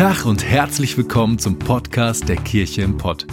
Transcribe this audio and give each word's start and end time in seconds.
Tag 0.00 0.24
und 0.24 0.42
herzlich 0.42 0.96
willkommen 0.96 1.38
zum 1.38 1.58
Podcast 1.58 2.26
der 2.26 2.36
Kirche 2.36 2.80
im 2.80 2.96
Pott. 2.96 3.26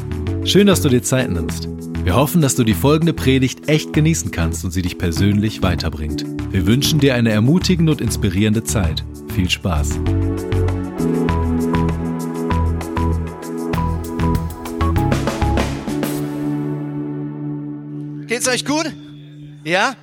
Schön, 0.43 0.67
dass 0.67 0.81
du 0.81 0.89
dir 0.89 1.01
Zeit 1.01 1.31
nimmst. 1.31 1.69
Wir 2.03 2.13
hoffen, 2.13 2.41
dass 2.41 2.55
du 2.55 2.65
die 2.65 2.73
folgende 2.73 3.13
Predigt 3.13 3.69
echt 3.69 3.93
genießen 3.93 4.31
kannst 4.31 4.65
und 4.65 4.71
sie 4.71 4.81
dich 4.81 4.97
persönlich 4.97 5.63
weiterbringt. 5.63 6.25
Wir 6.51 6.67
wünschen 6.67 6.99
dir 6.99 7.15
eine 7.15 7.31
ermutigende 7.31 7.93
und 7.93 8.01
inspirierende 8.01 8.65
Zeit. 8.65 9.05
Viel 9.33 9.49
Spaß. 9.49 9.97
Geht's 18.27 18.49
euch 18.49 18.65
gut? 18.65 18.93
Ja? 19.63 19.95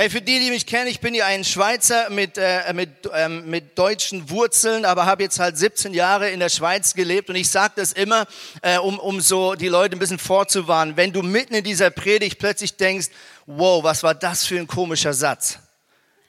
Hey, 0.00 0.10
für 0.10 0.20
die, 0.20 0.38
die 0.38 0.50
mich 0.50 0.64
kennen, 0.64 0.86
ich 0.86 1.00
bin 1.00 1.12
ja 1.12 1.26
ein 1.26 1.42
Schweizer 1.42 2.08
mit, 2.10 2.38
äh, 2.38 2.72
mit, 2.72 3.10
ähm, 3.12 3.50
mit 3.50 3.76
deutschen 3.76 4.30
Wurzeln, 4.30 4.84
aber 4.84 5.06
habe 5.06 5.24
jetzt 5.24 5.40
halt 5.40 5.58
17 5.58 5.92
Jahre 5.92 6.30
in 6.30 6.38
der 6.38 6.50
Schweiz 6.50 6.94
gelebt 6.94 7.30
und 7.30 7.34
ich 7.34 7.50
sage 7.50 7.72
das 7.74 7.94
immer, 7.94 8.28
äh, 8.62 8.78
um, 8.78 9.00
um 9.00 9.20
so 9.20 9.56
die 9.56 9.66
Leute 9.66 9.96
ein 9.96 9.98
bisschen 9.98 10.20
vorzuwarnen. 10.20 10.96
Wenn 10.96 11.12
du 11.12 11.22
mitten 11.22 11.52
in 11.52 11.64
dieser 11.64 11.90
Predigt 11.90 12.38
plötzlich 12.38 12.76
denkst, 12.76 13.08
wow, 13.46 13.82
was 13.82 14.04
war 14.04 14.14
das 14.14 14.46
für 14.46 14.60
ein 14.60 14.68
komischer 14.68 15.14
Satz? 15.14 15.58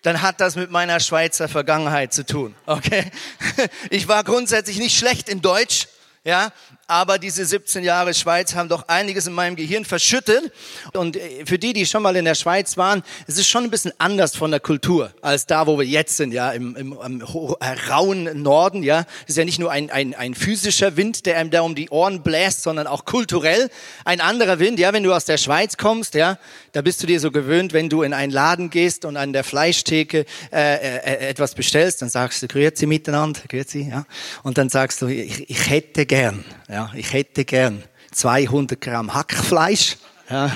dann 0.01 0.21
hat 0.21 0.39
das 0.39 0.55
mit 0.55 0.71
meiner 0.71 0.99
Schweizer 0.99 1.47
Vergangenheit 1.47 2.11
zu 2.11 2.25
tun. 2.25 2.55
Okay? 2.65 3.11
Ich 3.91 4.07
war 4.07 4.23
grundsätzlich 4.23 4.79
nicht 4.79 4.97
schlecht 4.97 5.29
in 5.29 5.41
Deutsch, 5.41 5.89
ja, 6.23 6.51
aber 6.89 7.19
diese 7.19 7.45
17 7.45 7.83
Jahre 7.83 8.15
Schweiz 8.15 8.55
haben 8.55 8.67
doch 8.67 8.87
einiges 8.87 9.27
in 9.27 9.33
meinem 9.33 9.55
Gehirn 9.55 9.85
verschüttet. 9.85 10.51
Und 10.93 11.17
äh, 11.17 11.45
für 11.45 11.59
die, 11.59 11.73
die 11.73 11.85
schon 11.85 12.01
mal 12.01 12.15
in 12.15 12.25
der 12.25 12.33
Schweiz 12.33 12.77
waren, 12.77 13.03
es 13.27 13.37
ist 13.37 13.47
schon 13.47 13.63
ein 13.63 13.69
bisschen 13.69 13.93
anders 13.99 14.35
von 14.35 14.49
der 14.49 14.59
Kultur 14.59 15.13
als 15.21 15.45
da, 15.45 15.67
wo 15.67 15.77
wir 15.77 15.85
jetzt 15.85 16.17
sind, 16.17 16.33
ja, 16.33 16.51
im, 16.51 16.75
im, 16.75 16.97
im 17.05 17.21
äh, 17.21 17.91
rauen 17.91 18.41
Norden, 18.41 18.81
ja. 18.81 19.05
Es 19.25 19.29
ist 19.29 19.37
ja 19.37 19.45
nicht 19.45 19.59
nur 19.59 19.71
ein, 19.71 19.91
ein, 19.91 20.15
ein 20.15 20.33
physischer 20.33 20.97
Wind, 20.97 21.27
der 21.27 21.37
einem 21.37 21.51
da 21.51 21.61
um 21.61 21.75
die 21.75 21.89
Ohren 21.91 22.23
bläst, 22.23 22.63
sondern 22.63 22.87
auch 22.87 23.05
kulturell 23.05 23.69
ein 24.03 24.19
anderer 24.19 24.57
Wind, 24.57 24.79
ja. 24.79 24.91
Wenn 24.91 25.03
du 25.03 25.13
aus 25.13 25.25
der 25.25 25.37
Schweiz 25.37 25.77
kommst, 25.77 26.15
ja, 26.15 26.39
da 26.71 26.81
bist 26.81 27.03
du 27.03 27.07
dir 27.07 27.19
so 27.19 27.29
gewöhnt, 27.29 27.71
wenn 27.71 27.89
du 27.89 28.01
in 28.01 28.13
einen 28.13 28.31
Laden 28.31 28.71
gehst 28.71 29.05
und 29.05 29.15
an 29.15 29.31
der 29.31 29.43
Fleischtheke 29.43 30.25
äh, 30.51 30.75
äh, 30.75 31.29
etwas 31.29 31.53
bestellst, 31.53 32.01
dann 32.01 32.09
sagst 32.09 32.41
du, 32.41 32.47
grüezi 32.47 32.87
miteinander, 32.87 33.41
grüezi, 33.47 33.89
ja. 33.91 34.05
Und 34.41 34.57
dann 34.57 34.69
sagst 34.69 35.03
du, 35.03 35.07
ich, 35.07 35.47
ich 35.47 35.69
hätte 35.69 36.07
gern, 36.07 36.43
ja 36.67 36.78
ja, 36.79 36.91
ich 36.95 37.11
hätte 37.11 37.43
gern 37.43 37.83
200 38.11 38.79
Gramm 38.79 39.13
Hackfleisch 39.13 39.97
ja, 40.29 40.49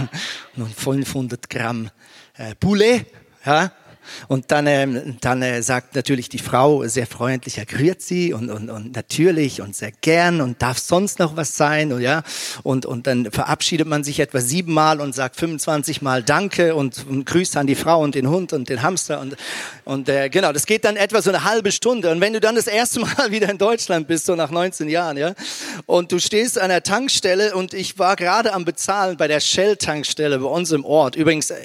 und 0.55 0.73
500 0.73 1.49
Gramm 1.49 1.89
äh, 2.37 2.55
Poulet. 2.55 3.05
Ja, 3.45 3.71
und 4.27 4.51
dann, 4.51 4.67
ähm, 4.67 5.17
dann 5.21 5.41
äh, 5.41 5.61
sagt 5.61 5.95
natürlich 5.95 6.29
die 6.29 6.39
Frau 6.39 6.85
sehr 6.87 7.07
freundlich, 7.07 7.57
ja, 7.57 7.63
grüezi 7.65 8.33
und, 8.35 8.49
und, 8.49 8.69
und 8.69 8.95
natürlich 8.95 9.61
und 9.61 9.75
sehr 9.75 9.91
gern 9.91 10.41
und 10.41 10.61
darf 10.61 10.77
sonst 10.77 11.19
noch 11.19 11.35
was 11.35 11.57
sein 11.57 11.91
und 11.93 12.01
ja. 12.01 12.23
Und, 12.63 12.85
und 12.85 13.07
dann 13.07 13.31
verabschiedet 13.31 13.87
man 13.87 14.03
sich 14.03 14.19
etwa 14.19 14.41
siebenmal 14.41 15.01
und 15.01 15.13
sagt 15.15 15.35
25 15.37 16.01
Mal 16.01 16.23
Danke 16.23 16.75
und, 16.75 17.05
und 17.07 17.25
grüßt 17.25 17.57
an 17.57 17.67
die 17.67 17.75
Frau 17.75 18.01
und 18.01 18.15
den 18.15 18.29
Hund 18.29 18.53
und 18.53 18.69
den 18.69 18.81
Hamster 18.81 19.21
und, 19.21 19.35
und 19.85 20.09
äh, 20.09 20.29
genau, 20.29 20.51
das 20.51 20.65
geht 20.65 20.85
dann 20.85 20.95
etwa 20.95 21.21
so 21.21 21.29
eine 21.29 21.43
halbe 21.43 21.71
Stunde. 21.71 22.11
Und 22.11 22.21
wenn 22.21 22.33
du 22.33 22.39
dann 22.39 22.55
das 22.55 22.67
erste 22.67 22.99
Mal 22.99 23.09
wieder 23.29 23.49
in 23.49 23.57
Deutschland 23.57 24.07
bist, 24.07 24.25
so 24.25 24.35
nach 24.35 24.51
19 24.51 24.89
Jahren, 24.89 25.17
ja, 25.17 25.33
und 25.85 26.11
du 26.11 26.19
stehst 26.19 26.59
an 26.59 26.69
der 26.69 26.83
Tankstelle 26.83 27.55
und 27.55 27.73
ich 27.73 27.99
war 27.99 28.15
gerade 28.15 28.53
am 28.53 28.65
Bezahlen 28.65 29.17
bei 29.17 29.27
der 29.27 29.39
Shell-Tankstelle 29.39 30.39
bei 30.39 30.47
uns 30.47 30.71
im 30.71 30.85
Ort, 30.85 31.15
übrigens, 31.15 31.49
äh, 31.49 31.55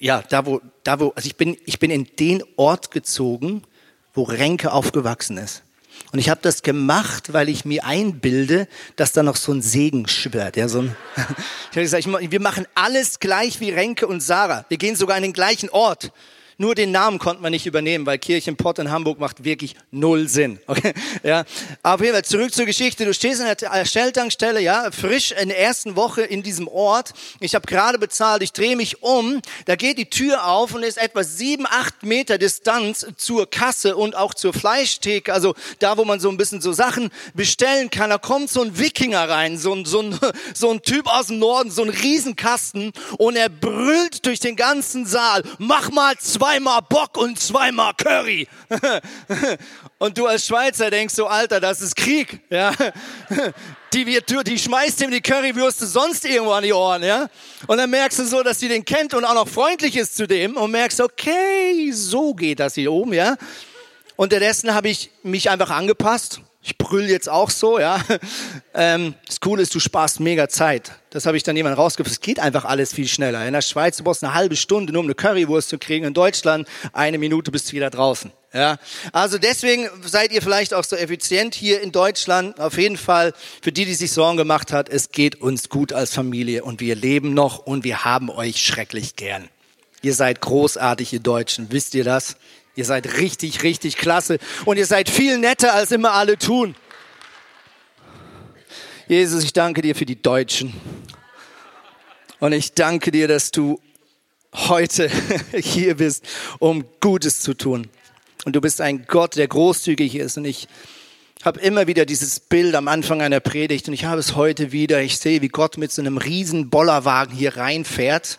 ja, 0.00 0.22
da 0.28 0.44
wo, 0.44 0.60
da 0.84 1.00
wo, 1.00 1.12
also 1.16 1.26
ich 1.26 1.36
bin, 1.36 1.56
ich 1.64 1.78
bin 1.78 1.90
in 1.90 2.06
den 2.18 2.42
Ort 2.56 2.90
gezogen, 2.90 3.62
wo 4.12 4.22
Renke 4.22 4.72
aufgewachsen 4.72 5.38
ist. 5.38 5.62
Und 6.12 6.18
ich 6.18 6.28
habe 6.28 6.40
das 6.42 6.62
gemacht, 6.62 7.32
weil 7.32 7.48
ich 7.48 7.64
mir 7.64 7.84
einbilde, 7.84 8.68
dass 8.96 9.12
da 9.12 9.22
noch 9.22 9.36
so 9.36 9.52
ein 9.52 9.62
Segen 9.62 10.06
schwört. 10.08 10.56
Ja, 10.56 10.68
so 10.68 10.80
ein 10.80 10.96
ich 11.16 11.76
habe 11.76 11.82
gesagt, 11.82 12.06
wir 12.06 12.40
machen 12.40 12.66
alles 12.74 13.20
gleich 13.20 13.60
wie 13.60 13.70
Renke 13.70 14.06
und 14.06 14.20
Sarah. 14.20 14.64
Wir 14.68 14.78
gehen 14.78 14.96
sogar 14.96 15.16
in 15.16 15.22
den 15.22 15.32
gleichen 15.32 15.70
Ort. 15.70 16.12
Nur 16.56 16.74
den 16.74 16.92
Namen 16.92 17.18
konnten 17.18 17.42
wir 17.42 17.50
nicht 17.50 17.66
übernehmen, 17.66 18.06
weil 18.06 18.18
Kirchenpott 18.18 18.78
in 18.78 18.90
Hamburg 18.90 19.18
macht 19.18 19.44
wirklich 19.44 19.74
null 19.90 20.28
Sinn. 20.28 20.58
Okay? 20.74 20.92
Ja. 21.22 21.44
Aber 21.82 21.94
auf 21.94 22.00
jeden 22.00 22.14
Fall 22.14 22.24
zurück 22.24 22.52
zur 22.52 22.66
Geschichte. 22.66 23.04
Du 23.04 23.14
stehst 23.14 23.40
an 23.40 23.54
der 23.56 23.84
Stelltankstelle, 23.84 24.60
ja, 24.60 24.90
frisch 24.90 25.30
in 25.30 25.48
der 25.48 25.60
ersten 25.60 25.94
Woche 25.94 26.22
in 26.22 26.42
diesem 26.42 26.66
Ort. 26.66 27.12
Ich 27.38 27.54
habe 27.54 27.66
gerade 27.66 27.98
bezahlt, 27.98 28.42
ich 28.42 28.52
drehe 28.52 28.74
mich 28.74 29.02
um, 29.02 29.40
da 29.66 29.76
geht 29.76 29.98
die 29.98 30.10
Tür 30.10 30.48
auf 30.48 30.74
und 30.74 30.82
ist 30.82 30.98
etwa 30.98 31.22
sieben, 31.22 31.64
acht 31.66 32.02
Meter 32.02 32.38
Distanz 32.38 33.06
zur 33.16 33.48
Kasse 33.48 33.94
und 33.96 34.16
auch 34.16 34.34
zur 34.34 34.52
Fleischtheke, 34.52 35.32
also 35.32 35.54
da, 35.78 35.96
wo 35.96 36.04
man 36.04 36.18
so 36.18 36.28
ein 36.28 36.36
bisschen 36.36 36.60
so 36.60 36.72
Sachen 36.72 37.10
bestellen 37.34 37.90
kann. 37.90 38.10
Da 38.10 38.18
kommt 38.18 38.50
so 38.50 38.62
ein 38.62 38.76
Wikinger 38.76 39.28
rein, 39.28 39.56
so 39.56 39.72
ein, 39.72 39.84
so 39.84 40.00
ein, 40.00 40.18
so 40.54 40.70
ein 40.70 40.82
Typ 40.82 41.06
aus 41.06 41.28
dem 41.28 41.38
Norden, 41.38 41.70
so 41.70 41.82
ein 41.82 41.90
Riesenkasten 41.90 42.92
und 43.18 43.36
er 43.36 43.48
brüllt 43.48 44.26
durch 44.26 44.40
den 44.40 44.56
ganzen 44.56 45.06
Saal, 45.06 45.44
mach 45.58 45.92
mal 45.92 46.16
zwei 46.18 46.43
zweimal 46.44 46.82
Bock 46.82 47.16
und 47.16 47.38
zweimal 47.38 47.94
Curry. 47.94 48.46
Und 49.98 50.18
du 50.18 50.26
als 50.26 50.46
Schweizer 50.46 50.90
denkst 50.90 51.14
so, 51.14 51.26
Alter, 51.26 51.58
das 51.58 51.80
ist 51.80 51.96
Krieg. 51.96 52.40
Ja? 52.50 52.72
Die, 53.94 54.04
die 54.44 54.58
schmeißt 54.58 55.02
ihm 55.02 55.12
die 55.12 55.20
Currywürste 55.20 55.86
sonst 55.86 56.24
irgendwo 56.24 56.50
an 56.50 56.64
die 56.64 56.72
Ohren. 56.72 57.04
Ja? 57.04 57.28
Und 57.68 57.78
dann 57.78 57.88
merkst 57.88 58.18
du 58.18 58.24
so, 58.24 58.42
dass 58.42 58.58
sie 58.58 58.66
den 58.66 58.84
kennt 58.84 59.14
und 59.14 59.24
auch 59.24 59.34
noch 59.34 59.46
freundlich 59.46 59.96
ist 59.96 60.16
zu 60.16 60.26
dem 60.26 60.56
und 60.56 60.72
merkst, 60.72 61.00
okay, 61.00 61.92
so 61.92 62.34
geht 62.34 62.58
das 62.58 62.74
hier 62.74 62.90
oben. 62.90 63.12
Ja? 63.12 63.36
Unterdessen 64.16 64.74
habe 64.74 64.88
ich 64.88 65.10
mich 65.22 65.48
einfach 65.48 65.70
angepasst 65.70 66.40
ich 66.64 66.78
brüll 66.78 67.04
jetzt 67.04 67.28
auch 67.28 67.50
so, 67.50 67.78
ja. 67.78 68.02
Ähm, 68.76 69.14
das 69.24 69.38
Coole 69.38 69.62
ist, 69.62 69.72
du 69.72 69.78
sparst 69.78 70.18
mega 70.18 70.48
Zeit. 70.48 70.90
Das 71.10 71.26
habe 71.26 71.36
ich 71.36 71.44
dann 71.44 71.54
jemand 71.54 71.78
rausgefunden. 71.78 72.12
Es 72.12 72.20
geht 72.20 72.40
einfach 72.40 72.64
alles 72.64 72.92
viel 72.92 73.06
schneller. 73.06 73.46
In 73.46 73.52
der 73.52 73.62
Schweiz, 73.62 73.98
du 73.98 74.02
brauchst 74.02 74.24
eine 74.24 74.34
halbe 74.34 74.56
Stunde, 74.56 74.92
nur 74.92 74.98
um 74.98 75.06
eine 75.06 75.14
Currywurst 75.14 75.68
zu 75.68 75.78
kriegen. 75.78 76.04
In 76.04 76.12
Deutschland, 76.12 76.66
eine 76.92 77.18
Minute 77.18 77.52
bist 77.52 77.68
du 77.68 77.76
wieder 77.76 77.90
draußen. 77.90 78.32
Ja. 78.52 78.78
Also 79.12 79.38
deswegen 79.38 79.88
seid 80.02 80.32
ihr 80.32 80.42
vielleicht 80.42 80.74
auch 80.74 80.82
so 80.82 80.96
effizient 80.96 81.54
hier 81.54 81.82
in 81.82 81.92
Deutschland. 81.92 82.58
Auf 82.58 82.76
jeden 82.76 82.96
Fall, 82.96 83.32
für 83.62 83.70
die, 83.70 83.84
die 83.84 83.94
sich 83.94 84.10
Sorgen 84.10 84.36
gemacht 84.36 84.72
hat, 84.72 84.88
es 84.88 85.10
geht 85.10 85.40
uns 85.40 85.68
gut 85.68 85.92
als 85.92 86.12
Familie 86.12 86.64
und 86.64 86.80
wir 86.80 86.96
leben 86.96 87.32
noch 87.32 87.60
und 87.60 87.84
wir 87.84 88.04
haben 88.04 88.28
euch 88.28 88.60
schrecklich 88.60 89.14
gern. 89.14 89.48
Ihr 90.02 90.14
seid 90.14 90.40
großartig, 90.40 91.12
ihr 91.12 91.20
Deutschen. 91.20 91.68
Wisst 91.70 91.94
ihr 91.94 92.04
das? 92.04 92.36
Ihr 92.76 92.84
seid 92.84 93.18
richtig, 93.18 93.62
richtig 93.62 93.96
klasse 93.96 94.38
und 94.64 94.76
ihr 94.76 94.86
seid 94.86 95.08
viel 95.08 95.38
netter, 95.38 95.74
als 95.74 95.92
immer 95.92 96.12
alle 96.12 96.38
tun. 96.38 96.74
Jesus, 99.06 99.44
ich 99.44 99.52
danke 99.52 99.82
dir 99.82 99.94
für 99.94 100.06
die 100.06 100.20
Deutschen. 100.20 100.72
Und 102.40 102.52
ich 102.52 102.72
danke 102.74 103.10
dir, 103.10 103.28
dass 103.28 103.50
du 103.50 103.80
heute 104.54 105.10
hier 105.54 105.96
bist, 105.96 106.26
um 106.58 106.84
Gutes 107.00 107.40
zu 107.40 107.54
tun. 107.54 107.88
Und 108.44 108.56
du 108.56 108.60
bist 108.60 108.80
ein 108.80 109.06
Gott, 109.06 109.36
der 109.36 109.48
großzügig 109.48 110.16
ist. 110.16 110.36
Und 110.36 110.44
ich 110.44 110.68
habe 111.44 111.60
immer 111.60 111.86
wieder 111.86 112.06
dieses 112.06 112.40
Bild 112.40 112.74
am 112.74 112.88
Anfang 112.88 113.20
einer 113.20 113.40
Predigt 113.40 113.86
und 113.88 113.94
ich 113.94 114.06
habe 114.06 114.20
es 114.20 114.34
heute 114.34 114.72
wieder. 114.72 115.02
Ich 115.02 115.18
sehe, 115.18 115.42
wie 115.42 115.48
Gott 115.48 115.76
mit 115.76 115.92
so 115.92 116.00
einem 116.00 116.16
riesen 116.16 116.70
Bollerwagen 116.70 117.34
hier 117.34 117.56
reinfährt 117.56 118.38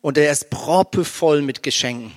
und 0.00 0.18
er 0.18 0.32
ist 0.32 0.50
proppevoll 0.50 1.42
mit 1.42 1.62
Geschenken. 1.62 2.12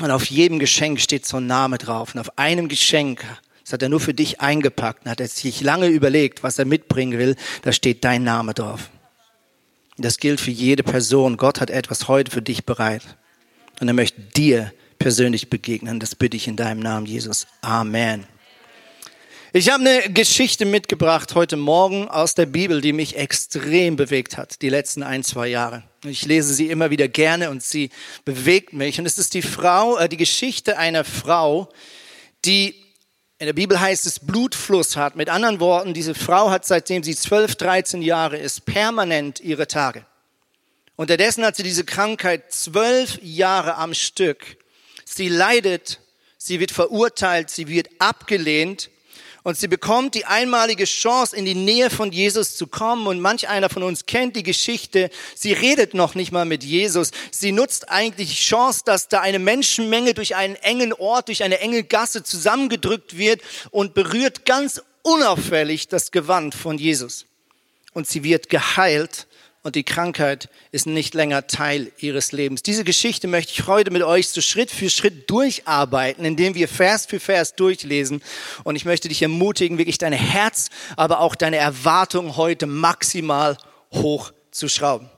Und 0.00 0.10
auf 0.10 0.26
jedem 0.26 0.58
Geschenk 0.58 1.00
steht 1.00 1.26
so 1.26 1.38
ein 1.38 1.46
Name 1.46 1.78
drauf. 1.78 2.14
Und 2.14 2.20
auf 2.20 2.38
einem 2.38 2.68
Geschenk, 2.68 3.24
das 3.64 3.72
hat 3.72 3.82
er 3.82 3.88
nur 3.88 4.00
für 4.00 4.14
dich 4.14 4.40
eingepackt, 4.40 5.04
und 5.04 5.10
hat 5.10 5.20
er 5.20 5.28
sich 5.28 5.60
lange 5.60 5.88
überlegt, 5.88 6.42
was 6.42 6.58
er 6.58 6.66
mitbringen 6.66 7.18
will, 7.18 7.36
da 7.62 7.72
steht 7.72 8.04
dein 8.04 8.22
Name 8.24 8.52
drauf. 8.52 8.90
Und 9.96 10.04
das 10.04 10.18
gilt 10.18 10.40
für 10.40 10.50
jede 10.50 10.82
Person. 10.82 11.38
Gott 11.38 11.60
hat 11.60 11.70
etwas 11.70 12.08
heute 12.08 12.30
für 12.30 12.42
dich 12.42 12.66
bereit. 12.66 13.02
Und 13.80 13.88
er 13.88 13.94
möchte 13.94 14.20
dir 14.20 14.72
persönlich 14.98 15.48
begegnen. 15.48 16.00
Das 16.00 16.14
bitte 16.14 16.36
ich 16.36 16.48
in 16.48 16.56
deinem 16.56 16.80
Namen, 16.80 17.06
Jesus. 17.06 17.46
Amen. 17.62 18.26
Ich 19.52 19.70
habe 19.70 19.84
eine 19.84 20.12
Geschichte 20.12 20.64
mitgebracht 20.64 21.36
heute 21.36 21.56
Morgen 21.56 22.08
aus 22.08 22.34
der 22.34 22.46
Bibel, 22.46 22.80
die 22.80 22.92
mich 22.92 23.16
extrem 23.16 23.94
bewegt 23.94 24.36
hat, 24.36 24.60
die 24.60 24.68
letzten 24.68 25.04
ein, 25.04 25.22
zwei 25.22 25.46
Jahre. 25.46 25.84
Ich 26.04 26.26
lese 26.26 26.52
sie 26.52 26.68
immer 26.68 26.90
wieder 26.90 27.06
gerne 27.06 27.50
und 27.50 27.62
sie 27.62 27.90
bewegt 28.24 28.72
mich. 28.72 28.98
Und 28.98 29.06
es 29.06 29.18
ist 29.18 29.34
die 29.34 29.42
Frau, 29.42 29.98
äh, 29.98 30.08
die 30.08 30.16
Geschichte 30.16 30.78
einer 30.78 31.04
Frau, 31.04 31.68
die 32.44 32.74
in 33.38 33.46
der 33.46 33.52
Bibel 33.52 33.78
heißt 33.78 34.04
es 34.06 34.18
Blutfluss 34.18 34.96
hat. 34.96 35.14
Mit 35.14 35.28
anderen 35.28 35.60
Worten, 35.60 35.94
diese 35.94 36.14
Frau 36.14 36.50
hat 36.50 36.66
seitdem 36.66 37.04
sie 37.04 37.14
12, 37.14 37.54
13 37.54 38.02
Jahre 38.02 38.38
ist, 38.38 38.66
permanent 38.66 39.38
ihre 39.40 39.68
Tage. 39.68 40.04
Unterdessen 40.96 41.44
hat 41.44 41.54
sie 41.54 41.62
diese 41.62 41.84
Krankheit 41.84 42.52
zwölf 42.52 43.20
Jahre 43.22 43.76
am 43.76 43.94
Stück. 43.94 44.56
Sie 45.04 45.28
leidet, 45.28 46.00
sie 46.36 46.58
wird 46.58 46.72
verurteilt, 46.72 47.50
sie 47.50 47.68
wird 47.68 47.88
abgelehnt 48.00 48.90
und 49.46 49.56
sie 49.56 49.68
bekommt 49.68 50.16
die 50.16 50.24
einmalige 50.24 50.86
Chance, 50.86 51.36
in 51.36 51.44
die 51.44 51.54
Nähe 51.54 51.88
von 51.88 52.10
Jesus 52.10 52.56
zu 52.56 52.66
kommen. 52.66 53.06
Und 53.06 53.20
manch 53.20 53.46
einer 53.48 53.68
von 53.68 53.84
uns 53.84 54.04
kennt 54.04 54.34
die 54.34 54.42
Geschichte. 54.42 55.08
Sie 55.36 55.52
redet 55.52 55.94
noch 55.94 56.16
nicht 56.16 56.32
mal 56.32 56.44
mit 56.44 56.64
Jesus. 56.64 57.12
Sie 57.30 57.52
nutzt 57.52 57.88
eigentlich 57.88 58.30
die 58.30 58.42
Chance, 58.42 58.82
dass 58.84 59.06
da 59.06 59.20
eine 59.20 59.38
Menschenmenge 59.38 60.14
durch 60.14 60.34
einen 60.34 60.56
engen 60.56 60.92
Ort, 60.92 61.28
durch 61.28 61.44
eine 61.44 61.60
enge 61.60 61.84
Gasse 61.84 62.24
zusammengedrückt 62.24 63.18
wird 63.18 63.40
und 63.70 63.94
berührt 63.94 64.46
ganz 64.46 64.82
unauffällig 65.02 65.86
das 65.86 66.10
Gewand 66.10 66.56
von 66.56 66.76
Jesus. 66.76 67.26
Und 67.92 68.08
sie 68.08 68.24
wird 68.24 68.48
geheilt 68.48 69.28
und 69.66 69.74
die 69.74 69.82
Krankheit 69.82 70.48
ist 70.70 70.86
nicht 70.86 71.12
länger 71.14 71.48
Teil 71.48 71.90
ihres 71.98 72.30
Lebens. 72.30 72.62
Diese 72.62 72.84
Geschichte 72.84 73.26
möchte 73.26 73.50
ich 73.50 73.66
heute 73.66 73.90
mit 73.90 74.04
euch 74.04 74.28
so 74.28 74.40
Schritt 74.40 74.70
für 74.70 74.88
Schritt 74.88 75.28
durcharbeiten, 75.28 76.24
indem 76.24 76.54
wir 76.54 76.68
Vers 76.68 77.04
für 77.04 77.18
Vers 77.18 77.56
durchlesen. 77.56 78.22
Und 78.62 78.76
ich 78.76 78.84
möchte 78.84 79.08
dich 79.08 79.22
ermutigen, 79.22 79.76
wirklich 79.76 79.98
dein 79.98 80.12
Herz, 80.12 80.68
aber 80.94 81.18
auch 81.18 81.34
deine 81.34 81.56
Erwartung 81.56 82.36
heute 82.36 82.66
maximal 82.66 83.58
hoch 83.92 84.30
zu 84.52 84.68
schrauben. 84.68 85.10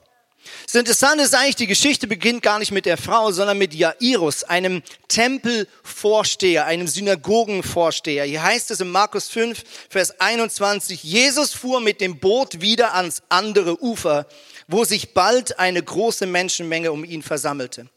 Das 0.65 0.75
Interessante 0.75 1.23
ist 1.23 1.33
eigentlich, 1.33 1.55
die 1.55 1.67
Geschichte 1.67 2.05
beginnt 2.05 2.43
gar 2.43 2.59
nicht 2.59 2.71
mit 2.71 2.85
der 2.85 2.97
Frau, 2.97 3.31
sondern 3.31 3.57
mit 3.57 3.73
Jairus, 3.73 4.43
einem 4.43 4.83
Tempelvorsteher, 5.07 6.65
einem 6.65 6.87
Synagogenvorsteher. 6.87 8.23
Hier 8.25 8.43
heißt 8.43 8.69
es 8.69 8.79
in 8.79 8.89
Markus 8.89 9.29
5, 9.29 9.63
Vers 9.89 10.19
21, 10.19 11.03
Jesus 11.03 11.53
fuhr 11.53 11.81
mit 11.81 12.01
dem 12.01 12.19
Boot 12.19 12.61
wieder 12.61 12.93
ans 12.93 13.23
andere 13.29 13.81
Ufer, 13.81 14.27
wo 14.67 14.85
sich 14.85 15.15
bald 15.15 15.57
eine 15.57 15.81
große 15.81 16.27
Menschenmenge 16.27 16.91
um 16.91 17.03
ihn 17.03 17.23
versammelte. 17.23 17.87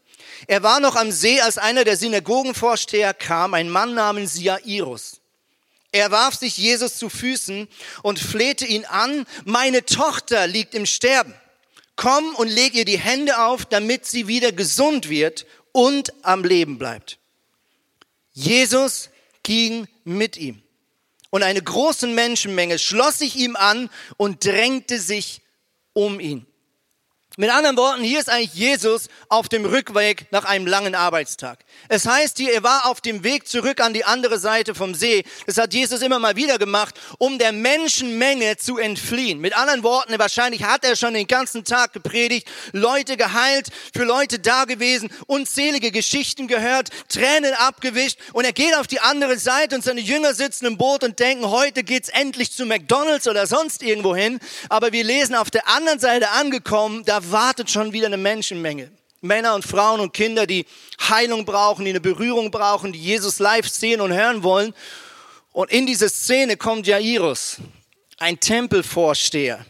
Er 0.46 0.62
war 0.62 0.80
noch 0.80 0.96
am 0.96 1.12
See, 1.12 1.40
als 1.40 1.58
einer 1.58 1.84
der 1.84 1.98
Synagogenvorsteher 1.98 3.12
kam, 3.12 3.52
ein 3.52 3.68
Mann 3.68 3.92
namens 3.92 4.40
Jairus. 4.40 5.20
Er 5.92 6.10
warf 6.10 6.36
sich 6.36 6.56
Jesus 6.56 6.96
zu 6.96 7.10
Füßen 7.10 7.68
und 8.02 8.18
flehte 8.18 8.64
ihn 8.64 8.86
an, 8.86 9.26
meine 9.44 9.84
Tochter 9.84 10.46
liegt 10.46 10.74
im 10.74 10.86
Sterben 10.86 11.34
komm 12.02 12.34
und 12.34 12.48
leg 12.48 12.74
ihr 12.74 12.84
die 12.84 12.98
Hände 12.98 13.38
auf, 13.38 13.64
damit 13.64 14.06
sie 14.06 14.26
wieder 14.26 14.50
gesund 14.50 15.08
wird 15.08 15.46
und 15.70 16.12
am 16.24 16.44
Leben 16.44 16.76
bleibt. 16.76 17.18
Jesus 18.32 19.08
ging 19.44 19.86
mit 20.02 20.36
ihm. 20.36 20.62
Und 21.30 21.44
eine 21.44 21.62
große 21.62 22.08
Menschenmenge 22.08 22.80
schloss 22.80 23.18
sich 23.18 23.36
ihm 23.36 23.54
an 23.54 23.88
und 24.16 24.44
drängte 24.44 24.98
sich 24.98 25.42
um 25.92 26.18
ihn. 26.18 26.44
Mit 27.38 27.48
anderen 27.48 27.78
Worten, 27.78 28.02
hier 28.02 28.20
ist 28.20 28.28
eigentlich 28.28 28.52
Jesus 28.52 29.08
auf 29.30 29.48
dem 29.48 29.64
Rückweg 29.64 30.26
nach 30.32 30.44
einem 30.44 30.66
langen 30.66 30.94
Arbeitstag. 30.94 31.60
Es 31.88 32.04
heißt 32.04 32.36
hier, 32.36 32.52
er 32.52 32.62
war 32.62 32.84
auf 32.84 33.00
dem 33.00 33.24
Weg 33.24 33.48
zurück 33.48 33.80
an 33.80 33.94
die 33.94 34.04
andere 34.04 34.38
Seite 34.38 34.74
vom 34.74 34.94
See. 34.94 35.24
Das 35.46 35.56
hat 35.56 35.72
Jesus 35.72 36.02
immer 36.02 36.18
mal 36.18 36.36
wieder 36.36 36.58
gemacht, 36.58 36.94
um 37.16 37.38
der 37.38 37.52
Menschenmenge 37.52 38.58
zu 38.58 38.76
entfliehen. 38.76 39.40
Mit 39.40 39.56
anderen 39.56 39.82
Worten, 39.82 40.18
wahrscheinlich 40.18 40.64
hat 40.64 40.84
er 40.84 40.94
schon 40.94 41.14
den 41.14 41.26
ganzen 41.26 41.64
Tag 41.64 41.94
gepredigt, 41.94 42.48
Leute 42.72 43.16
geheilt, 43.16 43.68
für 43.96 44.04
Leute 44.04 44.38
da 44.38 44.66
gewesen, 44.66 45.10
unzählige 45.26 45.90
Geschichten 45.90 46.48
gehört, 46.48 46.90
Tränen 47.08 47.54
abgewischt 47.54 48.18
und 48.34 48.44
er 48.44 48.52
geht 48.52 48.76
auf 48.76 48.88
die 48.88 49.00
andere 49.00 49.38
Seite 49.38 49.74
und 49.74 49.82
seine 49.82 50.02
Jünger 50.02 50.34
sitzen 50.34 50.66
im 50.66 50.76
Boot 50.76 51.02
und 51.02 51.18
denken, 51.18 51.48
heute 51.48 51.82
geht's 51.82 52.10
endlich 52.10 52.52
zu 52.52 52.66
McDonald's 52.66 53.26
oder 53.26 53.46
sonst 53.46 53.82
irgendwo 53.82 54.14
hin. 54.14 54.38
Aber 54.68 54.92
wir 54.92 55.02
lesen 55.02 55.34
auf 55.34 55.50
der 55.50 55.66
anderen 55.66 55.98
Seite 55.98 56.30
angekommen, 56.32 57.04
da 57.06 57.22
wartet 57.32 57.70
schon 57.70 57.92
wieder 57.92 58.06
eine 58.06 58.16
Menschenmenge. 58.16 58.90
Männer 59.20 59.54
und 59.54 59.64
Frauen 59.64 60.00
und 60.00 60.12
Kinder, 60.12 60.46
die 60.46 60.66
Heilung 61.00 61.44
brauchen, 61.44 61.84
die 61.84 61.90
eine 61.90 62.00
Berührung 62.00 62.50
brauchen, 62.50 62.92
die 62.92 63.00
Jesus 63.00 63.38
live 63.38 63.68
sehen 63.68 64.00
und 64.00 64.12
hören 64.12 64.42
wollen. 64.42 64.74
Und 65.52 65.70
in 65.70 65.86
diese 65.86 66.08
Szene 66.08 66.56
kommt 66.56 66.86
Jairus, 66.86 67.58
ein 68.18 68.40
Tempelvorsteher, 68.40 69.64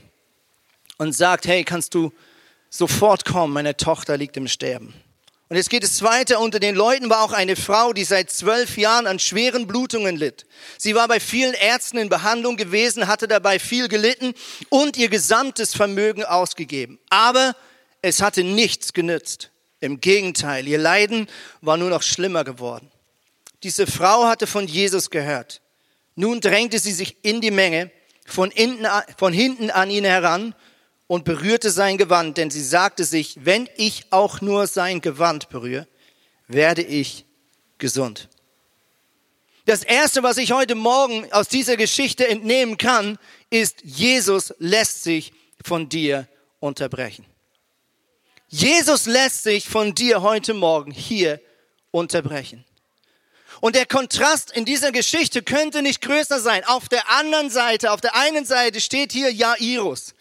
und 0.97 1.13
sagt, 1.13 1.47
hey, 1.47 1.65
kannst 1.65 1.95
du 1.95 2.13
sofort 2.71 3.25
kommen, 3.25 3.53
meine 3.53 3.77
Tochter 3.77 4.17
liegt 4.17 4.37
im 4.37 4.49
Sterben. 4.49 4.95
Und 5.53 5.57
jetzt 5.57 5.69
geht 5.69 5.85
es 5.85 6.01
weiter. 6.01 6.41
Unter 6.41 6.61
den 6.61 6.75
Leuten 6.75 7.11
war 7.11 7.21
auch 7.21 7.35
eine 7.35 7.57
Frau, 7.57 7.93
die 7.93 8.05
seit 8.05 8.31
zwölf 8.31 8.79
Jahren 8.79 9.07
an 9.07 9.19
schweren 9.19 9.67
Blutungen 9.67 10.17
litt. 10.17 10.47
Sie 10.79 10.95
war 10.95 11.07
bei 11.09 11.21
vielen 11.21 11.53
Ärzten 11.53 11.99
in 11.99 12.09
Behandlung 12.09 12.57
gewesen, 12.57 13.07
hatte 13.07 13.29
dabei 13.29 13.59
viel 13.59 13.89
gelitten 13.89 14.33
und 14.71 14.97
ihr 14.97 15.11
gesamtes 15.11 15.75
Vermögen 15.75 16.25
ausgegeben. 16.25 16.99
Aber 17.11 17.55
es 18.01 18.23
hatte 18.23 18.45
nichts 18.45 18.95
genützt. 18.95 19.51
Im 19.81 20.01
Gegenteil, 20.01 20.67
ihr 20.67 20.79
Leiden 20.79 21.29
war 21.61 21.77
nur 21.77 21.91
noch 21.91 22.03
schlimmer 22.03 22.45
geworden. 22.45 22.91
Diese 23.63 23.87
Frau 23.87 24.25
hatte 24.25 24.47
von 24.47 24.67
Jesus 24.67 25.11
gehört. 25.11 25.61
Nun 26.15 26.41
drängte 26.41 26.79
sie 26.79 26.93
sich 26.93 27.23
in 27.27 27.43
die 27.43 27.51
Menge, 27.51 27.91
von 28.25 28.51
hinten, 28.51 28.87
an 29.71 29.91
ihn 29.91 30.05
heran 30.07 30.55
und 31.13 31.27
berührte 31.27 31.71
sein 31.71 31.99
Gewand, 31.99 32.39
denn 32.39 32.51
sie 32.51 32.65
sagte 32.65 33.05
sich, 33.05 33.37
wenn 33.45 33.69
ich 33.77 34.07
auch 34.09 34.41
nur 34.41 34.67
sein 34.67 35.03
Gewand 35.03 35.51
berühre, 35.51 35.87
werde 36.49 36.81
ich 36.81 37.27
gesund. 37.77 38.31
Das 39.67 39.83
Erste, 39.83 40.23
was 40.23 40.39
ich 40.39 40.53
heute 40.53 40.75
Morgen 40.75 41.31
aus 41.31 41.49
dieser 41.49 41.77
Geschichte 41.77 42.27
entnehmen 42.27 42.79
kann, 42.79 43.19
ist, 43.51 43.83
Jesus 43.83 44.55
lässt 44.59 45.03
sich 45.03 45.35
von 45.63 45.91
dir 45.91 46.29
unterbrechen. 46.61 47.27
Jesus 48.49 49.05
lässt 49.05 49.43
sich 49.43 49.69
von 49.69 49.95
dir 49.95 50.23
heute 50.23 50.55
Morgen 50.55 50.93
hier 50.93 51.43
unterbrechen. 51.91 52.65
Und 53.61 53.77
der 53.77 53.85
Kontrast 53.85 54.51
in 54.51 54.65
dieser 54.65 54.93
Geschichte 54.93 55.43
könnte 55.43 55.83
nicht 55.83 56.01
größer 56.01 56.41
sein. 56.41 56.65
Auf 56.65 56.89
der 56.89 57.11
anderen 57.11 57.51
Seite, 57.51 57.93
auf 57.93 58.01
der 58.01 58.17
einen 58.17 58.47
Seite 58.47 58.81
steht 58.81 59.13
hier 59.13 59.31
Jairus 59.31 60.15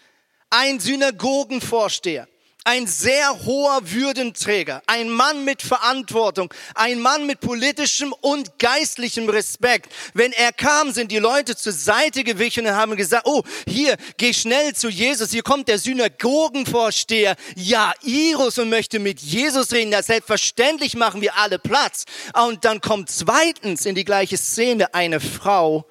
ein 0.52 0.78
Synagogenvorsteher, 0.78 2.28
ein 2.64 2.86
sehr 2.86 3.44
hoher 3.44 3.90
Würdenträger, 3.90 4.82
ein 4.86 5.08
Mann 5.08 5.46
mit 5.46 5.62
Verantwortung, 5.62 6.52
ein 6.74 7.00
Mann 7.00 7.26
mit 7.26 7.40
politischem 7.40 8.12
und 8.20 8.58
geistlichem 8.58 9.30
Respekt. 9.30 9.90
Wenn 10.12 10.30
er 10.32 10.52
kam, 10.52 10.92
sind 10.92 11.10
die 11.10 11.18
Leute 11.18 11.56
zur 11.56 11.72
Seite 11.72 12.22
gewichen 12.22 12.66
und 12.66 12.74
haben 12.74 12.96
gesagt, 12.96 13.26
oh, 13.26 13.42
hier, 13.66 13.96
geh 14.18 14.34
schnell 14.34 14.74
zu 14.74 14.90
Jesus, 14.90 15.30
hier 15.30 15.42
kommt 15.42 15.68
der 15.68 15.78
Synagogenvorsteher 15.78 17.34
Jairus 17.56 18.58
und 18.58 18.68
möchte 18.68 18.98
mit 18.98 19.20
Jesus 19.20 19.72
reden. 19.72 19.92
Ja, 19.92 20.02
selbstverständlich 20.02 20.94
machen 20.94 21.22
wir 21.22 21.34
alle 21.36 21.58
Platz. 21.58 22.04
Und 22.44 22.66
dann 22.66 22.82
kommt 22.82 23.10
zweitens 23.10 23.86
in 23.86 23.94
die 23.94 24.04
gleiche 24.04 24.36
Szene 24.36 24.92
eine 24.92 25.18
Frau, 25.18 25.88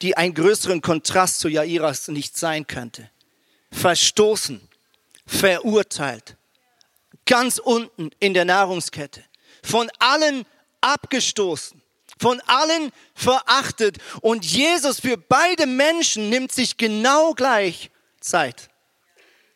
die 0.00 0.16
einen 0.16 0.32
größeren 0.32 0.80
Kontrast 0.80 1.40
zu 1.40 1.48
Jairus 1.48 2.06
nicht 2.06 2.38
sein 2.38 2.68
könnte 2.68 3.10
verstoßen, 3.72 4.66
verurteilt, 5.26 6.36
ganz 7.26 7.58
unten 7.58 8.10
in 8.18 8.34
der 8.34 8.44
Nahrungskette, 8.44 9.22
von 9.62 9.90
allen 9.98 10.46
abgestoßen, 10.80 11.80
von 12.18 12.40
allen 12.46 12.92
verachtet. 13.14 13.98
Und 14.20 14.44
Jesus 14.44 15.00
für 15.00 15.16
beide 15.16 15.66
Menschen 15.66 16.30
nimmt 16.30 16.52
sich 16.52 16.76
genau 16.76 17.34
gleich 17.34 17.90
Zeit. 18.20 18.69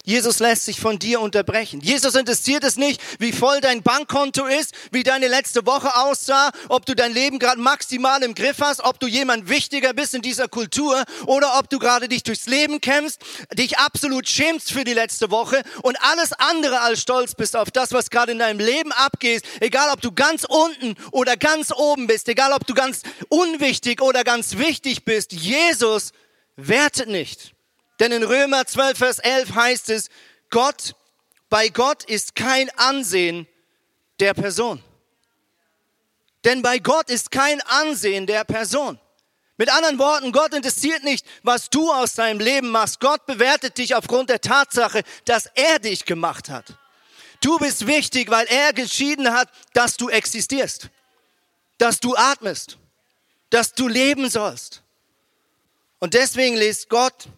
Jesus 0.06 0.38
lässt 0.38 0.66
sich 0.66 0.80
von 0.80 0.98
dir 0.98 1.18
unterbrechen. 1.22 1.80
Jesus 1.80 2.14
interessiert 2.14 2.62
es 2.62 2.76
nicht, 2.76 3.00
wie 3.18 3.32
voll 3.32 3.62
dein 3.62 3.82
Bankkonto 3.82 4.44
ist, 4.44 4.74
wie 4.90 5.02
deine 5.02 5.28
letzte 5.28 5.64
Woche 5.64 5.96
aussah, 5.96 6.50
ob 6.68 6.84
du 6.84 6.94
dein 6.94 7.14
Leben 7.14 7.38
gerade 7.38 7.58
maximal 7.58 8.22
im 8.22 8.34
Griff 8.34 8.58
hast, 8.60 8.84
ob 8.84 9.00
du 9.00 9.06
jemand 9.06 9.48
wichtiger 9.48 9.94
bist 9.94 10.12
in 10.12 10.20
dieser 10.20 10.46
Kultur 10.46 11.02
oder 11.24 11.58
ob 11.58 11.70
du 11.70 11.78
gerade 11.78 12.06
dich 12.06 12.22
durchs 12.22 12.44
Leben 12.44 12.82
kämpfst, 12.82 13.18
dich 13.54 13.78
absolut 13.78 14.28
schämst 14.28 14.72
für 14.72 14.84
die 14.84 14.92
letzte 14.92 15.30
Woche 15.30 15.62
und 15.82 15.96
alles 16.02 16.34
andere 16.34 16.82
als 16.82 17.00
stolz 17.00 17.34
bist 17.34 17.56
auf 17.56 17.70
das, 17.70 17.92
was 17.92 18.10
gerade 18.10 18.32
in 18.32 18.38
deinem 18.38 18.60
Leben 18.60 18.92
abgeht, 18.92 19.42
egal 19.60 19.90
ob 19.90 20.02
du 20.02 20.12
ganz 20.12 20.44
unten 20.46 20.96
oder 21.12 21.38
ganz 21.38 21.72
oben 21.74 22.08
bist, 22.08 22.28
egal 22.28 22.52
ob 22.52 22.66
du 22.66 22.74
ganz 22.74 23.00
unwichtig 23.30 24.02
oder 24.02 24.22
ganz 24.22 24.58
wichtig 24.58 25.06
bist. 25.06 25.32
Jesus 25.32 26.12
wertet 26.56 27.08
nicht. 27.08 27.53
Denn 28.04 28.12
in 28.12 28.22
Römer 28.22 28.66
12, 28.66 28.98
Vers 28.98 29.18
11 29.18 29.54
heißt 29.54 29.88
es, 29.88 30.10
Gott, 30.50 30.94
bei 31.48 31.70
Gott 31.70 32.04
ist 32.04 32.34
kein 32.34 32.68
Ansehen 32.76 33.48
der 34.20 34.34
Person. 34.34 34.84
Denn 36.44 36.60
bei 36.60 36.80
Gott 36.80 37.08
ist 37.08 37.30
kein 37.30 37.62
Ansehen 37.62 38.26
der 38.26 38.44
Person. 38.44 39.00
Mit 39.56 39.72
anderen 39.72 39.98
Worten, 39.98 40.32
Gott 40.32 40.52
interessiert 40.52 41.02
nicht, 41.02 41.24
was 41.44 41.70
du 41.70 41.90
aus 41.90 42.12
deinem 42.12 42.40
Leben 42.40 42.68
machst. 42.68 43.00
Gott 43.00 43.24
bewertet 43.24 43.78
dich 43.78 43.94
aufgrund 43.94 44.28
der 44.28 44.42
Tatsache, 44.42 45.02
dass 45.24 45.46
er 45.54 45.78
dich 45.78 46.04
gemacht 46.04 46.50
hat. 46.50 46.74
Du 47.40 47.58
bist 47.58 47.86
wichtig, 47.86 48.30
weil 48.30 48.44
er 48.48 48.74
geschieden 48.74 49.32
hat, 49.32 49.48
dass 49.72 49.96
du 49.96 50.10
existierst, 50.10 50.90
dass 51.78 52.00
du 52.00 52.14
atmest, 52.16 52.76
dass 53.48 53.72
du 53.72 53.88
leben 53.88 54.28
sollst. 54.28 54.82
Und 56.00 56.12
deswegen 56.12 56.56
lässt 56.56 56.90
Gott 56.90 57.28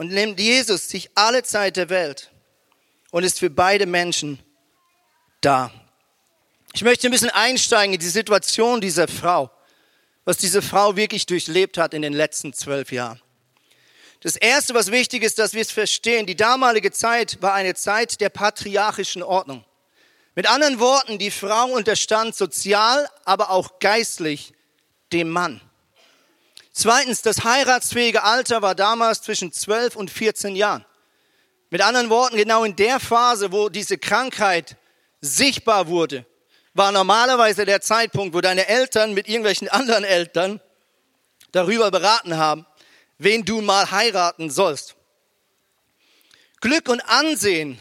und 0.00 0.10
nimmt 0.10 0.40
Jesus 0.40 0.88
sich 0.88 1.10
alle 1.14 1.42
Zeit 1.42 1.76
der 1.76 1.90
Welt 1.90 2.30
und 3.10 3.22
ist 3.22 3.38
für 3.38 3.50
beide 3.50 3.84
Menschen 3.84 4.38
da. 5.42 5.70
Ich 6.72 6.80
möchte 6.80 7.06
ein 7.06 7.10
bisschen 7.10 7.28
einsteigen 7.28 7.92
in 7.92 8.00
die 8.00 8.08
Situation 8.08 8.80
dieser 8.80 9.08
Frau, 9.08 9.50
was 10.24 10.38
diese 10.38 10.62
Frau 10.62 10.96
wirklich 10.96 11.26
durchlebt 11.26 11.76
hat 11.76 11.92
in 11.92 12.00
den 12.00 12.14
letzten 12.14 12.54
zwölf 12.54 12.92
Jahren. 12.92 13.20
Das 14.20 14.36
Erste, 14.36 14.72
was 14.72 14.90
wichtig 14.90 15.22
ist, 15.22 15.38
dass 15.38 15.52
wir 15.52 15.60
es 15.60 15.70
verstehen, 15.70 16.24
die 16.24 16.36
damalige 16.36 16.92
Zeit 16.92 17.36
war 17.42 17.52
eine 17.52 17.74
Zeit 17.74 18.22
der 18.22 18.30
patriarchischen 18.30 19.22
Ordnung. 19.22 19.66
Mit 20.34 20.48
anderen 20.48 20.80
Worten, 20.80 21.18
die 21.18 21.30
Frau 21.30 21.66
unterstand 21.72 22.34
sozial, 22.34 23.06
aber 23.26 23.50
auch 23.50 23.78
geistlich 23.80 24.54
dem 25.12 25.28
Mann. 25.28 25.60
Zweitens, 26.72 27.22
das 27.22 27.44
heiratsfähige 27.44 28.22
Alter 28.22 28.62
war 28.62 28.74
damals 28.74 29.22
zwischen 29.22 29.52
12 29.52 29.96
und 29.96 30.10
14 30.10 30.54
Jahren. 30.54 30.84
Mit 31.70 31.82
anderen 31.82 32.10
Worten, 32.10 32.36
genau 32.36 32.64
in 32.64 32.76
der 32.76 33.00
Phase, 33.00 33.52
wo 33.52 33.68
diese 33.68 33.98
Krankheit 33.98 34.76
sichtbar 35.20 35.88
wurde, 35.88 36.26
war 36.74 36.92
normalerweise 36.92 37.64
der 37.64 37.80
Zeitpunkt, 37.80 38.34
wo 38.34 38.40
deine 38.40 38.68
Eltern 38.68 39.14
mit 39.14 39.28
irgendwelchen 39.28 39.68
anderen 39.70 40.04
Eltern 40.04 40.60
darüber 41.52 41.90
beraten 41.90 42.36
haben, 42.36 42.66
wen 43.18 43.44
du 43.44 43.60
mal 43.60 43.90
heiraten 43.90 44.50
sollst. 44.50 44.96
Glück 46.60 46.88
und 46.88 47.00
Ansehen 47.00 47.80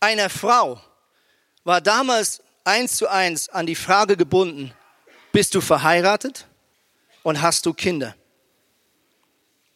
einer 0.00 0.30
Frau 0.30 0.80
war 1.64 1.80
damals 1.80 2.42
eins 2.64 2.96
zu 2.96 3.08
eins 3.08 3.48
an 3.48 3.66
die 3.66 3.74
Frage 3.74 4.16
gebunden, 4.16 4.72
bist 5.32 5.54
du 5.54 5.60
verheiratet 5.60 6.46
und 7.26 7.42
hast 7.42 7.66
du 7.66 7.74
Kinder? 7.74 8.14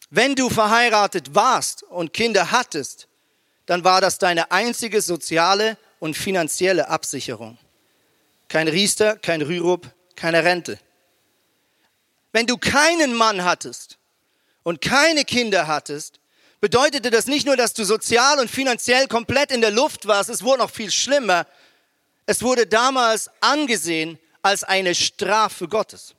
Wenn 0.09 0.35
du 0.35 0.49
verheiratet 0.49 1.35
warst 1.35 1.83
und 1.83 2.13
Kinder 2.13 2.49
hattest, 2.51 3.09
dann 3.65 3.83
war 3.83 3.99
das 3.99 4.19
deine 4.19 4.51
einzige 4.53 5.01
soziale 5.01 5.77
und 5.99 6.15
finanzielle 6.15 6.87
Absicherung. 6.87 7.57
Kein 8.47 8.69
Riester, 8.69 9.17
kein 9.17 9.41
Rürup, 9.41 9.85
keine 10.15 10.45
Rente. 10.45 10.79
Wenn 12.31 12.47
du 12.47 12.57
keinen 12.57 13.15
Mann 13.15 13.43
hattest 13.43 13.97
und 14.63 14.79
keine 14.79 15.25
Kinder 15.25 15.67
hattest, 15.67 16.21
bedeutete 16.61 17.09
das 17.09 17.25
nicht 17.25 17.45
nur, 17.45 17.57
dass 17.57 17.73
du 17.73 17.83
sozial 17.83 18.39
und 18.39 18.49
finanziell 18.49 19.09
komplett 19.09 19.51
in 19.51 19.59
der 19.59 19.71
Luft 19.71 20.07
warst, 20.07 20.29
es 20.29 20.41
wurde 20.41 20.59
noch 20.59 20.71
viel 20.71 20.89
schlimmer. 20.89 21.45
Es 22.25 22.43
wurde 22.43 22.65
damals 22.65 23.29
angesehen 23.41 24.19
als 24.41 24.63
eine 24.63 24.95
Strafe 24.95 25.67
Gottes. 25.67 26.15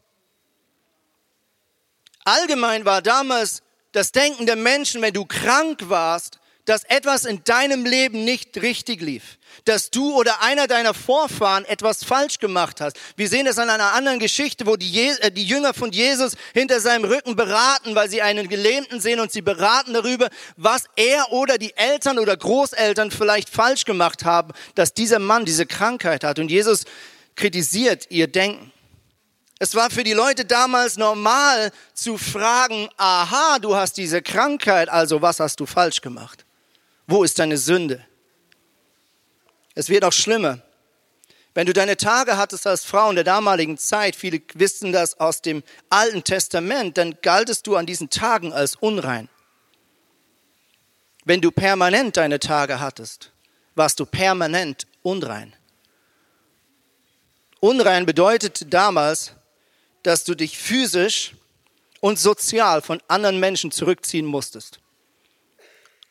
Allgemein 2.25 2.85
war 2.85 3.03
damals 3.03 3.63
das 3.93 4.13
Denken 4.13 4.47
der 4.47 4.57
Menschen, 4.57 5.03
wenn 5.03 5.13
du 5.13 5.25
krank 5.25 5.89
warst, 5.89 6.39
dass 6.65 6.85
etwas 6.85 7.25
in 7.25 7.43
deinem 7.43 7.85
Leben 7.85 8.25
nicht 8.25 8.63
richtig 8.63 9.01
lief, 9.01 9.39
dass 9.65 9.91
du 9.91 10.15
oder 10.15 10.43
einer 10.43 10.69
deiner 10.69 10.95
Vorfahren 10.95 11.65
etwas 11.65 12.05
falsch 12.05 12.39
gemacht 12.39 12.81
hast. 12.81 12.97
Wir 13.17 13.29
sehen 13.29 13.47
das 13.47 13.59
an 13.59 13.69
einer 13.69 13.93
anderen 13.93 14.21
Geschichte, 14.21 14.65
wo 14.67 14.77
die, 14.77 14.89
Je 14.89 15.11
äh, 15.21 15.33
die 15.33 15.45
Jünger 15.45 15.75
von 15.75 15.91
Jesus 15.91 16.37
hinter 16.55 16.79
seinem 16.79 17.05
Rücken 17.05 17.35
beraten, 17.35 17.97
weil 17.97 18.09
sie 18.09 18.23
einen 18.23 18.49
Gelähmten 18.49 19.01
sehen 19.01 19.19
und 19.19 19.33
sie 19.33 19.43
beraten 19.43 19.93
darüber, 19.93 20.31
was 20.57 20.85
er 20.95 21.33
oder 21.33 21.59
die 21.59 21.77
Eltern 21.77 22.21
oder 22.21 22.37
Großeltern 22.37 23.11
vielleicht 23.11 23.49
falsch 23.49 23.85
gemacht 23.85 24.25
haben, 24.25 24.53
dass 24.77 24.95
dieser 24.95 25.19
Mann 25.19 25.45
diese 25.45 25.67
Krankheit 25.67 26.23
hat. 26.23 26.39
Und 26.39 26.49
Jesus 26.49 26.85
kritisiert 27.35 28.07
ihr 28.11 28.29
Denken. 28.29 28.72
Es 29.63 29.77
war 29.77 29.91
für 29.91 30.03
die 30.03 30.13
Leute 30.13 30.45
damals 30.45 30.97
normal 30.97 31.71
zu 31.95 32.19
fragen, 32.19 32.89
aha, 32.97 33.61
du 33.61 33.77
hast 33.77 33.97
diese 33.97 34.21
Krankheit, 34.21 34.89
also 34.89 35.23
was 35.23 35.39
hast 35.39 35.61
du 35.61 35.67
falsch 35.67 36.01
gemacht? 36.01 36.45
Wo 37.07 37.23
ist 37.23 37.39
deine 37.39 37.57
Sünde? 37.57 38.05
Es 39.77 39.89
wird 39.89 40.05
auch 40.05 40.13
schlimmer. 40.13 40.59
Wenn 41.55 41.69
du 41.69 41.73
deine 41.73 41.97
Tage 41.97 42.37
hattest 42.37 42.67
als 42.67 42.85
Frau 42.85 43.09
in 43.11 43.15
der 43.15 43.23
damaligen 43.23 43.79
Zeit, 43.79 44.17
viele 44.17 44.43
wissen 44.55 44.91
das 44.91 45.21
aus 45.21 45.43
dem 45.43 45.63
Alten 45.91 46.25
Testament, 46.25 46.99
dann 46.99 47.17
galtest 47.23 47.65
du 47.69 47.77
an 47.77 47.87
diesen 47.87 48.11
Tagen 48.11 48.53
als 48.53 48.75
unrein. 48.75 49.29
Wenn 51.25 51.41
du 51.41 51.53
permanent 51.53 52.17
deine 52.17 52.41
Tage 52.41 52.81
hattest, 52.81 53.31
warst 53.77 54.01
du 54.01 54.07
permanent 54.07 54.89
unrein. 55.03 55.55
Unrein 57.61 58.07
bedeutete 58.07 58.67
damals, 58.67 59.37
dass 60.03 60.25
du 60.25 60.35
dich 60.35 60.59
physisch 60.59 61.33
und 62.01 62.19
sozial 62.19 62.83
von 62.83 63.01
anderen 63.09 63.39
Menschen 63.39 63.71
zurückziehen 63.71 64.27
musstest. 64.27 64.81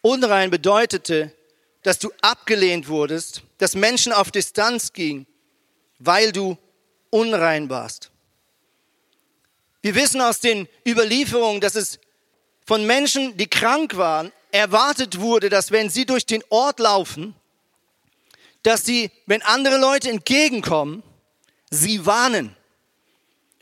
Unrein 0.02 0.50
bedeutete, 0.50 1.36
dass 1.84 2.00
du 2.00 2.12
abgelehnt 2.22 2.88
wurdest, 2.88 3.44
dass 3.58 3.76
Menschen 3.76 4.14
auf 4.14 4.32
Distanz 4.32 4.94
gingen, 4.94 5.28
weil 6.00 6.32
du 6.32 6.58
unrein 7.10 7.70
warst. 7.70 8.10
Wir 9.82 9.96
wissen 9.96 10.22
aus 10.22 10.40
den 10.40 10.68
Überlieferungen, 10.88 11.60
dass 11.60 11.76
es 11.76 12.00
von 12.66 12.86
Menschen, 12.86 13.36
die 13.38 13.48
krank 13.48 13.98
waren, 13.98 14.32
erwartet 14.52 15.20
wurde, 15.20 15.50
dass 15.50 15.72
wenn 15.72 15.90
sie 15.90 16.06
durch 16.06 16.26
den 16.26 16.44
Ort 16.50 16.80
laufen, 16.80 17.36
dass 18.64 18.86
sie, 18.86 19.12
wenn 19.26 19.42
andere 19.42 19.78
Leute 19.78 20.10
entgegenkommen, 20.10 21.04
sie 21.70 22.06
warnen 22.06 22.56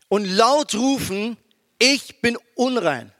und 0.09 0.25
laut 0.25 0.75
rufen, 0.75 1.37
ich 1.77 2.19
bin 2.19 2.37
unrein. 2.55 3.13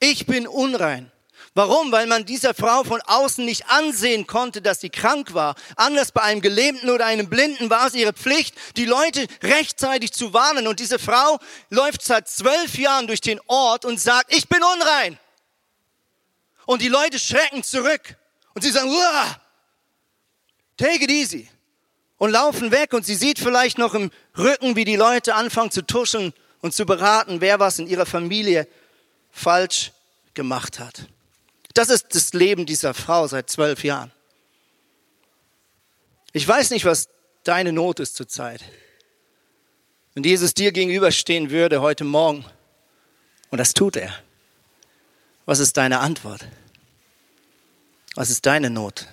Ich 0.00 0.26
bin 0.26 0.46
unrein. 0.46 1.12
Warum? 1.54 1.90
Weil 1.90 2.06
man 2.06 2.26
dieser 2.26 2.54
Frau 2.54 2.84
von 2.84 3.00
außen 3.00 3.44
nicht 3.44 3.66
ansehen 3.68 4.26
konnte, 4.26 4.60
dass 4.60 4.80
sie 4.80 4.90
krank 4.90 5.32
war. 5.32 5.54
Anders 5.76 6.12
bei 6.12 6.22
einem 6.22 6.42
Gelähmten 6.42 6.90
oder 6.90 7.06
einem 7.06 7.30
Blinden 7.30 7.70
war 7.70 7.86
es 7.86 7.94
ihre 7.94 8.12
Pflicht, 8.12 8.54
die 8.76 8.84
Leute 8.84 9.26
rechtzeitig 9.42 10.12
zu 10.12 10.34
warnen. 10.34 10.66
Und 10.66 10.80
diese 10.80 10.98
Frau 10.98 11.38
läuft 11.70 12.02
seit 12.02 12.28
zwölf 12.28 12.76
Jahren 12.76 13.06
durch 13.06 13.22
den 13.22 13.40
Ort 13.46 13.86
und 13.86 13.98
sagt, 13.98 14.34
ich 14.34 14.48
bin 14.48 14.62
unrein. 14.62 15.18
Und 16.66 16.82
die 16.82 16.88
Leute 16.88 17.18
schrecken 17.18 17.62
zurück. 17.62 18.16
Und 18.54 18.62
sie 18.62 18.70
sagen, 18.70 18.90
Uah, 18.90 19.40
take 20.76 21.04
it 21.04 21.10
easy. 21.10 21.48
Und 22.18 22.30
laufen 22.30 22.70
weg. 22.70 22.92
Und 22.92 23.04
sie 23.04 23.14
sieht 23.14 23.38
vielleicht 23.38 23.78
noch 23.78 23.94
im 23.94 24.10
Rücken, 24.36 24.76
wie 24.76 24.84
die 24.84 24.96
Leute 24.96 25.34
anfangen 25.34 25.70
zu 25.70 25.82
tuschen 25.82 26.32
und 26.60 26.74
zu 26.74 26.86
beraten, 26.86 27.40
wer 27.40 27.60
was 27.60 27.78
in 27.78 27.86
ihrer 27.86 28.06
Familie 28.06 28.66
falsch 29.30 29.92
gemacht 30.34 30.78
hat. 30.78 31.08
Das 31.74 31.90
ist 31.90 32.14
das 32.14 32.32
Leben 32.32 32.64
dieser 32.64 32.94
Frau 32.94 33.26
seit 33.26 33.50
zwölf 33.50 33.84
Jahren. 33.84 34.10
Ich 36.32 36.46
weiß 36.46 36.70
nicht, 36.70 36.84
was 36.84 37.08
deine 37.44 37.72
Not 37.72 38.00
ist 38.00 38.16
zurzeit. 38.16 38.62
Wenn 40.14 40.24
Jesus 40.24 40.54
dir 40.54 40.72
gegenüberstehen 40.72 41.50
würde 41.50 41.82
heute 41.82 42.04
Morgen, 42.04 42.44
und 43.50 43.58
das 43.58 43.74
tut 43.74 43.96
er, 43.96 44.14
was 45.44 45.58
ist 45.60 45.76
deine 45.76 46.00
Antwort? 46.00 46.46
Was 48.14 48.30
ist 48.30 48.46
deine 48.46 48.70
Not? 48.70 49.06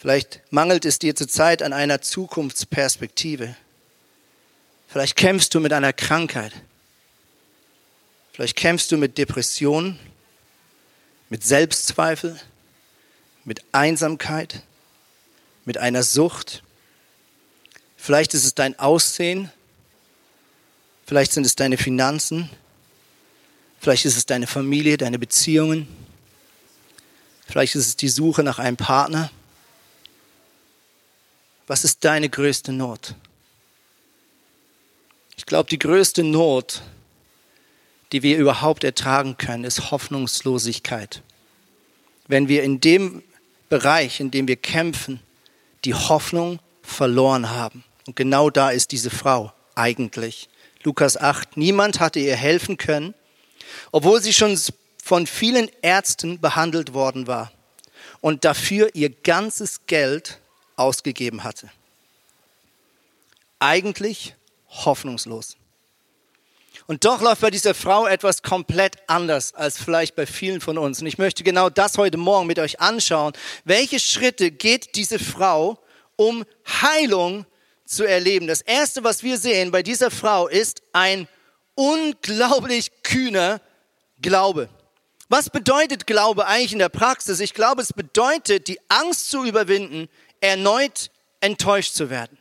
Vielleicht 0.00 0.40
mangelt 0.50 0.84
es 0.84 0.98
dir 0.98 1.14
zurzeit 1.14 1.62
an 1.62 1.72
einer 1.72 2.00
Zukunftsperspektive. 2.00 3.54
Vielleicht 4.88 5.14
kämpfst 5.14 5.54
du 5.54 5.60
mit 5.60 5.72
einer 5.72 5.92
Krankheit. 5.92 6.52
Vielleicht 8.32 8.56
kämpfst 8.56 8.90
du 8.90 8.96
mit 8.96 9.16
Depressionen 9.18 10.00
mit 11.30 11.44
Selbstzweifel, 11.44 12.38
mit 13.44 13.62
Einsamkeit, 13.72 14.62
mit 15.64 15.78
einer 15.78 16.02
Sucht. 16.02 16.62
Vielleicht 17.96 18.34
ist 18.34 18.44
es 18.44 18.54
dein 18.54 18.78
Aussehen, 18.78 19.50
vielleicht 21.06 21.32
sind 21.32 21.46
es 21.46 21.54
deine 21.54 21.78
Finanzen, 21.78 22.50
vielleicht 23.78 24.04
ist 24.04 24.16
es 24.16 24.26
deine 24.26 24.48
Familie, 24.48 24.96
deine 24.96 25.18
Beziehungen, 25.18 25.86
vielleicht 27.46 27.76
ist 27.76 27.86
es 27.86 27.96
die 27.96 28.08
Suche 28.08 28.42
nach 28.42 28.58
einem 28.58 28.76
Partner. 28.76 29.30
Was 31.70 31.84
ist 31.84 32.04
deine 32.04 32.28
größte 32.28 32.72
Not? 32.72 33.14
Ich 35.36 35.46
glaube, 35.46 35.70
die 35.70 35.78
größte 35.78 36.24
Not 36.24 36.82
die 38.10 38.24
wir 38.24 38.38
überhaupt 38.38 38.82
ertragen 38.82 39.36
können, 39.36 39.62
ist 39.62 39.92
Hoffnungslosigkeit. 39.92 41.22
Wenn 42.26 42.48
wir 42.48 42.64
in 42.64 42.80
dem 42.80 43.22
Bereich, 43.68 44.18
in 44.18 44.32
dem 44.32 44.48
wir 44.48 44.56
kämpfen, 44.56 45.20
die 45.84 45.94
Hoffnung 45.94 46.58
verloren 46.82 47.50
haben. 47.50 47.84
Und 48.08 48.16
genau 48.16 48.50
da 48.50 48.70
ist 48.70 48.90
diese 48.90 49.10
Frau 49.10 49.52
eigentlich. 49.76 50.48
Lukas 50.82 51.16
8. 51.16 51.56
Niemand 51.56 52.00
hatte 52.00 52.18
ihr 52.18 52.34
helfen 52.34 52.78
können, 52.78 53.14
obwohl 53.92 54.20
sie 54.20 54.32
schon 54.32 54.58
von 55.00 55.28
vielen 55.28 55.70
Ärzten 55.82 56.40
behandelt 56.40 56.94
worden 56.94 57.28
war 57.28 57.52
und 58.20 58.44
dafür 58.44 58.90
ihr 58.94 59.10
ganzes 59.10 59.86
Geld 59.86 60.39
ausgegeben 60.80 61.44
hatte. 61.44 61.70
Eigentlich 63.58 64.34
hoffnungslos. 64.68 65.56
Und 66.86 67.04
doch 67.04 67.20
läuft 67.20 67.42
bei 67.42 67.50
dieser 67.50 67.74
Frau 67.74 68.06
etwas 68.06 68.42
komplett 68.42 68.96
anders 69.06 69.54
als 69.54 69.78
vielleicht 69.78 70.16
bei 70.16 70.26
vielen 70.26 70.60
von 70.60 70.78
uns. 70.78 71.00
Und 71.00 71.06
ich 71.06 71.18
möchte 71.18 71.44
genau 71.44 71.70
das 71.70 71.98
heute 71.98 72.16
Morgen 72.16 72.46
mit 72.46 72.58
euch 72.58 72.80
anschauen. 72.80 73.32
Welche 73.64 74.00
Schritte 74.00 74.50
geht 74.50 74.96
diese 74.96 75.18
Frau, 75.18 75.78
um 76.16 76.44
Heilung 76.66 77.46
zu 77.84 78.04
erleben? 78.04 78.48
Das 78.48 78.60
Erste, 78.62 79.04
was 79.04 79.22
wir 79.22 79.38
sehen 79.38 79.70
bei 79.70 79.82
dieser 79.82 80.10
Frau, 80.10 80.48
ist 80.48 80.82
ein 80.92 81.28
unglaublich 81.76 82.90
kühner 83.02 83.60
Glaube. 84.20 84.68
Was 85.28 85.48
bedeutet 85.48 86.08
Glaube 86.08 86.46
eigentlich 86.46 86.72
in 86.72 86.80
der 86.80 86.88
Praxis? 86.88 87.38
Ich 87.38 87.54
glaube, 87.54 87.82
es 87.82 87.92
bedeutet, 87.92 88.66
die 88.66 88.80
Angst 88.88 89.30
zu 89.30 89.44
überwinden, 89.44 90.08
erneut 90.40 91.10
enttäuscht 91.40 91.94
zu 91.94 92.10
werden. 92.10 92.38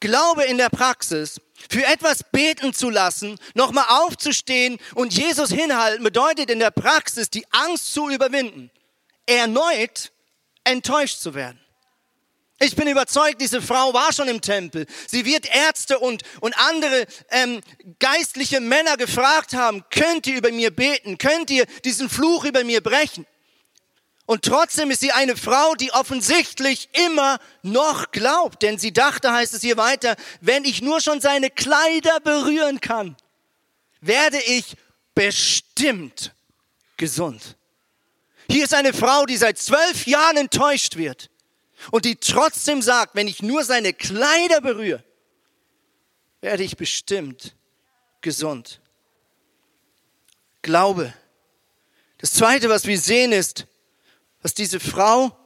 Glaube 0.00 0.44
in 0.44 0.56
der 0.56 0.70
Praxis, 0.70 1.40
für 1.68 1.84
etwas 1.84 2.24
beten 2.32 2.72
zu 2.72 2.88
lassen, 2.88 3.38
nochmal 3.54 3.84
aufzustehen 3.88 4.78
und 4.94 5.12
Jesus 5.12 5.50
hinhalten, 5.50 6.02
bedeutet 6.02 6.50
in 6.50 6.58
der 6.58 6.70
Praxis 6.70 7.28
die 7.28 7.44
Angst 7.50 7.92
zu 7.92 8.08
überwinden, 8.08 8.70
erneut 9.26 10.12
enttäuscht 10.64 11.20
zu 11.20 11.34
werden. 11.34 11.60
Ich 12.62 12.76
bin 12.76 12.88
überzeugt, 12.88 13.40
diese 13.40 13.62
Frau 13.62 13.94
war 13.94 14.12
schon 14.12 14.28
im 14.28 14.42
Tempel. 14.42 14.86
Sie 15.06 15.24
wird 15.24 15.46
Ärzte 15.46 15.98
und, 15.98 16.22
und 16.40 16.56
andere 16.58 17.06
ähm, 17.30 17.62
geistliche 17.98 18.60
Männer 18.60 18.98
gefragt 18.98 19.54
haben, 19.54 19.82
könnt 19.90 20.26
ihr 20.26 20.36
über 20.36 20.52
mir 20.52 20.70
beten? 20.70 21.16
Könnt 21.16 21.50
ihr 21.50 21.64
diesen 21.84 22.10
Fluch 22.10 22.44
über 22.44 22.62
mir 22.64 22.82
brechen? 22.82 23.26
Und 24.30 24.44
trotzdem 24.44 24.92
ist 24.92 25.00
sie 25.00 25.10
eine 25.10 25.36
Frau, 25.36 25.74
die 25.74 25.90
offensichtlich 25.90 26.88
immer 26.92 27.40
noch 27.62 28.12
glaubt, 28.12 28.62
denn 28.62 28.78
sie 28.78 28.92
dachte, 28.92 29.32
heißt 29.32 29.54
es 29.54 29.60
hier 29.60 29.76
weiter, 29.76 30.14
wenn 30.40 30.64
ich 30.64 30.82
nur 30.82 31.00
schon 31.00 31.20
seine 31.20 31.50
Kleider 31.50 32.20
berühren 32.20 32.80
kann, 32.80 33.16
werde 34.00 34.40
ich 34.42 34.76
bestimmt 35.16 36.32
gesund. 36.96 37.56
Hier 38.48 38.62
ist 38.62 38.72
eine 38.72 38.92
Frau, 38.92 39.26
die 39.26 39.36
seit 39.36 39.58
zwölf 39.58 40.06
Jahren 40.06 40.36
enttäuscht 40.36 40.94
wird 40.94 41.28
und 41.90 42.04
die 42.04 42.14
trotzdem 42.14 42.82
sagt, 42.82 43.16
wenn 43.16 43.26
ich 43.26 43.42
nur 43.42 43.64
seine 43.64 43.92
Kleider 43.92 44.60
berühre, 44.60 45.02
werde 46.40 46.62
ich 46.62 46.76
bestimmt 46.76 47.56
gesund. 48.20 48.80
Glaube. 50.62 51.12
Das 52.18 52.32
Zweite, 52.34 52.68
was 52.68 52.86
wir 52.86 52.96
sehen, 52.96 53.32
ist, 53.32 53.66
was 54.42 54.54
diese 54.54 54.80
Frau 54.80 55.36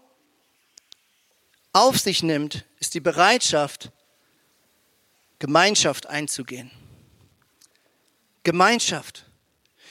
auf 1.73 1.99
sich 1.99 2.23
nimmt, 2.23 2.65
ist 2.79 2.95
die 2.95 3.01
Bereitschaft, 3.01 3.91
Gemeinschaft 5.39 6.07
einzugehen. 6.07 6.71
Gemeinschaft. 8.45 9.25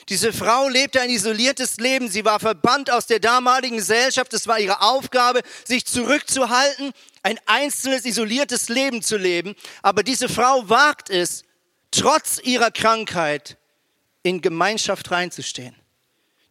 Diese 0.08 0.32
Frau 0.32 0.68
lebte 0.68 1.00
ein 1.00 1.10
isoliertes 1.10 1.76
Leben. 1.78 2.08
Sie 2.08 2.24
war 2.24 2.38
verbannt 2.40 2.90
aus 2.90 3.06
der 3.06 3.20
damaligen 3.20 3.76
Gesellschaft. 3.76 4.32
Es 4.34 4.46
war 4.46 4.58
ihre 4.58 4.80
Aufgabe, 4.80 5.42
sich 5.64 5.86
zurückzuhalten, 5.86 6.92
ein 7.22 7.38
einzelnes, 7.46 8.04
isoliertes 8.04 8.68
Leben 8.68 9.02
zu 9.02 9.16
leben. 9.16 9.54
Aber 9.82 10.02
diese 10.02 10.28
Frau 10.28 10.68
wagt 10.68 11.10
es, 11.10 11.44
trotz 11.90 12.38
ihrer 12.42 12.70
Krankheit 12.70 13.56
in 14.22 14.40
Gemeinschaft 14.40 15.10
reinzustehen. 15.10 15.74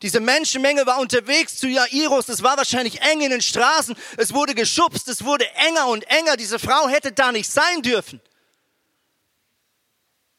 Diese 0.04 0.20
Menschenmenge 0.20 0.86
war 0.86 1.00
unterwegs 1.00 1.56
zu 1.56 1.68
Jairus. 1.68 2.30
Es 2.30 2.44
war 2.44 2.58
wahrscheinlich 2.58 3.02
eng 3.02 3.22
in 3.22 3.32
den 3.32 3.42
Straßen. 3.42 3.96
Es 4.18 4.34
wurde 4.34 4.54
geschubst. 4.54 5.08
Es 5.08 5.26
wurde 5.26 5.50
enger 5.56 5.88
und 5.88 6.04
enger. 6.04 6.38
Diese 6.38 6.60
Frau 6.60 6.88
hätte 6.88 7.12
da 7.12 7.32
nicht 7.32 7.50
sein 7.50 7.82
dürfen 7.82 8.22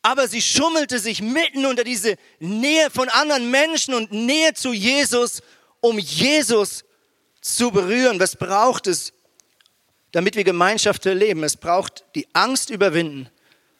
aber 0.04 0.28
sie 0.28 0.42
schummelte 0.42 0.98
sich 0.98 1.22
mitten 1.22 1.64
unter 1.64 1.82
diese 1.82 2.16
Nähe 2.38 2.90
von 2.90 3.08
anderen 3.08 3.50
Menschen 3.50 3.94
und 3.94 4.12
Nähe 4.12 4.52
zu 4.52 4.74
Jesus, 4.74 5.40
um 5.80 5.98
Jesus 5.98 6.84
zu 7.40 7.70
berühren. 7.70 8.20
Was 8.20 8.36
braucht 8.36 8.86
es, 8.86 9.14
damit 10.12 10.36
wir 10.36 10.44
Gemeinschaft 10.44 11.06
erleben? 11.06 11.42
Es 11.42 11.56
braucht 11.56 12.04
die 12.14 12.28
Angst 12.34 12.68
überwinden, 12.68 13.30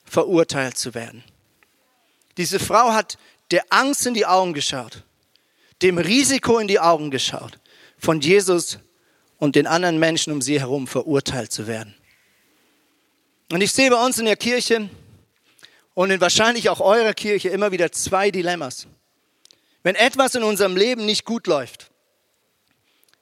verurteilt 0.02 0.78
zu 0.78 0.94
werden. 0.94 1.22
Diese 2.38 2.58
Frau 2.58 2.94
hat 2.94 3.18
der 3.50 3.66
Angst 3.68 4.06
in 4.06 4.14
die 4.14 4.24
Augen 4.24 4.54
geschaut, 4.54 5.04
dem 5.82 5.98
Risiko 5.98 6.58
in 6.58 6.68
die 6.68 6.80
Augen 6.80 7.10
geschaut, 7.10 7.58
von 7.98 8.20
Jesus 8.20 8.78
und 9.38 9.56
den 9.56 9.66
anderen 9.66 9.98
Menschen 9.98 10.32
um 10.32 10.42
sie 10.42 10.60
herum 10.60 10.86
verurteilt 10.86 11.52
zu 11.52 11.66
werden. 11.66 11.94
Und 13.50 13.60
ich 13.60 13.72
sehe 13.72 13.90
bei 13.90 14.04
uns 14.04 14.18
in 14.18 14.24
der 14.24 14.36
Kirche, 14.36 14.88
und 15.94 16.10
in 16.10 16.20
wahrscheinlich 16.20 16.68
auch 16.68 16.80
eurer 16.80 17.14
Kirche 17.14 17.48
immer 17.48 17.72
wieder 17.72 17.90
zwei 17.92 18.30
Dilemmas. 18.30 18.86
Wenn 19.82 19.94
etwas 19.94 20.34
in 20.34 20.42
unserem 20.42 20.76
Leben 20.76 21.06
nicht 21.06 21.24
gut 21.24 21.46
läuft, 21.46 21.90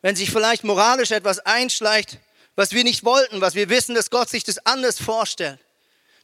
wenn 0.01 0.17
sich 0.17 0.31
vielleicht 0.31 0.65
moralisch 0.65 1.11
etwas 1.11 1.39
einschleicht, 1.41 2.19
was 2.57 2.73
wir 2.73 2.83
nicht 2.83 3.05
wollten, 3.05 3.41
was 3.41 3.55
wir 3.55 3.69
wissen, 3.69 3.95
dass 3.95 4.11
Gott 4.11 4.29
sich 4.29 4.43
das 4.45 4.65
anders 4.67 4.99
vorstellt, 4.99 5.59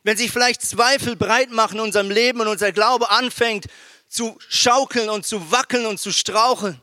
wenn 0.02 0.16
sich 0.16 0.30
vielleicht 0.30 0.62
Zweifel 0.62 1.16
breit 1.16 1.50
machen 1.50 1.76
in 1.76 1.84
unserem 1.84 2.10
Leben 2.10 2.40
und 2.40 2.48
unser 2.48 2.72
Glaube 2.72 3.10
anfängt 3.10 3.66
zu 4.08 4.38
schaukeln 4.48 5.08
und 5.10 5.26
zu 5.26 5.50
wackeln 5.50 5.86
und 5.86 6.00
zu 6.00 6.12
straucheln, 6.12 6.80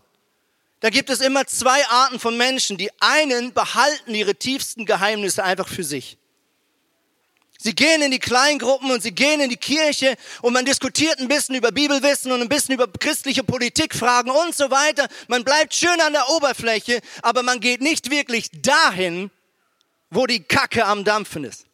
da 0.79 0.89
gibt 0.89 1.09
es 1.09 1.19
immer 1.19 1.47
zwei 1.47 1.83
Arten 1.87 2.19
von 2.19 2.37
Menschen. 2.37 2.77
Die 2.77 2.91
einen 2.99 3.53
behalten 3.53 4.13
ihre 4.13 4.35
tiefsten 4.35 4.85
Geheimnisse 4.85 5.43
einfach 5.43 5.67
für 5.67 5.83
sich. 5.83 6.17
Sie 7.57 7.73
gehen 7.73 8.03
in 8.03 8.11
die 8.11 8.19
Kleingruppen 8.19 8.91
und 8.91 9.01
sie 9.01 9.11
gehen 9.11 9.39
in 9.41 9.49
die 9.49 9.57
Kirche 9.57 10.15
und 10.43 10.53
man 10.53 10.65
diskutiert 10.65 11.17
ein 11.19 11.27
bisschen 11.27 11.55
über 11.55 11.71
Bibelwissen 11.71 12.31
und 12.31 12.41
ein 12.41 12.49
bisschen 12.49 12.75
über 12.75 12.87
christliche 12.87 13.43
Politikfragen 13.43 14.29
und 14.29 14.53
so 14.55 14.69
weiter. 14.69 15.07
Man 15.27 15.43
bleibt 15.43 15.73
schön 15.73 15.99
an 16.01 16.13
der 16.13 16.29
Oberfläche, 16.29 17.01
aber 17.23 17.41
man 17.41 17.59
geht 17.59 17.81
nicht 17.81 18.11
wirklich 18.11 18.51
dahin, 18.53 19.31
wo 20.11 20.27
die 20.27 20.43
Kacke 20.43 20.85
am 20.85 21.03
Dampfen 21.03 21.45
ist. 21.45 21.65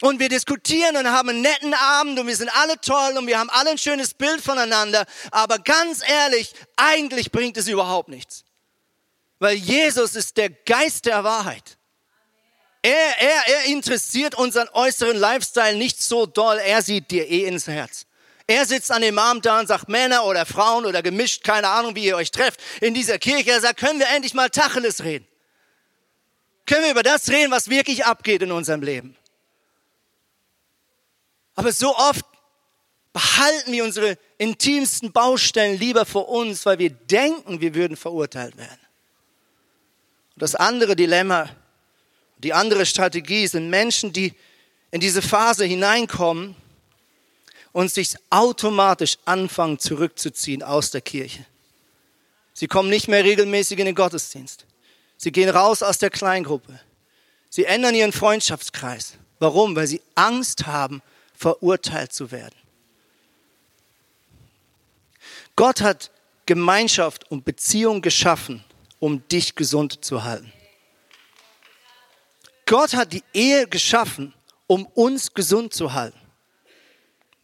Und 0.00 0.20
wir 0.20 0.28
diskutieren 0.28 0.96
und 0.96 1.10
haben 1.10 1.28
einen 1.28 1.40
netten 1.40 1.74
Abend 1.74 2.18
und 2.20 2.26
wir 2.28 2.36
sind 2.36 2.50
alle 2.56 2.80
toll 2.80 3.16
und 3.18 3.26
wir 3.26 3.38
haben 3.38 3.50
alle 3.50 3.70
ein 3.70 3.78
schönes 3.78 4.14
Bild 4.14 4.40
voneinander. 4.40 5.04
Aber 5.32 5.58
ganz 5.58 6.02
ehrlich, 6.08 6.52
eigentlich 6.76 7.32
bringt 7.32 7.56
es 7.56 7.66
überhaupt 7.66 8.08
nichts. 8.08 8.44
Weil 9.40 9.56
Jesus 9.56 10.14
ist 10.14 10.36
der 10.36 10.50
Geist 10.50 11.06
der 11.06 11.24
Wahrheit. 11.24 11.78
Er, 12.82 13.20
er, 13.20 13.42
er 13.48 13.64
interessiert 13.64 14.36
unseren 14.36 14.68
äußeren 14.72 15.16
Lifestyle 15.16 15.76
nicht 15.76 16.00
so 16.00 16.26
doll. 16.26 16.58
Er 16.58 16.80
sieht 16.82 17.10
dir 17.10 17.28
eh 17.28 17.44
ins 17.46 17.66
Herz. 17.66 18.06
Er 18.46 18.64
sitzt 18.64 18.90
an 18.90 19.02
dem 19.02 19.18
Abend 19.18 19.44
da 19.44 19.60
und 19.60 19.66
sagt, 19.66 19.88
Männer 19.88 20.24
oder 20.24 20.46
Frauen 20.46 20.86
oder 20.86 21.02
gemischt, 21.02 21.44
keine 21.44 21.68
Ahnung, 21.68 21.94
wie 21.96 22.04
ihr 22.04 22.16
euch 22.16 22.30
trefft, 22.30 22.60
in 22.80 22.94
dieser 22.94 23.18
Kirche. 23.18 23.50
Er 23.50 23.60
sagt, 23.60 23.78
können 23.78 23.98
wir 23.98 24.08
endlich 24.08 24.32
mal 24.32 24.48
Tacheles 24.48 25.04
reden? 25.04 25.26
Können 26.64 26.84
wir 26.84 26.92
über 26.92 27.02
das 27.02 27.28
reden, 27.28 27.50
was 27.50 27.68
wirklich 27.68 28.06
abgeht 28.06 28.42
in 28.42 28.52
unserem 28.52 28.82
Leben? 28.82 29.16
Aber 31.58 31.72
so 31.72 31.96
oft 31.96 32.24
behalten 33.12 33.72
wir 33.72 33.82
unsere 33.82 34.16
intimsten 34.38 35.10
Baustellen 35.10 35.76
lieber 35.76 36.06
vor 36.06 36.28
uns, 36.28 36.64
weil 36.64 36.78
wir 36.78 36.90
denken, 36.90 37.60
wir 37.60 37.74
würden 37.74 37.96
verurteilt 37.96 38.56
werden. 38.56 38.78
Und 40.36 40.42
das 40.42 40.54
andere 40.54 40.94
Dilemma 40.94 41.48
die 42.38 42.52
andere 42.52 42.86
Strategie 42.86 43.48
sind 43.48 43.68
Menschen, 43.68 44.12
die 44.12 44.32
in 44.92 45.00
diese 45.00 45.22
Phase 45.22 45.64
hineinkommen 45.64 46.54
und 47.72 47.92
sich 47.92 48.14
automatisch 48.30 49.18
anfangen 49.24 49.80
zurückzuziehen 49.80 50.62
aus 50.62 50.92
der 50.92 51.00
Kirche. 51.00 51.44
Sie 52.54 52.68
kommen 52.68 52.90
nicht 52.90 53.08
mehr 53.08 53.24
regelmäßig 53.24 53.80
in 53.80 53.86
den 53.86 53.96
Gottesdienst. 53.96 54.66
Sie 55.16 55.32
gehen 55.32 55.48
raus 55.48 55.82
aus 55.82 55.98
der 55.98 56.10
Kleingruppe. 56.10 56.78
Sie 57.50 57.64
ändern 57.64 57.96
ihren 57.96 58.12
Freundschaftskreis. 58.12 59.14
Warum? 59.40 59.74
Weil 59.74 59.88
sie 59.88 60.00
Angst 60.14 60.66
haben, 60.66 61.02
verurteilt 61.38 62.12
zu 62.12 62.32
werden. 62.32 62.56
Gott 65.54 65.80
hat 65.80 66.10
Gemeinschaft 66.46 67.30
und 67.30 67.44
Beziehung 67.44 68.02
geschaffen, 68.02 68.64
um 68.98 69.26
dich 69.28 69.54
gesund 69.54 70.04
zu 70.04 70.24
halten. 70.24 70.52
Gott 72.66 72.94
hat 72.94 73.12
die 73.12 73.22
Ehe 73.32 73.68
geschaffen, 73.68 74.34
um 74.66 74.84
uns 74.86 75.32
gesund 75.32 75.72
zu 75.72 75.92
halten. 75.92 76.18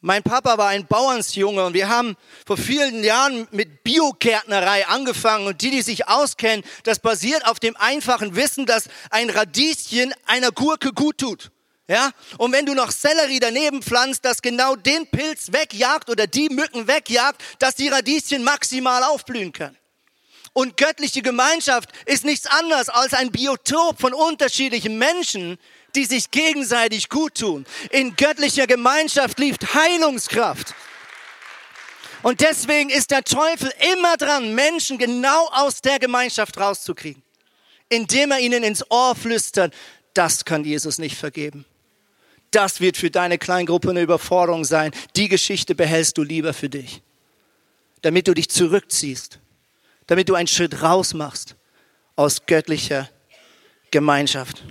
Mein 0.01 0.23
Papa 0.23 0.59
war 0.59 0.69
ein 0.69 0.87
Bauernsjunge 0.87 1.65
und 1.65 1.73
wir 1.73 1.89
haben 1.89 2.17
vor 2.45 2.59
vielen 2.59 3.03
Jahren 3.03 3.49
mit 3.53 3.85
Biogärtnerei 3.85 4.87
angefangen 4.87 5.47
und 5.47 5.63
die, 5.63 5.71
die 5.71 5.83
sich 5.83 6.09
auskennen, 6.09 6.65
das 6.83 6.99
basiert 6.99 7.47
auf 7.47 7.59
dem 7.59 7.75
einfachen 7.77 8.37
Wissen, 8.37 8.67
dass 8.67 8.89
ein 9.09 9.31
Radieschen 9.31 10.13
einer 10.27 10.51
Gurke 10.51 10.93
gut 10.93 11.19
tut. 11.19 11.51
Ja? 11.87 12.13
Und 12.39 12.53
wenn 12.53 12.67
du 12.67 12.75
noch 12.75 12.91
Sellerie 12.91 13.41
daneben 13.41 13.83
pflanzt, 13.83 14.25
das 14.25 14.41
genau 14.41 14.75
den 14.77 15.07
Pilz 15.07 15.53
wegjagt 15.53 16.09
oder 16.09 16.27
die 16.27 16.49
Mücken 16.49 16.87
wegjagt, 16.87 17.43
dass 17.59 17.75
die 17.75 17.89
Radieschen 17.89 18.43
maximal 18.43 19.03
aufblühen 19.03 19.53
können. 19.53 19.77
Und 20.55 20.77
göttliche 20.77 21.21
Gemeinschaft 21.21 21.91
ist 22.07 22.25
nichts 22.25 22.47
anderes 22.47 22.89
als 22.89 23.13
ein 23.13 23.33
Biotop 23.33 24.01
von 24.01 24.15
unterschiedlichen 24.15 24.99
Menschen, 24.99 25.59
die 25.97 26.05
sich 26.05 26.31
gegenseitig 26.31 27.09
gut 27.09 27.35
tun. 27.35 27.67
In 27.91 28.15
göttlicher 28.17 28.67
Gemeinschaft 28.67 29.39
liegt 29.39 29.75
Heilungskraft. 29.75 30.75
Und 32.23 32.41
deswegen 32.41 32.89
ist 32.89 33.11
der 33.11 33.25
Teufel 33.25 33.71
immer 33.93 34.17
dran, 34.17 34.55
Menschen 34.55 34.97
genau 34.97 35.49
aus 35.51 35.83
der 35.83 35.99
Gemeinschaft 35.99 36.57
rauszukriegen, 36.57 37.23
indem 37.89 38.31
er 38.31 38.39
ihnen 38.39 38.63
ins 38.63 38.89
Ohr 38.91 39.15
flüstert, 39.15 39.75
das 40.15 40.45
kann 40.45 40.65
Jesus 40.65 40.99
nicht 40.99 41.19
vergeben. 41.19 41.67
Das 42.55 42.81
wird 42.81 42.97
für 42.97 43.11
deine 43.11 43.39
Kleingruppe 43.39 43.91
eine 43.91 44.03
Überforderung 44.03 44.65
sein. 44.65 44.93
Die 45.17 45.29
Geschichte 45.29 45.75
behältst 45.75 46.19
du 46.19 46.23
lieber 46.23 46.53
für 46.53 46.69
dich, 46.69 47.03
damit 48.03 48.29
du 48.29 48.35
dich 48.35 48.49
zurückziehst 48.49 49.41
damit 50.07 50.29
du 50.29 50.35
einen 50.35 50.47
Schritt 50.47 50.83
raus 50.83 51.15
machst 51.15 51.57
aus 52.17 52.47
göttlicher 52.47 53.09
Gemeinschaft. 53.91 54.63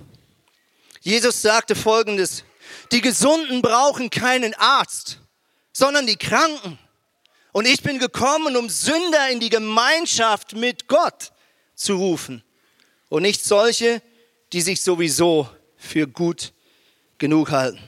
Jesus 1.00 1.42
sagte 1.42 1.74
folgendes, 1.74 2.44
die 2.92 3.00
Gesunden 3.00 3.60
brauchen 3.60 4.10
keinen 4.10 4.54
Arzt, 4.54 5.20
sondern 5.72 6.06
die 6.06 6.16
Kranken. 6.16 6.78
Und 7.52 7.66
ich 7.66 7.82
bin 7.82 7.98
gekommen, 7.98 8.56
um 8.56 8.68
Sünder 8.68 9.28
in 9.30 9.40
die 9.40 9.50
Gemeinschaft 9.50 10.54
mit 10.54 10.88
Gott 10.88 11.32
zu 11.74 11.96
rufen 11.96 12.42
und 13.08 13.22
nicht 13.22 13.44
solche, 13.44 14.02
die 14.52 14.60
sich 14.60 14.82
sowieso 14.82 15.48
für 15.76 16.06
gut 16.06 16.52
genug 17.24 17.52
halten. 17.52 17.78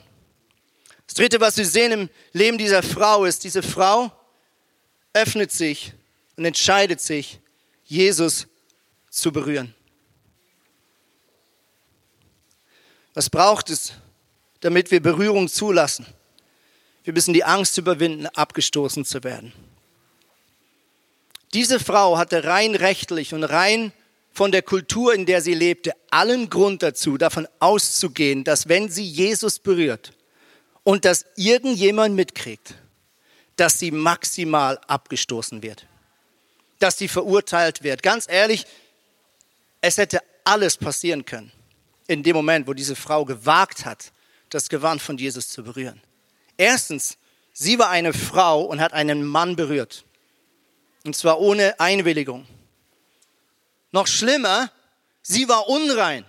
Das 1.05 1.13
Dritte, 1.13 1.39
was 1.39 1.57
wir 1.57 1.65
sehen 1.67 1.91
im 1.91 2.09
Leben 2.33 2.57
dieser 2.57 2.81
Frau, 2.81 3.23
ist, 3.23 3.43
diese 3.43 3.61
Frau 3.61 4.11
öffnet 5.13 5.51
sich 5.51 5.93
und 6.37 6.45
entscheidet 6.45 6.99
sich, 6.99 7.39
Jesus 7.85 8.47
zu 9.11 9.31
berühren. 9.31 9.75
Was 13.13 13.29
braucht 13.29 13.69
es, 13.69 13.93
damit 14.61 14.89
wir 14.89 15.03
Berührung 15.03 15.47
zulassen? 15.47 16.07
Wir 17.03 17.13
müssen 17.13 17.35
die 17.35 17.43
Angst 17.43 17.77
überwinden, 17.77 18.25
abgestoßen 18.25 19.05
zu 19.05 19.23
werden. 19.23 19.53
Diese 21.53 21.79
Frau 21.79 22.17
hatte 22.17 22.43
rein 22.43 22.73
rechtlich 22.73 23.35
und 23.35 23.43
rein 23.43 23.93
von 24.37 24.51
der 24.51 24.61
Kultur, 24.61 25.15
in 25.15 25.25
der 25.25 25.41
sie 25.41 25.55
lebte, 25.55 25.93
allen 26.11 26.47
Grund 26.47 26.83
dazu, 26.83 27.17
davon 27.17 27.47
auszugehen, 27.57 28.43
dass 28.43 28.69
wenn 28.69 28.87
sie 28.87 29.03
Jesus 29.03 29.57
berührt 29.57 30.13
und 30.83 31.05
das 31.05 31.25
irgendjemand 31.35 32.13
mitkriegt, 32.13 32.75
dass 33.55 33.79
sie 33.79 33.89
maximal 33.89 34.77
abgestoßen 34.85 35.63
wird, 35.63 35.87
dass 36.77 36.99
sie 36.99 37.07
verurteilt 37.07 37.81
wird. 37.81 38.03
Ganz 38.03 38.27
ehrlich, 38.29 38.67
es 39.81 39.97
hätte 39.97 40.21
alles 40.43 40.77
passieren 40.77 41.25
können 41.25 41.51
in 42.05 42.21
dem 42.21 42.35
Moment, 42.35 42.67
wo 42.67 42.75
diese 42.75 42.95
Frau 42.95 43.25
gewagt 43.25 43.85
hat, 43.85 44.11
das 44.51 44.69
Gewand 44.69 45.01
von 45.01 45.17
Jesus 45.17 45.47
zu 45.47 45.63
berühren. 45.63 45.99
Erstens, 46.57 47.17
sie 47.53 47.79
war 47.79 47.89
eine 47.89 48.13
Frau 48.13 48.61
und 48.61 48.81
hat 48.81 48.93
einen 48.93 49.25
Mann 49.25 49.55
berührt. 49.55 50.05
Und 51.05 51.15
zwar 51.15 51.39
ohne 51.39 51.79
Einwilligung. 51.79 52.45
Noch 53.97 54.05
schlimmer, 54.05 54.71
sie 55.23 55.49
war 55.49 55.67
unrein. 55.69 56.23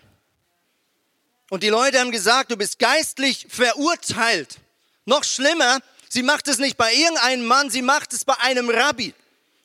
Und 1.51 1.63
die 1.63 1.69
Leute 1.69 2.01
haben 2.01 2.11
gesagt, 2.11 2.51
du 2.51 2.57
bist 2.57 2.79
geistlich 2.79 3.47
verurteilt. 3.51 4.57
Noch 5.05 5.23
schlimmer, 5.23 5.81
sie 6.09 6.23
macht 6.23 6.49
es 6.49 6.57
nicht 6.57 6.79
bei 6.79 6.95
irgendeinem 6.95 7.45
Mann, 7.45 7.69
sie 7.69 7.83
macht 7.83 8.15
es 8.15 8.25
bei 8.25 8.33
einem 8.39 8.71
Rabbi. 8.71 9.13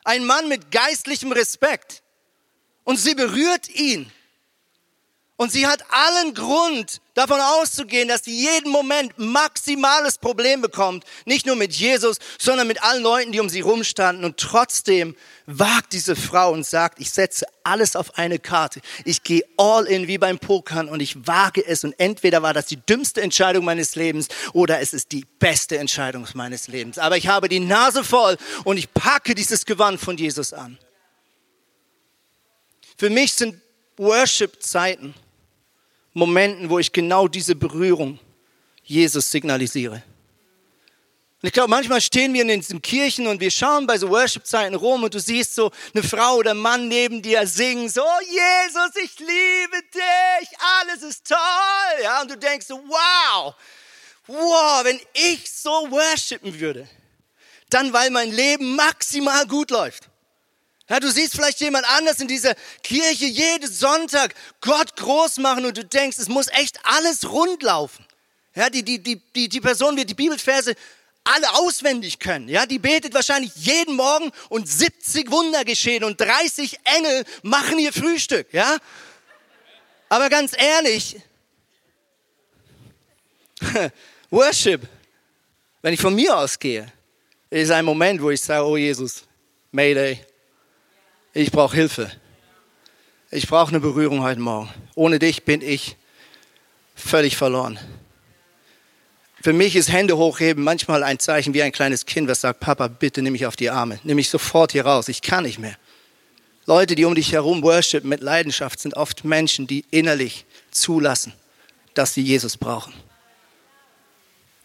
Ein 0.03 0.25
Mann 0.25 0.49
mit 0.49 0.69
geistlichem 0.69 1.31
Respekt. 1.31 2.03
Und 2.83 2.97
sie 2.97 3.15
berührt 3.15 3.69
ihn. 3.69 4.11
Und 5.43 5.51
sie 5.51 5.67
hat 5.67 5.83
allen 5.89 6.33
Grund, 6.33 7.01
davon 7.15 7.41
auszugehen, 7.41 8.07
dass 8.07 8.23
sie 8.23 8.33
jeden 8.33 8.71
Moment 8.71 9.11
maximales 9.17 10.17
Problem 10.17 10.61
bekommt. 10.61 11.03
Nicht 11.25 11.45
nur 11.45 11.57
mit 11.57 11.73
Jesus, 11.73 12.15
sondern 12.39 12.65
mit 12.65 12.81
allen 12.81 13.03
Leuten, 13.03 13.33
die 13.33 13.41
um 13.41 13.49
sie 13.49 13.59
rumstanden. 13.59 14.23
Und 14.23 14.37
trotzdem 14.37 15.17
wagt 15.45 15.91
diese 15.91 16.15
Frau 16.15 16.53
und 16.53 16.65
sagt, 16.65 17.01
ich 17.01 17.11
setze 17.11 17.45
alles 17.65 17.97
auf 17.97 18.17
eine 18.17 18.39
Karte. 18.39 18.79
Ich 19.03 19.23
gehe 19.23 19.43
all 19.57 19.85
in 19.85 20.07
wie 20.07 20.17
beim 20.17 20.39
Pokern 20.39 20.87
und 20.87 21.01
ich 21.01 21.27
wage 21.27 21.67
es. 21.67 21.83
Und 21.83 21.93
entweder 21.97 22.41
war 22.41 22.53
das 22.53 22.67
die 22.67 22.77
dümmste 22.77 23.19
Entscheidung 23.19 23.65
meines 23.65 23.95
Lebens 23.95 24.29
oder 24.53 24.79
es 24.79 24.93
ist 24.93 25.11
die 25.11 25.25
beste 25.39 25.77
Entscheidung 25.77 26.25
meines 26.35 26.69
Lebens. 26.69 26.97
Aber 26.97 27.17
ich 27.17 27.27
habe 27.27 27.49
die 27.49 27.59
Nase 27.59 28.05
voll 28.05 28.37
und 28.63 28.77
ich 28.77 28.93
packe 28.93 29.35
dieses 29.35 29.65
Gewand 29.65 29.99
von 29.99 30.17
Jesus 30.17 30.53
an. 30.53 30.77
Für 32.97 33.09
mich 33.09 33.33
sind 33.33 33.59
Worship-Zeiten 33.97 35.15
Momenten, 36.13 36.69
wo 36.69 36.79
ich 36.79 36.91
genau 36.91 37.27
diese 37.27 37.55
Berührung 37.55 38.19
Jesus 38.83 39.31
signalisiere. 39.31 40.03
Und 41.43 41.47
ich 41.47 41.53
glaube, 41.53 41.69
manchmal 41.69 41.99
stehen 41.99 42.33
wir 42.33 42.41
in 42.41 42.47
den 42.47 42.81
Kirchen 42.81 43.27
und 43.27 43.41
wir 43.41 43.51
schauen 43.51 43.85
bei 43.85 43.97
so 43.97 44.09
Worship-Zeiten 44.09 44.75
rum 44.75 45.03
und 45.03 45.13
du 45.13 45.19
siehst 45.19 45.55
so 45.55 45.71
eine 45.93 46.01
Frau 46.01 46.37
oder 46.37 46.53
Mann 46.53 46.87
neben 46.87 47.21
dir 47.21 47.45
singen, 47.45 47.89
so, 47.89 48.01
oh 48.01 48.21
Jesus, 48.21 48.95
ich 49.03 49.19
liebe 49.19 49.81
dich, 49.93 50.49
alles 50.79 51.03
ist 51.03 51.27
toll. 51.27 52.01
Ja, 52.01 52.21
und 52.21 52.31
du 52.31 52.37
denkst 52.37 52.67
so, 52.67 52.81
wow, 52.87 53.53
wow, 54.27 54.85
wenn 54.85 55.01
ich 55.13 55.51
so 55.51 55.69
worshipen 55.91 56.57
würde, 56.57 56.87
dann 57.69 57.91
weil 57.91 58.09
mein 58.09 58.31
Leben 58.31 58.77
maximal 58.77 59.45
gut 59.45 59.69
läuft. 59.69 60.09
Ja, 60.89 60.99
du 60.99 61.09
siehst 61.09 61.35
vielleicht 61.35 61.61
jemand 61.61 61.85
anders 61.97 62.19
in 62.19 62.27
dieser 62.27 62.55
Kirche 62.83 63.25
jeden 63.25 63.71
Sonntag 63.71 64.35
Gott 64.59 64.95
groß 64.97 65.37
machen 65.37 65.65
und 65.65 65.77
du 65.77 65.85
denkst, 65.85 66.17
es 66.19 66.27
muss 66.27 66.47
echt 66.49 66.79
alles 66.83 67.29
rund 67.29 67.63
laufen. 67.63 68.05
Ja, 68.55 68.69
die, 68.69 68.83
die, 68.83 68.99
die, 68.99 69.21
die, 69.33 69.49
die 69.49 69.61
Person 69.61 69.95
wird 69.95 70.09
die 70.09 70.13
Bibelverse 70.13 70.75
alle 71.23 71.53
auswendig 71.53 72.19
können. 72.19 72.49
Ja, 72.49 72.65
die 72.65 72.79
betet 72.79 73.13
wahrscheinlich 73.13 73.55
jeden 73.55 73.95
Morgen 73.95 74.31
und 74.49 74.67
70 74.69 75.31
Wunder 75.31 75.63
geschehen 75.63 76.03
und 76.03 76.19
30 76.19 76.79
Engel 76.83 77.23
machen 77.43 77.79
ihr 77.79 77.93
Frühstück. 77.93 78.47
Ja, 78.51 78.77
aber 80.09 80.29
ganz 80.29 80.53
ehrlich, 80.55 81.15
Worship, 84.29 84.87
wenn 85.81 85.93
ich 85.93 86.01
von 86.01 86.13
mir 86.13 86.37
ausgehe, 86.37 86.91
ist 87.49 87.71
ein 87.71 87.85
Moment, 87.85 88.21
wo 88.21 88.29
ich 88.29 88.41
sage, 88.41 88.65
oh 88.65 88.75
Jesus, 88.75 89.23
Mayday, 89.71 90.19
ich 91.33 91.51
brauche 91.51 91.75
Hilfe. 91.75 92.11
Ich 93.31 93.47
brauche 93.47 93.69
eine 93.69 93.79
Berührung 93.79 94.21
heute 94.21 94.39
Morgen. 94.39 94.69
Ohne 94.95 95.17
dich 95.17 95.43
bin 95.43 95.61
ich 95.61 95.97
völlig 96.95 97.35
verloren. 97.35 97.79
Für 99.41 99.53
mich 99.53 99.75
ist 99.75 99.91
Hände 99.91 100.15
hochheben 100.15 100.63
manchmal 100.63 101.03
ein 101.03 101.19
Zeichen 101.19 101.53
wie 101.53 101.63
ein 101.63 101.71
kleines 101.71 102.05
Kind, 102.05 102.29
was 102.29 102.41
sagt, 102.41 102.59
Papa, 102.59 102.87
bitte 102.87 103.21
nimm 103.21 103.33
mich 103.33 103.45
auf 103.45 103.55
die 103.55 103.69
Arme. 103.69 103.99
Nimm 104.03 104.15
mich 104.15 104.29
sofort 104.29 104.71
hier 104.71 104.85
raus. 104.85 105.09
Ich 105.09 105.21
kann 105.21 105.43
nicht 105.43 105.59
mehr. 105.59 105.75
Leute, 106.65 106.95
die 106.95 107.03
um 107.03 107.15
dich 107.15 107.33
herum 107.33 107.61
worshipen 107.61 108.07
mit 108.09 108.21
Leidenschaft, 108.21 108.79
sind 108.79 108.95
oft 108.95 109.25
Menschen, 109.25 109.67
die 109.67 109.83
innerlich 109.91 110.45
zulassen, 110.71 111.33
dass 111.93 112.13
sie 112.13 112.21
Jesus 112.21 112.55
brauchen. 112.55 112.93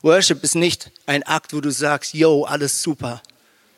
Worship 0.03 0.45
ist 0.45 0.55
nicht 0.55 0.93
ein 1.07 1.25
Akt, 1.25 1.53
wo 1.53 1.61
du 1.61 1.71
sagst, 1.71 2.15
yo, 2.15 2.45
alles 2.45 2.81
super, 2.81 3.21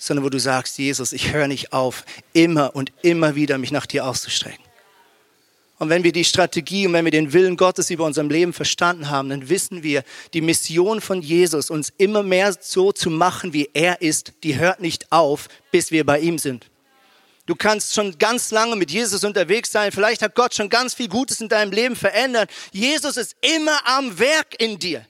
sondern 0.01 0.25
wo 0.25 0.31
du 0.31 0.41
sagst, 0.41 0.79
Jesus, 0.79 1.13
ich 1.13 1.33
höre 1.33 1.47
nicht 1.47 1.73
auf, 1.73 2.05
immer 2.33 2.75
und 2.75 2.91
immer 3.03 3.37
wieder 3.37 3.59
mich 3.59 3.71
nach 3.71 3.87
dir 3.87 4.07
auszustrecken. 4.07 4.65
Und 5.79 5.89
wenn 5.89 6.05
wir 6.05 6.13
die 6.13 6.25
Strategie 6.25 6.87
und 6.87 6.95
wenn 6.95 7.05
wir 7.05 7.13
den 7.13 7.33
Willen 7.33 7.57
Gottes 7.57 7.91
über 7.91 8.05
unserem 8.05 8.29
Leben 8.29 8.53
verstanden 8.53 9.09
haben, 9.09 9.29
dann 9.29 9.49
wissen 9.49 9.83
wir, 9.83 10.03
die 10.35 10.41
Mission 10.41 11.01
von 11.01 11.23
Jesus, 11.23 11.71
uns 11.71 11.93
immer 11.97 12.23
mehr 12.23 12.55
so 12.59 12.93
zu 12.93 13.09
machen, 13.09 13.53
wie 13.53 13.71
er 13.73 14.03
ist, 14.03 14.33
die 14.43 14.59
hört 14.59 14.81
nicht 14.81 15.11
auf, 15.13 15.49
bis 15.71 15.91
wir 15.91 16.05
bei 16.05 16.19
ihm 16.21 16.39
sind. 16.39 16.67
Du 17.47 17.55
kannst 17.55 17.95
schon 17.95 18.19
ganz 18.19 18.51
lange 18.51 18.77
mit 18.77 18.91
Jesus 18.91 19.25
unterwegs 19.25 19.73
sein. 19.73 19.91
Vielleicht 19.91 20.23
hat 20.23 20.35
Gott 20.35 20.55
schon 20.55 20.69
ganz 20.69 20.95
viel 20.95 21.09
Gutes 21.09 21.41
in 21.41 21.49
deinem 21.49 21.73
Leben 21.73 21.97
verändert. 21.97 22.51
Jesus 22.73 23.17
ist 23.17 23.35
immer 23.41 23.81
am 23.87 24.19
Werk 24.19 24.55
in 24.59 24.79
dir. 24.79 25.05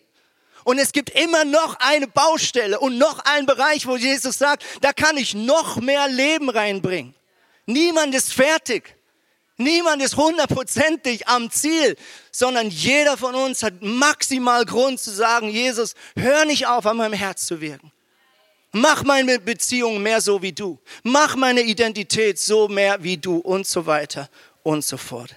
Und 0.65 0.79
es 0.79 0.93
gibt 0.93 1.11
immer 1.11 1.45
noch 1.45 1.77
eine 1.81 2.07
Baustelle 2.07 2.79
und 2.79 2.99
noch 2.99 3.21
einen 3.21 3.47
Bereich, 3.47 3.87
wo 3.87 3.97
Jesus 3.97 4.39
sagt, 4.39 4.65
da 4.81 4.93
kann 4.93 5.17
ich 5.17 5.35
noch 5.35 5.77
mehr 5.77 6.09
Leben 6.09 6.51
reinbringen. 6.51 7.15
Niemand 7.67 8.15
ist 8.15 8.33
fertig. 8.33 8.97
Niemand 9.57 10.01
ist 10.03 10.17
hundertprozentig 10.17 11.29
am 11.29 11.51
Ziel, 11.51 11.97
sondern 12.33 12.71
jeder 12.71 13.19
von 13.19 13.35
uns 13.35 13.63
hat 13.63 13.75
maximal 13.83 14.65
Grund 14.65 14.99
zu 14.99 15.11
sagen, 15.11 15.51
Jesus, 15.51 15.95
hör 16.17 16.47
nicht 16.47 16.67
auf, 16.67 16.87
an 16.87 16.97
meinem 16.97 17.13
Herz 17.13 17.47
zu 17.47 17.61
wirken. 17.61 17.93
Mach 18.73 19.03
meine 19.03 19.39
Beziehung 19.39 20.01
mehr 20.03 20.21
so 20.21 20.41
wie 20.41 20.53
du. 20.53 20.79
Mach 21.03 21.37
meine 21.37 21.61
Identität 21.61 22.39
so 22.39 22.69
mehr 22.69 23.03
wie 23.03 23.19
du 23.19 23.37
und 23.37 23.67
so 23.67 23.85
weiter 23.85 24.31
und 24.63 24.85
so 24.85 24.97
fort. 24.97 25.35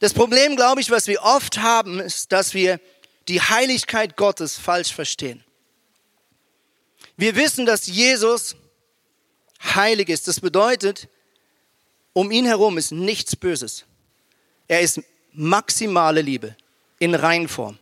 Das 0.00 0.14
Problem, 0.14 0.56
glaube 0.56 0.80
ich, 0.80 0.90
was 0.90 1.06
wir 1.06 1.22
oft 1.22 1.58
haben, 1.58 2.00
ist, 2.00 2.32
dass 2.32 2.54
wir 2.54 2.80
die 3.28 3.40
Heiligkeit 3.40 4.16
Gottes 4.16 4.58
falsch 4.58 4.92
verstehen. 4.92 5.44
Wir 7.16 7.36
wissen, 7.36 7.66
dass 7.66 7.86
Jesus 7.86 8.56
heilig 9.62 10.08
ist. 10.08 10.26
Das 10.26 10.40
bedeutet, 10.40 11.08
um 12.12 12.30
ihn 12.30 12.46
herum 12.46 12.78
ist 12.78 12.92
nichts 12.92 13.36
Böses. 13.36 13.84
Er 14.68 14.80
ist 14.80 15.00
maximale 15.32 16.22
Liebe 16.22 16.56
in 16.98 17.14
Reinform, 17.14 17.78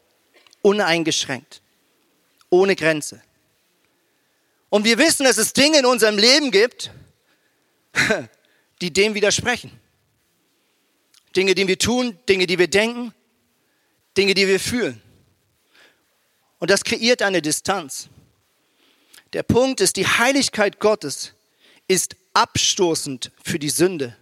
uneingeschränkt, 0.62 1.62
ohne 2.50 2.76
Grenze. 2.76 3.22
Und 4.70 4.84
wir 4.84 4.98
wissen, 4.98 5.24
dass 5.24 5.38
es 5.38 5.52
Dinge 5.52 5.78
in 5.78 5.86
unserem 5.86 6.18
Leben 6.18 6.50
gibt, 6.50 6.90
die 8.80 8.92
dem 8.92 9.14
widersprechen. 9.14 9.78
Dinge, 11.34 11.54
die 11.54 11.66
wir 11.66 11.78
tun, 11.78 12.18
Dinge, 12.28 12.46
die 12.46 12.58
wir 12.58 12.68
denken, 12.68 13.14
Dinge, 14.16 14.34
die 14.34 14.46
wir 14.46 14.60
fühlen. 14.60 15.00
Und 16.58 16.70
das 16.70 16.84
kreiert 16.84 17.22
eine 17.22 17.42
Distanz. 17.42 18.08
Der 19.32 19.42
Punkt 19.42 19.80
ist, 19.80 19.96
die 19.96 20.06
Heiligkeit 20.06 20.80
Gottes 20.80 21.34
ist 21.86 22.16
abstoßend 22.34 23.30
für 23.42 23.58
die 23.58 23.70
Sünde. 23.70 24.16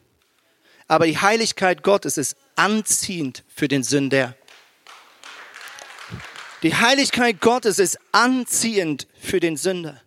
Aber 0.88 1.06
die 1.06 1.18
Heiligkeit 1.18 1.82
Gottes 1.82 2.16
ist 2.16 2.36
anziehend 2.54 3.44
für 3.54 3.68
den 3.68 3.82
Sünder. 3.82 4.36
Die 6.62 6.74
Heiligkeit 6.74 7.40
Gottes 7.40 7.78
ist 7.78 7.98
anziehend 8.12 9.06
für 9.20 9.40
den 9.40 9.56
Sünder. 9.56 10.00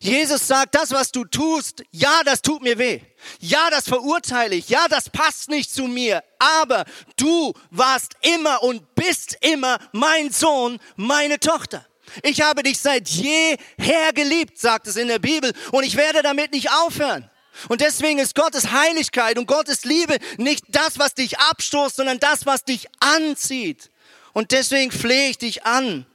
Jesus 0.00 0.46
sagt, 0.46 0.74
das, 0.74 0.90
was 0.90 1.12
du 1.12 1.24
tust, 1.24 1.82
ja, 1.90 2.22
das 2.24 2.42
tut 2.42 2.62
mir 2.62 2.78
weh. 2.78 3.00
Ja, 3.40 3.70
das 3.70 3.84
verurteile 3.88 4.54
ich. 4.54 4.68
Ja, 4.68 4.86
das 4.88 5.08
passt 5.08 5.48
nicht 5.48 5.72
zu 5.72 5.84
mir. 5.84 6.22
Aber 6.38 6.84
du 7.16 7.52
warst 7.70 8.16
immer 8.22 8.62
und 8.62 8.94
bist 8.94 9.36
immer 9.40 9.78
mein 9.92 10.30
Sohn, 10.30 10.78
meine 10.96 11.40
Tochter. 11.40 11.86
Ich 12.22 12.42
habe 12.42 12.62
dich 12.62 12.78
seit 12.78 13.08
jeher 13.08 14.12
geliebt, 14.14 14.58
sagt 14.58 14.86
es 14.86 14.96
in 14.96 15.08
der 15.08 15.18
Bibel, 15.18 15.52
und 15.72 15.84
ich 15.84 15.96
werde 15.96 16.22
damit 16.22 16.52
nicht 16.52 16.70
aufhören. 16.70 17.30
Und 17.68 17.80
deswegen 17.80 18.18
ist 18.18 18.34
Gottes 18.34 18.72
Heiligkeit 18.72 19.38
und 19.38 19.46
Gottes 19.46 19.84
Liebe 19.84 20.18
nicht 20.36 20.64
das, 20.68 20.98
was 20.98 21.14
dich 21.14 21.38
abstoßt, 21.38 21.96
sondern 21.96 22.18
das, 22.18 22.46
was 22.46 22.64
dich 22.64 22.88
anzieht. 23.00 23.90
Und 24.32 24.50
deswegen 24.50 24.90
flehe 24.90 25.30
ich 25.30 25.38
dich 25.38 25.64
an, 25.64 26.06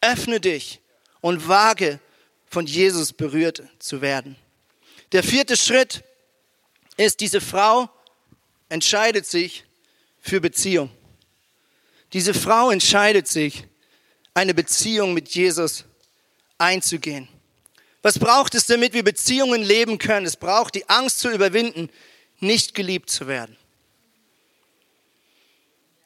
öffne 0.00 0.40
dich 0.40 0.80
und 1.20 1.48
wage 1.48 2.00
von 2.50 2.66
Jesus 2.66 3.12
berührt 3.12 3.62
zu 3.78 4.02
werden. 4.02 4.36
Der 5.12 5.22
vierte 5.22 5.56
Schritt 5.56 6.04
ist, 6.96 7.20
diese 7.20 7.40
Frau 7.40 7.88
entscheidet 8.68 9.24
sich 9.24 9.64
für 10.20 10.40
Beziehung. 10.40 10.90
Diese 12.12 12.34
Frau 12.34 12.70
entscheidet 12.70 13.28
sich, 13.28 13.64
eine 14.34 14.54
Beziehung 14.54 15.12
mit 15.12 15.28
Jesus 15.28 15.84
einzugehen. 16.58 17.28
Was 18.02 18.18
braucht 18.18 18.54
es, 18.54 18.66
damit 18.66 18.94
wir 18.94 19.02
Beziehungen 19.02 19.62
leben 19.62 19.98
können? 19.98 20.26
Es 20.26 20.36
braucht 20.36 20.74
die 20.74 20.88
Angst 20.88 21.18
zu 21.18 21.30
überwinden, 21.30 21.90
nicht 22.38 22.74
geliebt 22.74 23.10
zu 23.10 23.26
werden. 23.26 23.56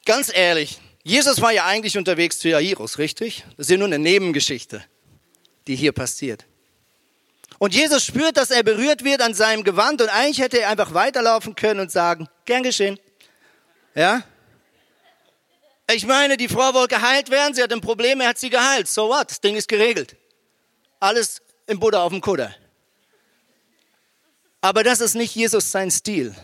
Ganz 0.05 0.31
ehrlich, 0.35 0.81
Jesus 1.03 1.41
war 1.41 1.53
ja 1.53 1.65
eigentlich 1.67 1.97
unterwegs 1.97 2.39
zu 2.39 2.49
Jairus, 2.49 2.99
richtig? 2.99 3.45
Das 3.57 3.67
ist 3.67 3.71
ja 3.71 3.77
nur 3.77 3.87
eine 3.87 3.99
Nebengeschichte, 3.99 4.85
die 5.67 5.77
hier 5.77 5.93
passiert. 5.93 6.47
Und 7.59 7.75
Jesus 7.75 8.05
spürt, 8.05 8.37
dass 8.37 8.51
er 8.51 8.63
berührt 8.63 9.05
wird 9.05 9.23
an 9.23 9.35
seinem 9.35 9.65
Gewand 9.65 10.03
und 10.03 10.09
eigentlich 10.09 10.41
hätte 10.41 10.61
er 10.61 10.71
einfach 10.71 10.93
weiterlaufen 10.93 11.55
können 11.55 11.81
und 11.81 11.91
sagen, 11.91 12.29
gern 12.45 12.63
geschehen. 12.63 12.99
Ja? 13.95 14.23
Ich 15.91 16.07
meine, 16.07 16.37
die 16.37 16.49
Frau 16.49 16.75
wollte 16.75 16.97
geheilt 16.97 17.31
werden, 17.31 17.55
sie 17.55 17.63
hat 17.63 17.73
ein 17.73 17.81
Problem, 17.81 18.21
er 18.21 18.29
hat 18.29 18.39
sie 18.39 18.51
geheilt. 18.51 18.89
So 18.89 19.09
what? 19.09 19.31
Das 19.31 19.41
Ding 19.41 19.55
ist 19.55 19.69
geregelt. 19.69 20.17
Alles 20.99 21.43
im 21.67 21.79
Buddha 21.79 22.03
auf 22.03 22.11
dem 22.11 22.21
Kutter. 22.21 22.55
Aber 24.61 24.83
das 24.83 25.01
ist 25.01 25.15
nicht 25.15 25.35
Jesus 25.35 25.71
sein 25.71 25.91
Stil. 25.91 26.35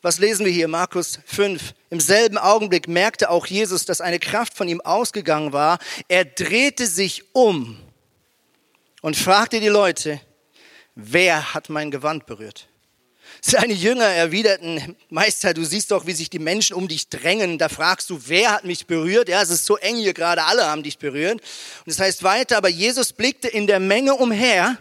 Was 0.00 0.20
lesen 0.20 0.46
wir 0.46 0.52
hier? 0.52 0.68
Markus 0.68 1.18
5. 1.26 1.74
Im 1.90 1.98
selben 1.98 2.38
Augenblick 2.38 2.86
merkte 2.86 3.30
auch 3.30 3.46
Jesus, 3.46 3.84
dass 3.84 4.00
eine 4.00 4.20
Kraft 4.20 4.54
von 4.54 4.68
ihm 4.68 4.80
ausgegangen 4.80 5.52
war. 5.52 5.80
Er 6.06 6.24
drehte 6.24 6.86
sich 6.86 7.24
um 7.34 7.80
und 9.02 9.16
fragte 9.16 9.58
die 9.58 9.68
Leute, 9.68 10.20
wer 10.94 11.52
hat 11.52 11.68
mein 11.68 11.90
Gewand 11.90 12.26
berührt? 12.26 12.68
Seine 13.40 13.74
Jünger 13.74 14.04
erwiderten, 14.04 14.96
Meister, 15.10 15.52
du 15.52 15.64
siehst 15.64 15.90
doch, 15.90 16.06
wie 16.06 16.12
sich 16.12 16.30
die 16.30 16.38
Menschen 16.38 16.74
um 16.74 16.86
dich 16.86 17.08
drängen. 17.08 17.58
Da 17.58 17.68
fragst 17.68 18.08
du, 18.10 18.20
wer 18.26 18.52
hat 18.52 18.64
mich 18.64 18.86
berührt? 18.86 19.28
Ja, 19.28 19.42
es 19.42 19.50
ist 19.50 19.66
so 19.66 19.76
eng 19.78 19.96
hier 19.96 20.14
gerade, 20.14 20.44
alle 20.44 20.64
haben 20.64 20.84
dich 20.84 20.98
berührt. 20.98 21.40
Und 21.40 21.90
es 21.90 21.96
das 21.96 22.06
heißt 22.06 22.22
weiter, 22.22 22.56
aber 22.56 22.68
Jesus 22.68 23.12
blickte 23.12 23.48
in 23.48 23.66
der 23.66 23.80
Menge 23.80 24.14
umher, 24.14 24.78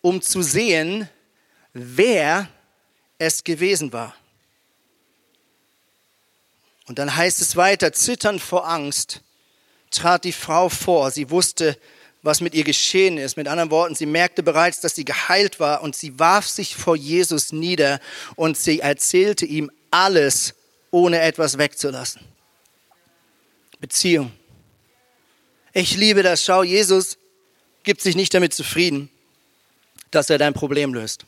um 0.00 0.20
zu 0.20 0.42
sehen, 0.42 1.08
wer 1.72 2.48
es 3.18 3.44
gewesen 3.44 3.92
war. 3.92 4.14
Und 6.86 6.98
dann 6.98 7.16
heißt 7.16 7.40
es 7.40 7.56
weiter, 7.56 7.92
zitternd 7.92 8.42
vor 8.42 8.68
Angst 8.68 9.22
trat 9.90 10.24
die 10.24 10.32
Frau 10.32 10.68
vor. 10.68 11.10
Sie 11.10 11.30
wusste, 11.30 11.78
was 12.22 12.40
mit 12.40 12.54
ihr 12.54 12.64
geschehen 12.64 13.16
ist. 13.16 13.36
Mit 13.36 13.48
anderen 13.48 13.70
Worten, 13.70 13.94
sie 13.94 14.06
merkte 14.06 14.42
bereits, 14.42 14.80
dass 14.80 14.94
sie 14.94 15.04
geheilt 15.04 15.60
war 15.60 15.82
und 15.82 15.94
sie 15.94 16.18
warf 16.18 16.46
sich 16.46 16.74
vor 16.74 16.96
Jesus 16.96 17.52
nieder 17.52 18.00
und 18.34 18.56
sie 18.56 18.80
erzählte 18.80 19.46
ihm 19.46 19.70
alles, 19.90 20.54
ohne 20.90 21.20
etwas 21.20 21.58
wegzulassen. 21.58 22.22
Beziehung. 23.80 24.32
Ich 25.72 25.96
liebe 25.96 26.22
das. 26.22 26.44
Schau, 26.44 26.62
Jesus 26.62 27.18
gibt 27.82 28.00
sich 28.00 28.16
nicht 28.16 28.32
damit 28.32 28.54
zufrieden, 28.54 29.10
dass 30.10 30.30
er 30.30 30.38
dein 30.38 30.54
Problem 30.54 30.94
löst. 30.94 31.26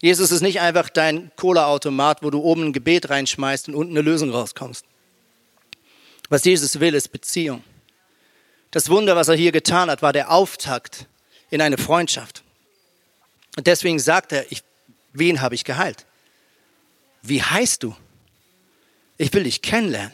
Jesus 0.00 0.30
ist 0.30 0.42
nicht 0.42 0.60
einfach 0.60 0.88
dein 0.88 1.32
Cola-Automat, 1.36 2.22
wo 2.22 2.30
du 2.30 2.40
oben 2.40 2.66
ein 2.66 2.72
Gebet 2.72 3.10
reinschmeißt 3.10 3.68
und 3.68 3.74
unten 3.74 3.92
eine 3.92 4.02
Lösung 4.02 4.30
rauskommst. 4.30 4.84
Was 6.28 6.44
Jesus 6.44 6.78
will, 6.78 6.94
ist 6.94 7.08
Beziehung. 7.08 7.64
Das 8.70 8.90
Wunder, 8.90 9.16
was 9.16 9.28
er 9.28 9.34
hier 9.34 9.50
getan 9.50 9.90
hat, 9.90 10.02
war 10.02 10.12
der 10.12 10.30
Auftakt 10.30 11.06
in 11.50 11.60
eine 11.60 11.78
Freundschaft. 11.78 12.42
Und 13.56 13.66
deswegen 13.66 13.98
sagt 13.98 14.32
er, 14.32 14.50
ich, 14.52 14.62
wen 15.12 15.40
habe 15.40 15.54
ich 15.54 15.64
geheilt? 15.64 16.04
Wie 17.22 17.42
heißt 17.42 17.82
du? 17.82 17.96
Ich 19.16 19.32
will 19.32 19.44
dich 19.44 19.62
kennenlernen. 19.62 20.12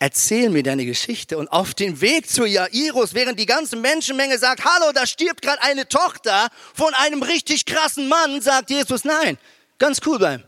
Erzähl 0.00 0.48
mir 0.50 0.62
deine 0.62 0.86
Geschichte. 0.86 1.38
Und 1.38 1.48
auf 1.48 1.74
dem 1.74 2.00
Weg 2.00 2.28
zu 2.28 2.44
Jairus, 2.44 3.14
während 3.14 3.38
die 3.38 3.46
ganze 3.46 3.76
Menschenmenge 3.76 4.38
sagt, 4.38 4.64
hallo, 4.64 4.92
da 4.92 5.06
stirbt 5.06 5.42
gerade 5.42 5.60
eine 5.62 5.88
Tochter 5.88 6.48
von 6.74 6.94
einem 6.94 7.22
richtig 7.22 7.64
krassen 7.64 8.08
Mann, 8.08 8.40
sagt 8.40 8.70
Jesus, 8.70 9.04
nein, 9.04 9.38
ganz 9.78 10.00
cool 10.06 10.18
bleiben. 10.18 10.44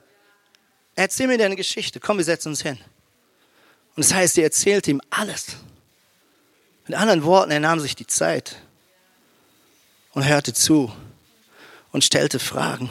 Erzähl 0.95 1.27
mir 1.27 1.39
deine 1.39 1.57
Geschichte. 1.57 1.99
Komm, 1.99 2.19
wir 2.19 2.25
setzen 2.25 2.51
uns 2.51 2.63
hin. 2.63 2.79
Und 3.97 4.05
das 4.05 4.15
heißt, 4.15 4.35
sie 4.35 4.43
erzählt 4.43 4.87
ihm 4.87 5.01
alles. 5.11 5.57
Mit 6.87 6.97
anderen 6.97 7.25
Worten, 7.25 7.51
er 7.51 7.61
nahm 7.61 7.81
sich 7.81 7.97
die 7.97 8.07
Zeit 8.07 8.57
und 10.13 10.27
hörte 10.27 10.53
zu 10.53 10.93
und 11.93 12.05
stellte 12.05 12.39
Fragen. 12.39 12.89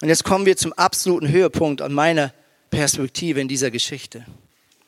Und 0.00 0.08
jetzt 0.08 0.24
kommen 0.24 0.46
wir 0.46 0.56
zum 0.56 0.72
absoluten 0.72 1.28
Höhepunkt 1.28 1.82
an 1.82 1.92
meiner 1.92 2.32
Perspektive 2.70 3.40
in 3.40 3.46
dieser 3.46 3.70
Geschichte. 3.70 4.26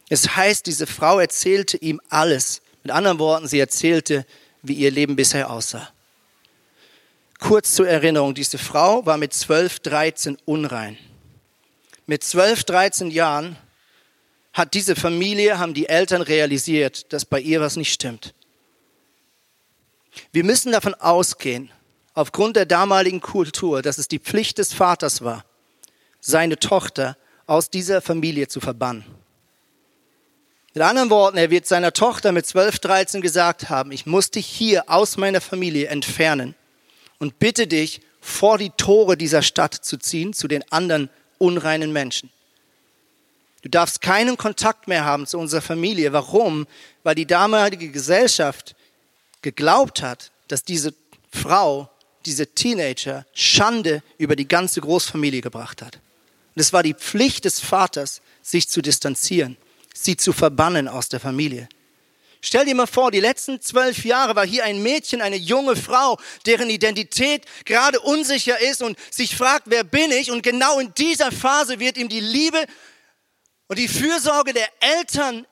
Es 0.09 0.37
heißt, 0.37 0.67
diese 0.67 0.87
Frau 0.87 1.19
erzählte 1.19 1.77
ihm 1.77 2.01
alles. 2.09 2.63
Mit 2.83 2.93
anderen 2.93 3.19
Worten, 3.19 3.49
sie 3.49 3.59
erzählte, 3.59 4.27
wie 4.63 4.75
ihr 4.75 4.91
Leben 4.91 5.17
bisher 5.17 5.51
aussah. 5.51 5.89
Kurz 7.39 7.75
zur 7.75 7.89
Erinnerung, 7.89 8.35
diese 8.35 8.59
Frau 8.59 9.05
war 9.07 9.17
mit 9.17 9.33
12, 9.33 9.81
13 9.81 10.39
unrein. 10.45 10.97
Mit 12.07 12.23
12, 12.23 12.65
13 12.65 13.11
Jahren 13.11 13.57
hat 14.53 14.75
diese 14.75 14.95
Familie, 14.95 15.59
haben 15.59 15.75
die 15.75 15.89
Eltern 15.89 16.23
realisiert, 16.23 17.13
dass 17.13 17.25
bei 17.25 17.41
ihr 17.41 17.61
was 17.61 17.77
nicht 17.77 17.93
stimmt. 17.93 18.35
Wir 20.33 20.45
müssen 20.45 20.73
davon 20.73 20.95
ausgehen, 20.95 21.71
aufgrund 22.15 22.57
der 22.57 22.67
damaligen 22.67 23.21
Kultur, 23.21 23.83
dass 23.83 23.99
es 23.99 24.07
die 24.07 24.21
Pflicht 24.21 24.59
des 24.59 24.73
Vaters 24.73 25.23
war, 25.23 25.45
seine 26.21 26.59
Tochter 26.59 27.17
aus 27.47 27.69
dieser 27.69 28.01
Familie 28.01 28.49
zu 28.49 28.61
verbannen. 28.61 29.05
Mit 30.75 30.83
anderen 30.83 31.11
Worten, 31.11 31.39
er 31.39 31.51
wird 31.51 31.67
seiner 31.67 31.93
Tochter 31.93 32.33
mit 32.33 32.47
12, 32.47 32.81
13 32.81 33.21
gesagt 33.21 33.71
haben, 33.71 33.93
ich 33.93 34.07
muss 34.07 34.33
dich 34.33 34.45
hier 34.45 34.91
aus 34.91 35.17
meiner 35.17 35.41
Familie 35.41 35.87
entfernen 35.87 36.57
und 37.21 37.39
bitte 37.39 37.69
dich, 37.69 38.01
vor 38.21 38.59
die 38.59 38.71
Tore 38.71 39.17
dieser 39.17 39.43
Stadt 39.43 39.75
zu 39.75 39.99
ziehen, 39.99 40.33
zu 40.33 40.49
den 40.49 40.65
anderen 40.73 41.11
unreinen 41.39 41.93
Menschen. 41.93 42.31
Du 43.63 43.69
darfst 43.69 44.01
keinen 44.01 44.37
Kontakt 44.37 44.89
mehr 44.89 45.05
haben 45.05 45.27
zu 45.27 45.39
unserer 45.39 45.61
Familie. 45.61 46.13
Warum? 46.13 46.67
Weil 47.03 47.15
die 47.15 47.27
damalige 47.27 47.91
Gesellschaft 47.91 48.75
geglaubt 49.43 50.03
hat, 50.03 50.33
dass 50.49 50.65
diese 50.65 50.95
Frau, 51.31 51.89
diese 52.25 52.47
Teenager 52.47 53.27
Schande 53.35 54.03
über 54.19 54.37
die 54.37 54.49
ganze 54.49 54.81
Großfamilie 54.81 55.43
gebracht 55.43 55.83
hat. 55.83 56.01
Und 56.55 56.61
es 56.61 56.73
war 56.73 56.83
die 56.83 56.95
Pflicht 56.95 57.45
des 57.45 57.61
Vaters, 57.61 58.23
sich 58.43 58.69
zu 58.69 58.83
distanzieren, 58.83 59.57
sie 59.95 60.17
zu 60.19 60.35
verbannen 60.35 60.89
aus 60.89 61.09
der 61.09 61.21
Familie. 61.21 61.69
Stell 62.43 62.67
dir 62.67 62.75
mal 62.75 62.87
vor, 62.87 63.11
die 63.11 63.21
letzten 63.21 63.63
zwölf 63.63 64.05
Jahre 64.05 64.37
war 64.37 64.47
hier 64.47 64.65
ein 64.65 64.83
Mädchen, 64.83 65.23
eine 65.23 65.37
junge 65.37 65.77
Frau, 65.77 66.19
deren 66.45 66.69
Identität 66.69 67.47
gerade 67.65 67.99
unsicher 68.01 68.61
ist 68.61 68.83
und 68.83 68.99
sich 69.11 69.35
fragt, 69.35 69.63
wer 69.71 69.83
bin 69.83 70.11
ich? 70.11 70.31
Und 70.31 70.43
genau 70.43 70.79
in 70.79 70.93
dieser 70.93 71.33
Phase 71.33 71.81
wird 71.81 71.97
ihm 71.97 72.11
die 72.11 72.21
Liebe 72.21 72.67
und 73.69 73.79
die 73.79 73.89
Fürsorge 73.89 74.53
der 74.53 74.69
Eltern 74.81 75.47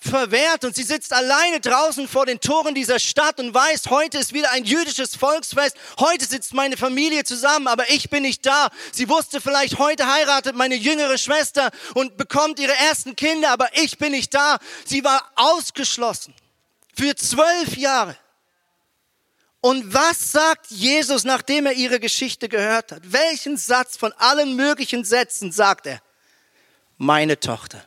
verwehrt 0.00 0.64
und 0.64 0.74
sie 0.74 0.82
sitzt 0.82 1.12
alleine 1.12 1.60
draußen 1.60 2.08
vor 2.08 2.26
den 2.26 2.40
Toren 2.40 2.74
dieser 2.74 2.98
Stadt 2.98 3.38
und 3.38 3.52
weiß, 3.52 3.90
heute 3.90 4.18
ist 4.18 4.32
wieder 4.32 4.50
ein 4.52 4.64
jüdisches 4.64 5.14
Volksfest, 5.14 5.76
heute 5.98 6.24
sitzt 6.24 6.54
meine 6.54 6.76
Familie 6.76 7.24
zusammen, 7.24 7.68
aber 7.68 7.90
ich 7.90 8.10
bin 8.10 8.22
nicht 8.22 8.44
da. 8.46 8.70
Sie 8.92 9.08
wusste 9.08 9.40
vielleicht, 9.40 9.78
heute 9.78 10.06
heiratet 10.06 10.56
meine 10.56 10.74
jüngere 10.74 11.18
Schwester 11.18 11.70
und 11.94 12.16
bekommt 12.16 12.58
ihre 12.58 12.74
ersten 12.74 13.14
Kinder, 13.16 13.50
aber 13.50 13.68
ich 13.74 13.98
bin 13.98 14.12
nicht 14.12 14.34
da. 14.34 14.58
Sie 14.84 15.04
war 15.04 15.30
ausgeschlossen 15.36 16.34
für 16.94 17.14
zwölf 17.14 17.76
Jahre. 17.76 18.16
Und 19.60 19.92
was 19.92 20.32
sagt 20.32 20.70
Jesus, 20.70 21.24
nachdem 21.24 21.66
er 21.66 21.72
ihre 21.72 22.00
Geschichte 22.00 22.48
gehört 22.48 22.92
hat? 22.92 23.02
Welchen 23.04 23.58
Satz 23.58 23.96
von 23.96 24.12
allen 24.14 24.56
möglichen 24.56 25.04
Sätzen 25.04 25.52
sagt 25.52 25.86
er? 25.86 26.00
meine 27.00 27.40
Tochter. 27.40 27.82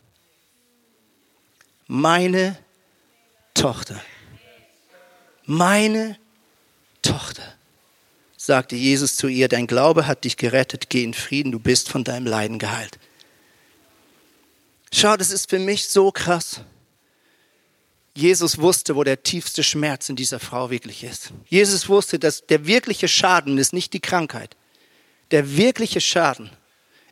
Meine 1.93 2.57
Tochter, 3.53 4.01
meine 5.45 6.17
Tochter, 7.03 7.43
sagte 8.35 8.75
Jesus 8.75 9.15
zu 9.15 9.27
ihr, 9.27 9.47
dein 9.47 9.67
Glaube 9.67 10.07
hat 10.07 10.23
dich 10.23 10.35
gerettet, 10.35 10.89
geh 10.89 11.03
in 11.03 11.13
Frieden, 11.13 11.51
du 11.51 11.59
bist 11.59 11.89
von 11.89 12.03
deinem 12.03 12.25
Leiden 12.25 12.57
geheilt. 12.57 12.97
Schau, 14.91 15.15
das 15.17 15.29
ist 15.29 15.51
für 15.51 15.59
mich 15.59 15.87
so 15.87 16.11
krass. 16.11 16.61
Jesus 18.15 18.57
wusste, 18.57 18.95
wo 18.95 19.03
der 19.03 19.21
tiefste 19.21 19.61
Schmerz 19.61 20.09
in 20.09 20.15
dieser 20.15 20.39
Frau 20.39 20.71
wirklich 20.71 21.03
ist. 21.03 21.31
Jesus 21.47 21.89
wusste, 21.89 22.17
dass 22.17 22.43
der 22.47 22.65
wirkliche 22.65 23.07
Schaden 23.07 23.59
ist 23.59 23.71
nicht 23.71 23.93
die 23.93 23.99
Krankheit. 23.99 24.57
Der 25.29 25.57
wirkliche 25.57 26.01
Schaden 26.01 26.49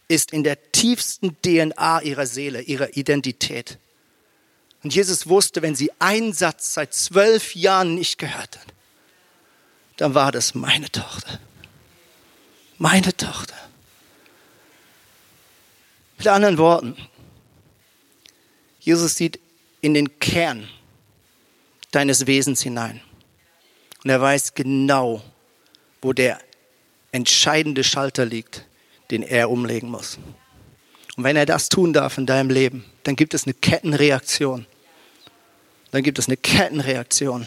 ist 0.07 0.33
in 0.33 0.43
der 0.43 0.71
tiefsten 0.71 1.39
DNA 1.43 2.01
ihrer 2.01 2.25
Seele, 2.25 2.61
ihrer 2.61 2.97
Identität. 2.97 3.77
Und 4.83 4.93
Jesus 4.93 5.27
wusste, 5.27 5.61
wenn 5.61 5.75
sie 5.75 5.91
einen 5.99 6.33
Satz 6.33 6.73
seit 6.73 6.93
zwölf 6.93 7.55
Jahren 7.55 7.95
nicht 7.95 8.17
gehört 8.17 8.57
hat, 8.57 8.73
dann 9.97 10.15
war 10.15 10.31
das 10.31 10.55
meine 10.55 10.91
Tochter. 10.91 11.39
Meine 12.77 13.15
Tochter. 13.15 13.55
Mit 16.17 16.27
anderen 16.27 16.57
Worten, 16.57 16.95
Jesus 18.79 19.15
sieht 19.15 19.39
in 19.81 19.93
den 19.93 20.19
Kern 20.19 20.67
deines 21.91 22.25
Wesens 22.25 22.61
hinein. 22.61 23.01
Und 24.03 24.09
er 24.09 24.21
weiß 24.21 24.55
genau, 24.55 25.21
wo 26.01 26.13
der 26.13 26.39
entscheidende 27.11 27.83
Schalter 27.83 28.25
liegt, 28.25 28.65
den 29.11 29.21
er 29.21 29.49
umlegen 29.49 29.89
muss. 29.89 30.17
Und 31.17 31.23
wenn 31.23 31.35
er 31.35 31.45
das 31.45 31.69
tun 31.69 31.93
darf 31.93 32.17
in 32.17 32.25
deinem 32.25 32.49
Leben, 32.49 32.85
dann 33.03 33.15
gibt 33.15 33.33
es 33.33 33.45
eine 33.45 33.53
Kettenreaktion. 33.53 34.65
Dann 35.91 36.03
gibt 36.03 36.19
es 36.19 36.27
eine 36.27 36.37
Kettenreaktion. 36.37 37.41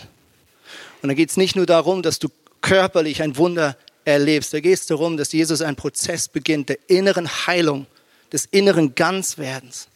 Und 1.02 1.09
dann 1.09 1.16
geht 1.16 1.30
es 1.30 1.37
nicht 1.37 1.57
nur 1.57 1.66
darum, 1.66 2.02
dass 2.02 2.18
du 2.18 2.28
körperlich 2.61 3.22
ein 3.22 3.37
Wunder 3.37 3.76
erlebst. 4.04 4.54
Da 4.54 4.61
geht 4.61 4.74
es 4.74 4.87
darum, 4.87 5.16
dass 5.16 5.33
Jesus 5.33 5.62
einen 5.62 5.76
Prozess 5.76 6.28
beginnt 6.28 6.68
der 6.68 6.78
inneren 6.88 7.28
Heilung, 7.46 7.87
des 8.33 8.46
inneren 8.46 8.94
Ganzwerdens. 8.94 9.88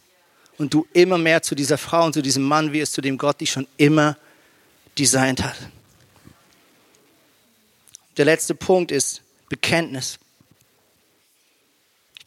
Und 0.57 0.75
du 0.75 0.87
immer 0.93 1.19
mehr 1.19 1.43
zu 1.43 1.55
dieser 1.55 1.79
Frau 1.79 2.05
und 2.05 2.15
zu 2.15 2.23
diesem 2.23 2.43
Mann 2.43 2.73
wirst, 2.73 2.95
zu 2.95 3.01
dem 3.01 3.17
Gott 3.17 3.41
dich 3.41 3.51
schon 3.53 3.69
immer 3.77 4.17
designt 4.99 5.43
hat. 5.43 5.57
Der 8.17 8.25
letzte 8.25 8.55
Punkt 8.55 8.91
ist 8.91 9.23
Bekenntnis. 9.49 10.19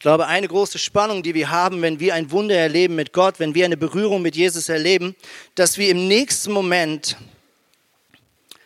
Ich 0.02 0.04
glaube, 0.04 0.26
eine 0.26 0.48
große 0.48 0.80
Spannung, 0.80 1.22
die 1.22 1.32
wir 1.32 1.50
haben, 1.50 1.80
wenn 1.80 2.00
wir 2.00 2.14
ein 2.14 2.32
Wunder 2.32 2.56
erleben 2.56 2.96
mit 2.96 3.12
Gott, 3.12 3.38
wenn 3.38 3.54
wir 3.54 3.64
eine 3.64 3.76
Berührung 3.76 4.20
mit 4.20 4.34
Jesus 4.34 4.68
erleben, 4.68 5.14
dass 5.54 5.78
wir 5.78 5.90
im 5.90 6.08
nächsten 6.08 6.50
Moment 6.50 7.16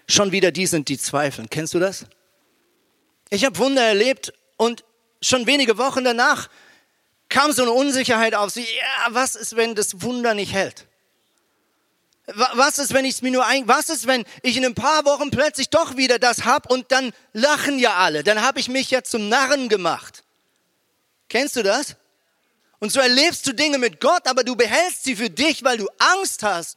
schon 0.08 0.32
wieder 0.32 0.50
die 0.50 0.64
sind, 0.64 0.88
die 0.88 0.96
zweifeln. 0.96 1.50
Kennst 1.50 1.74
du 1.74 1.78
das? 1.78 2.06
Ich 3.28 3.44
habe 3.44 3.58
Wunder 3.58 3.82
erlebt 3.82 4.32
und 4.56 4.82
schon 5.20 5.46
wenige 5.46 5.76
Wochen 5.76 6.04
danach 6.04 6.48
kam 7.28 7.52
so 7.52 7.64
eine 7.64 7.72
Unsicherheit 7.72 8.34
auf 8.34 8.48
sie. 8.48 8.62
Ja, 8.62 9.08
was 9.10 9.36
ist, 9.36 9.56
wenn 9.56 9.74
das 9.74 10.00
Wunder 10.00 10.32
nicht 10.32 10.54
hält? 10.54 10.86
Was 12.54 12.78
ist, 12.78 12.94
wenn 12.94 13.04
ich 13.04 13.16
es 13.16 13.20
mir 13.20 13.32
nur 13.32 13.44
ein, 13.44 13.68
was 13.68 13.90
ist, 13.90 14.06
wenn 14.06 14.24
ich 14.40 14.56
in 14.56 14.64
ein 14.64 14.74
paar 14.74 15.04
Wochen 15.04 15.30
plötzlich 15.30 15.68
doch 15.68 15.98
wieder 15.98 16.18
das 16.18 16.46
hab 16.46 16.70
und 16.72 16.90
dann 16.92 17.12
lachen 17.34 17.78
ja 17.78 17.96
alle, 17.96 18.24
dann 18.24 18.40
habe 18.40 18.58
ich 18.58 18.70
mich 18.70 18.90
ja 18.90 19.02
zum 19.02 19.28
Narren 19.28 19.68
gemacht. 19.68 20.22
Kennst 21.28 21.56
du 21.56 21.62
das? 21.62 21.96
Und 22.78 22.92
so 22.92 23.00
erlebst 23.00 23.46
du 23.46 23.52
Dinge 23.52 23.78
mit 23.78 24.00
Gott, 24.00 24.26
aber 24.26 24.44
du 24.44 24.54
behältst 24.54 25.04
sie 25.04 25.16
für 25.16 25.30
dich, 25.30 25.64
weil 25.64 25.78
du 25.78 25.88
Angst 25.98 26.42
hast, 26.42 26.76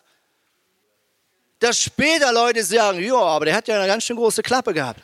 dass 1.60 1.82
später 1.82 2.32
Leute 2.32 2.64
sagen, 2.64 3.04
ja, 3.04 3.18
aber 3.18 3.46
der 3.46 3.56
hat 3.56 3.68
ja 3.68 3.76
eine 3.76 3.88
ganz 3.88 4.06
schön 4.06 4.16
große 4.16 4.42
Klappe 4.42 4.74
gehabt. 4.74 5.02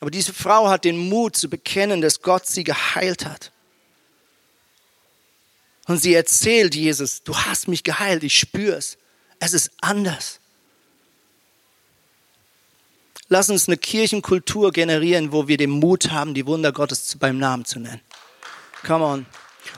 Aber 0.00 0.10
diese 0.10 0.32
Frau 0.32 0.68
hat 0.68 0.84
den 0.84 0.96
Mut 0.96 1.36
zu 1.36 1.48
bekennen, 1.48 2.00
dass 2.00 2.20
Gott 2.20 2.46
sie 2.46 2.64
geheilt 2.64 3.24
hat. 3.24 3.50
Und 5.86 5.98
sie 5.98 6.14
erzählt 6.14 6.74
Jesus, 6.74 7.22
du 7.22 7.36
hast 7.36 7.68
mich 7.68 7.82
geheilt, 7.82 8.22
ich 8.22 8.38
spüre 8.38 8.76
es. 8.76 8.98
Es 9.38 9.52
ist 9.52 9.70
anders. 9.80 10.40
Lass 13.28 13.50
uns 13.50 13.66
eine 13.66 13.76
Kirchenkultur 13.76 14.70
generieren, 14.70 15.32
wo 15.32 15.48
wir 15.48 15.56
den 15.56 15.70
Mut 15.70 16.10
haben, 16.12 16.34
die 16.34 16.46
Wunder 16.46 16.72
Gottes 16.72 17.16
beim 17.18 17.38
Namen 17.38 17.64
zu 17.64 17.80
nennen. 17.80 18.00
Come 18.84 19.04
on. 19.04 19.26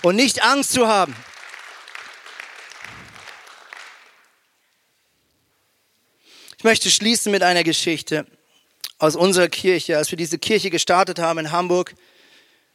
Und 0.02 0.16
nicht 0.16 0.42
Angst 0.42 0.72
zu 0.72 0.86
haben. 0.86 1.16
Ich 6.58 6.64
möchte 6.64 6.90
schließen 6.90 7.32
mit 7.32 7.42
einer 7.42 7.64
Geschichte 7.64 8.26
aus 8.98 9.16
unserer 9.16 9.48
Kirche. 9.48 9.96
Als 9.96 10.10
wir 10.10 10.18
diese 10.18 10.38
Kirche 10.38 10.68
gestartet 10.68 11.18
haben 11.18 11.38
in 11.38 11.52
Hamburg, 11.52 11.94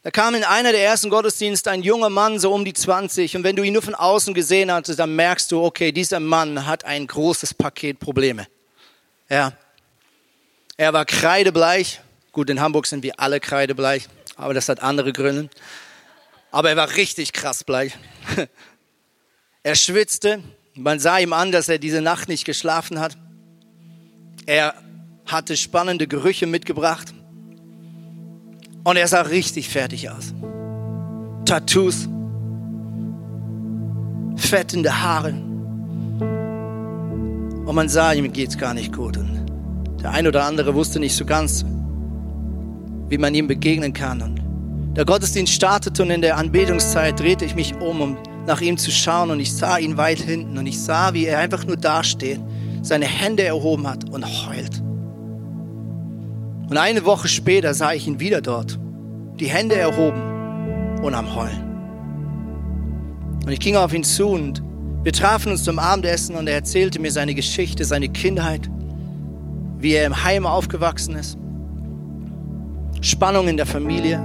da 0.03 0.09
kam 0.09 0.35
in 0.35 0.43
einer 0.43 0.71
der 0.71 0.83
ersten 0.83 1.09
Gottesdienste 1.09 1.69
ein 1.69 1.83
junger 1.83 2.09
Mann, 2.09 2.39
so 2.39 2.53
um 2.53 2.65
die 2.65 2.73
20, 2.73 3.37
und 3.37 3.43
wenn 3.43 3.55
du 3.55 3.63
ihn 3.63 3.73
nur 3.73 3.81
von 3.81 3.95
außen 3.95 4.33
gesehen 4.33 4.71
hattest, 4.71 4.99
dann 4.99 5.15
merkst 5.15 5.51
du, 5.51 5.63
okay, 5.63 5.91
dieser 5.91 6.19
Mann 6.19 6.65
hat 6.65 6.83
ein 6.83 7.07
großes 7.07 7.53
Paket 7.53 7.99
Probleme. 7.99 8.47
Ja. 9.29 9.53
Er 10.77 10.93
war 10.93 11.05
kreidebleich. 11.05 12.01
Gut, 12.31 12.49
in 12.49 12.59
Hamburg 12.59 12.87
sind 12.87 13.03
wir 13.03 13.19
alle 13.19 13.39
kreidebleich, 13.39 14.07
aber 14.35 14.53
das 14.53 14.69
hat 14.69 14.81
andere 14.81 15.13
Gründe. 15.13 15.49
Aber 16.51 16.69
er 16.69 16.75
war 16.75 16.95
richtig 16.95 17.33
krass 17.33 17.63
bleich. 17.63 17.97
Er 19.65 19.75
schwitzte. 19.75 20.43
Man 20.75 20.99
sah 20.99 21.19
ihm 21.19 21.31
an, 21.31 21.53
dass 21.53 21.69
er 21.69 21.77
diese 21.77 22.01
Nacht 22.01 22.27
nicht 22.27 22.43
geschlafen 22.43 22.99
hat. 22.99 23.15
Er 24.45 24.73
hatte 25.25 25.55
spannende 25.55 26.05
Gerüche 26.05 26.47
mitgebracht. 26.47 27.13
Und 28.83 28.97
er 28.97 29.07
sah 29.07 29.21
richtig 29.21 29.69
fertig 29.69 30.09
aus. 30.09 30.33
Tattoos, 31.45 32.09
fettende 34.35 35.01
Haare. 35.01 35.29
Und 37.65 37.73
man 37.73 37.87
sah, 37.87 38.11
ihm 38.11 38.33
geht's 38.33 38.57
gar 38.57 38.73
nicht 38.73 38.91
gut. 38.91 39.15
Und 39.15 39.42
der 40.03 40.11
ein 40.11 40.27
oder 40.27 40.43
andere 40.43 40.75
wusste 40.75 40.99
nicht 40.99 41.15
so 41.15 41.25
ganz, 41.25 41.65
wie 43.07 43.17
man 43.17 43.33
ihm 43.33 43.47
begegnen 43.47 43.93
kann. 43.93 44.21
Und 44.21 44.41
der 44.97 45.05
Gottesdienst 45.05 45.53
startete 45.53 46.03
und 46.03 46.09
in 46.11 46.21
der 46.21 46.37
Anbetungszeit 46.37 47.19
drehte 47.19 47.45
ich 47.45 47.55
mich 47.55 47.73
um, 47.75 48.01
um 48.01 48.17
nach 48.45 48.59
ihm 48.59 48.77
zu 48.77 48.91
schauen. 48.91 49.31
Und 49.31 49.39
ich 49.39 49.53
sah 49.53 49.77
ihn 49.77 49.97
weit 49.97 50.19
hinten. 50.19 50.57
Und 50.57 50.67
ich 50.67 50.79
sah, 50.79 51.13
wie 51.13 51.25
er 51.25 51.39
einfach 51.39 51.65
nur 51.65 51.77
dasteht, 51.77 52.41
seine 52.81 53.05
Hände 53.05 53.43
erhoben 53.43 53.87
hat 53.87 54.09
und 54.09 54.25
heult. 54.25 54.81
Und 56.69 56.77
eine 56.77 57.05
Woche 57.05 57.27
später 57.29 57.73
sah 57.73 57.93
ich 57.93 58.05
ihn 58.07 58.19
wieder 58.19 58.41
dort, 58.41 58.77
die 59.39 59.47
Hände 59.47 59.75
erhoben 59.75 60.21
und 61.01 61.13
am 61.13 61.33
Heulen. 61.33 61.63
Und 63.45 63.51
ich 63.51 63.59
ging 63.59 63.75
auf 63.75 63.93
ihn 63.93 64.03
zu 64.03 64.27
und 64.27 64.61
wir 65.03 65.13
trafen 65.13 65.51
uns 65.51 65.63
zum 65.63 65.79
Abendessen 65.79 66.35
und 66.35 66.47
er 66.47 66.55
erzählte 66.55 66.99
mir 66.99 67.11
seine 67.11 67.35
Geschichte, 67.35 67.85
seine 67.85 68.09
Kindheit, 68.09 68.69
wie 69.83 69.93
er 69.95 70.07
im 70.07 70.23
Heim 70.23 70.45
aufgewachsen 70.45 71.15
ist, 71.15 71.37
Spannung 73.01 73.49
in 73.49 73.57
der 73.57 73.65
Familie, 73.65 74.23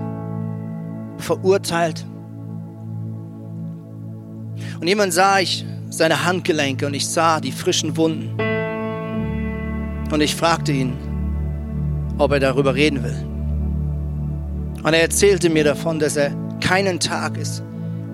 verurteilt. 1.18 2.06
Und 4.80 4.86
jemand 4.86 5.12
sah 5.12 5.40
ich 5.40 5.66
seine 5.90 6.24
Handgelenke 6.24 6.86
und 6.86 6.94
ich 6.94 7.08
sah 7.08 7.40
die 7.40 7.50
frischen 7.50 7.96
Wunden. 7.96 8.30
Und 10.12 10.20
ich 10.20 10.36
fragte 10.36 10.70
ihn, 10.70 10.92
ob 12.18 12.30
er 12.30 12.38
darüber 12.38 12.76
reden 12.76 13.02
will. 13.02 13.26
Und 14.84 14.94
er 14.94 15.02
erzählte 15.02 15.50
mir 15.50 15.64
davon, 15.64 15.98
dass 15.98 16.14
er 16.14 16.30
keinen 16.60 17.00
Tag 17.00 17.36
ist 17.36 17.64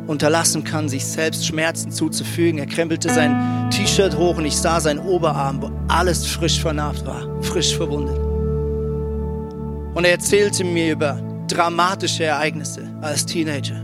unterlassen 0.07 0.65
kann, 0.65 0.89
sich 0.89 1.05
selbst 1.05 1.47
Schmerzen 1.47 1.91
zuzufügen. 1.91 2.59
Er 2.59 2.67
krempelte 2.67 3.13
sein 3.13 3.71
T-Shirt 3.71 4.17
hoch 4.17 4.37
und 4.37 4.45
ich 4.45 4.57
sah 4.57 4.81
seinen 4.81 5.01
Oberarm, 5.01 5.63
wo 5.63 5.71
alles 5.89 6.27
frisch 6.27 6.61
vernarbt 6.61 7.07
war, 7.07 7.43
frisch 7.43 7.77
verwundet. 7.77 8.19
Und 9.95 10.05
er 10.05 10.13
erzählte 10.13 10.65
mir 10.65 10.93
über 10.93 11.21
dramatische 11.49 12.25
Ereignisse 12.25 12.83
als 13.01 13.25
Teenager. 13.27 13.83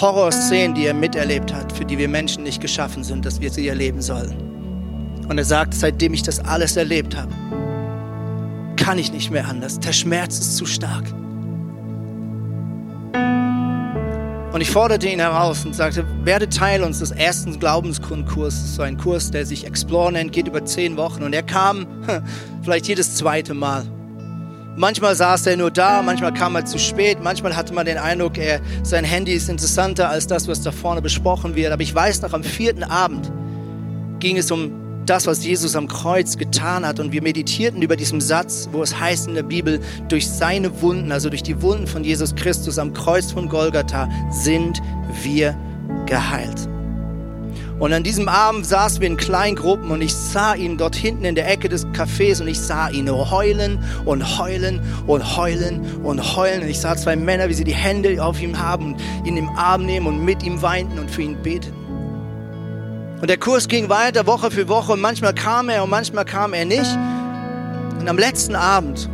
Horrorszenen, 0.00 0.74
die 0.74 0.86
er 0.86 0.94
miterlebt 0.94 1.52
hat, 1.52 1.72
für 1.72 1.84
die 1.84 1.98
wir 1.98 2.08
Menschen 2.08 2.42
nicht 2.42 2.60
geschaffen 2.60 3.04
sind, 3.04 3.24
dass 3.24 3.40
wir 3.40 3.50
sie 3.50 3.68
erleben 3.68 4.00
sollen. 4.00 4.34
Und 5.28 5.38
er 5.38 5.44
sagt, 5.44 5.74
seitdem 5.74 6.14
ich 6.14 6.22
das 6.22 6.40
alles 6.40 6.76
erlebt 6.76 7.16
habe, 7.16 7.32
kann 8.76 8.98
ich 8.98 9.12
nicht 9.12 9.30
mehr 9.30 9.46
anders. 9.46 9.78
Der 9.78 9.92
Schmerz 9.92 10.38
ist 10.38 10.56
zu 10.56 10.66
stark. 10.66 11.04
Und 14.52 14.60
ich 14.60 14.70
forderte 14.70 15.08
ihn 15.08 15.18
heraus 15.18 15.64
und 15.64 15.74
sagte, 15.74 16.04
werde 16.24 16.46
Teil 16.46 16.82
unseres 16.82 17.10
ersten 17.10 17.58
Glaubensgrundkurses, 17.58 18.74
so 18.76 18.82
ein 18.82 18.98
Kurs, 18.98 19.30
der 19.30 19.46
sich 19.46 19.66
Explore 19.66 20.12
nennt, 20.12 20.32
geht 20.32 20.46
über 20.46 20.62
zehn 20.64 20.98
Wochen. 20.98 21.22
Und 21.22 21.32
er 21.32 21.42
kam 21.42 21.86
vielleicht 22.62 22.86
jedes 22.86 23.14
zweite 23.14 23.54
Mal. 23.54 23.86
Manchmal 24.76 25.14
saß 25.14 25.46
er 25.46 25.56
nur 25.56 25.70
da, 25.70 26.02
manchmal 26.02 26.34
kam 26.34 26.54
er 26.54 26.66
zu 26.66 26.78
spät, 26.78 27.18
manchmal 27.22 27.56
hatte 27.56 27.74
man 27.74 27.86
den 27.86 27.98
Eindruck, 27.98 28.38
er, 28.38 28.60
sein 28.82 29.04
Handy 29.04 29.32
ist 29.32 29.50
interessanter 29.50 30.08
als 30.08 30.26
das, 30.26 30.48
was 30.48 30.62
da 30.62 30.70
vorne 30.70 31.02
besprochen 31.02 31.54
wird. 31.54 31.72
Aber 31.72 31.82
ich 31.82 31.94
weiß 31.94 32.20
noch, 32.22 32.32
am 32.34 32.44
vierten 32.44 32.82
Abend 32.82 33.32
ging 34.18 34.36
es 34.36 34.50
um 34.50 34.81
das, 35.06 35.26
was 35.26 35.44
Jesus 35.44 35.76
am 35.76 35.88
Kreuz 35.88 36.36
getan 36.36 36.86
hat. 36.86 37.00
Und 37.00 37.12
wir 37.12 37.22
meditierten 37.22 37.82
über 37.82 37.96
diesen 37.96 38.20
Satz, 38.20 38.68
wo 38.72 38.82
es 38.82 38.98
heißt 38.98 39.28
in 39.28 39.34
der 39.34 39.42
Bibel, 39.42 39.80
durch 40.08 40.28
seine 40.28 40.80
Wunden, 40.82 41.12
also 41.12 41.28
durch 41.28 41.42
die 41.42 41.60
Wunden 41.62 41.86
von 41.86 42.04
Jesus 42.04 42.34
Christus 42.34 42.78
am 42.78 42.92
Kreuz 42.92 43.32
von 43.32 43.48
Golgatha, 43.48 44.08
sind 44.30 44.80
wir 45.22 45.56
geheilt. 46.06 46.68
Und 47.78 47.92
an 47.92 48.04
diesem 48.04 48.28
Abend 48.28 48.64
saßen 48.64 49.00
wir 49.00 49.08
in 49.08 49.16
kleinen 49.16 49.56
Gruppen 49.56 49.90
und 49.90 50.02
ich 50.02 50.14
sah 50.14 50.54
ihn 50.54 50.78
dort 50.78 50.94
hinten 50.94 51.24
in 51.24 51.34
der 51.34 51.50
Ecke 51.50 51.68
des 51.68 51.84
Cafés 51.88 52.40
und 52.40 52.46
ich 52.46 52.60
sah 52.60 52.88
ihn 52.88 53.10
heulen 53.10 53.82
und 54.04 54.38
heulen 54.38 54.80
und 55.08 55.36
heulen 55.36 55.80
und 56.04 56.36
heulen. 56.36 56.62
Und 56.62 56.68
ich 56.68 56.78
sah 56.78 56.96
zwei 56.96 57.16
Männer, 57.16 57.48
wie 57.48 57.54
sie 57.54 57.64
die 57.64 57.74
Hände 57.74 58.22
auf 58.22 58.40
ihm 58.40 58.56
haben 58.56 58.94
und 58.94 59.26
ihn 59.26 59.36
im 59.36 59.48
Arm 59.56 59.84
nehmen 59.84 60.06
und 60.06 60.24
mit 60.24 60.44
ihm 60.44 60.62
weinten 60.62 60.96
und 61.00 61.10
für 61.10 61.22
ihn 61.22 61.42
beteten. 61.42 61.81
Und 63.22 63.28
der 63.28 63.36
Kurs 63.36 63.68
ging 63.68 63.88
weiter 63.88 64.26
Woche 64.26 64.50
für 64.50 64.66
Woche 64.66 64.94
und 64.94 65.00
manchmal 65.00 65.32
kam 65.32 65.68
er 65.68 65.84
und 65.84 65.90
manchmal 65.90 66.24
kam 66.24 66.54
er 66.54 66.64
nicht. 66.64 66.90
Und 68.00 68.08
am 68.08 68.18
letzten 68.18 68.56
Abend 68.56 69.08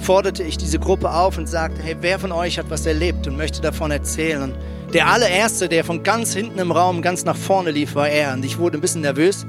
forderte 0.00 0.42
ich 0.42 0.56
diese 0.56 0.78
Gruppe 0.78 1.12
auf 1.12 1.36
und 1.36 1.46
sagte, 1.46 1.82
hey, 1.82 1.94
wer 2.00 2.18
von 2.18 2.32
euch 2.32 2.58
hat 2.58 2.70
was 2.70 2.86
erlebt 2.86 3.26
und 3.26 3.36
möchte 3.36 3.60
davon 3.60 3.90
erzählen? 3.90 4.40
Und 4.40 4.54
der 4.94 5.06
allererste, 5.06 5.68
der 5.68 5.84
von 5.84 6.02
ganz 6.02 6.32
hinten 6.32 6.58
im 6.60 6.72
Raum 6.72 7.02
ganz 7.02 7.26
nach 7.26 7.36
vorne 7.36 7.72
lief, 7.72 7.94
war 7.94 8.08
er. 8.08 8.32
Und 8.32 8.42
ich 8.42 8.56
wurde 8.56 8.78
ein 8.78 8.80
bisschen 8.80 9.02
nervös. 9.02 9.44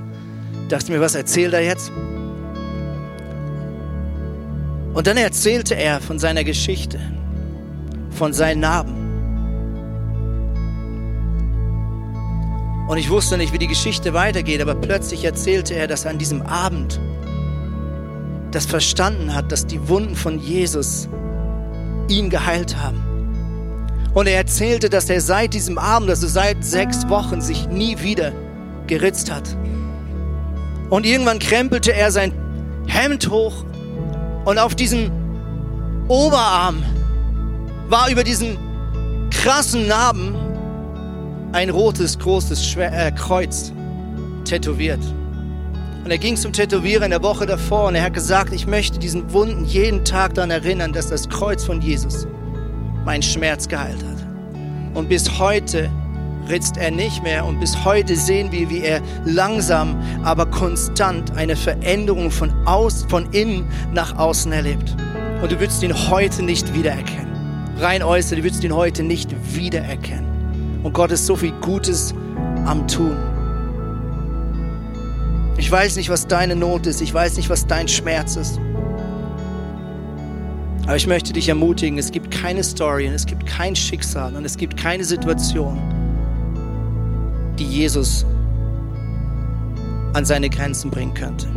Dachte 0.67 0.91
mir, 0.91 0.99
was 0.99 1.15
erzählt 1.15 1.53
er 1.53 1.61
jetzt? 1.61 1.89
Und 4.93 5.07
dann 5.07 5.15
erzählte 5.15 5.75
er 5.75 6.01
von 6.01 6.19
seiner 6.19 6.43
Geschichte, 6.43 6.99
von 8.11 8.33
seinen 8.33 8.59
Narben. 8.59 9.02
Und 12.87 12.97
ich 12.97 13.09
wusste 13.09 13.37
nicht, 13.37 13.53
wie 13.53 13.57
die 13.57 13.67
Geschichte 13.67 14.13
weitergeht, 14.13 14.61
aber 14.61 14.75
plötzlich 14.75 15.23
erzählte 15.23 15.73
er, 15.73 15.87
dass 15.87 16.05
er 16.05 16.11
an 16.11 16.17
diesem 16.17 16.41
Abend 16.41 16.99
das 18.51 18.65
verstanden 18.65 19.33
hat, 19.33 19.51
dass 19.51 19.65
die 19.65 19.87
Wunden 19.87 20.15
von 20.15 20.37
Jesus 20.37 21.07
ihn 22.09 22.29
geheilt 22.29 22.77
haben. 22.77 23.01
Und 24.13 24.27
er 24.27 24.37
erzählte, 24.37 24.89
dass 24.89 25.09
er 25.09 25.21
seit 25.21 25.53
diesem 25.53 25.77
Abend, 25.77 26.09
also 26.09 26.27
seit 26.27 26.63
sechs 26.63 27.07
Wochen, 27.09 27.41
sich 27.41 27.67
nie 27.69 27.99
wieder 27.99 28.31
geritzt 28.85 29.31
hat. 29.31 29.57
Und 30.89 31.05
irgendwann 31.05 31.39
krempelte 31.39 31.93
er 31.93 32.11
sein 32.11 32.33
Hemd 32.85 33.29
hoch 33.29 33.65
und 34.45 34.59
auf 34.59 34.75
diesem 34.75 35.09
Oberarm 36.09 36.83
war 37.87 38.11
über 38.11 38.23
diesen 38.23 38.57
krassen 39.31 39.87
Narben 39.87 40.35
ein 41.53 41.69
rotes, 41.69 42.19
großes 42.19 42.67
Schwer 42.67 43.07
äh, 43.07 43.11
Kreuz 43.11 43.71
tätowiert. 44.43 44.99
Und 46.03 46.11
er 46.11 46.17
ging 46.17 46.35
zum 46.35 46.51
Tätowierer 46.51 47.05
in 47.05 47.11
der 47.11 47.23
Woche 47.23 47.45
davor 47.45 47.87
und 47.87 47.95
er 47.95 48.03
hat 48.03 48.13
gesagt, 48.13 48.51
ich 48.51 48.67
möchte 48.67 48.99
diesen 48.99 49.31
Wunden 49.31 49.63
jeden 49.63 50.03
Tag 50.03 50.33
daran 50.33 50.51
erinnern, 50.51 50.91
dass 50.91 51.07
das 51.07 51.29
Kreuz 51.29 51.63
von 51.63 51.81
Jesus 51.81 52.27
meinen 53.05 53.23
Schmerz 53.23 53.67
geheilt 53.67 54.03
hat. 54.03 54.17
Und 54.95 55.07
bis 55.07 55.39
heute 55.39 55.89
ritzt 56.49 56.75
er 56.75 56.91
nicht 56.91 57.23
mehr 57.23 57.45
und 57.45 57.59
bis 57.61 57.85
heute 57.85 58.17
sehen 58.17 58.51
wir, 58.51 58.69
wie 58.69 58.81
er 58.81 59.01
langsam, 59.23 59.95
aber 60.23 60.45
konstant 60.47 61.31
eine 61.37 61.55
Veränderung 61.55 62.31
von, 62.31 62.51
aus, 62.65 63.05
von 63.07 63.31
innen 63.31 63.65
nach 63.93 64.17
außen 64.17 64.51
erlebt. 64.51 64.95
Und 65.41 65.51
du 65.51 65.59
würdest 65.59 65.83
ihn 65.83 65.93
heute 66.09 66.43
nicht 66.43 66.73
wiedererkennen. 66.73 67.31
Rein 67.77 68.03
äußerlich, 68.03 68.43
du 68.43 68.47
würdest 68.49 68.63
ihn 68.63 68.75
heute 68.75 69.03
nicht 69.03 69.33
wiedererkennen. 69.55 70.32
Und 70.83 70.93
Gott 70.93 71.11
ist 71.11 71.25
so 71.25 71.35
viel 71.35 71.53
Gutes 71.61 72.13
am 72.65 72.87
Tun. 72.87 73.17
Ich 75.57 75.71
weiß 75.71 75.95
nicht, 75.95 76.09
was 76.09 76.27
deine 76.27 76.55
Not 76.55 76.87
ist. 76.87 77.01
Ich 77.01 77.13
weiß 77.13 77.37
nicht, 77.37 77.49
was 77.49 77.65
dein 77.65 77.87
Schmerz 77.87 78.35
ist. 78.35 78.59
Aber 80.85 80.97
ich 80.97 81.07
möchte 81.07 81.31
dich 81.31 81.47
ermutigen, 81.47 81.97
es 81.97 82.11
gibt 82.11 82.29
keine 82.29 82.61
Story 82.63 83.07
und 83.07 83.13
es 83.13 83.25
gibt 83.25 83.45
kein 83.45 83.73
Schicksal 83.75 84.35
und 84.35 84.43
es 84.43 84.57
gibt 84.57 84.75
keine 84.75 85.05
Situation, 85.05 85.79
die 87.57 87.63
Jesus 87.63 88.25
an 90.11 90.25
seine 90.25 90.49
Grenzen 90.49 90.91
bringen 90.91 91.13
könnte. 91.13 91.47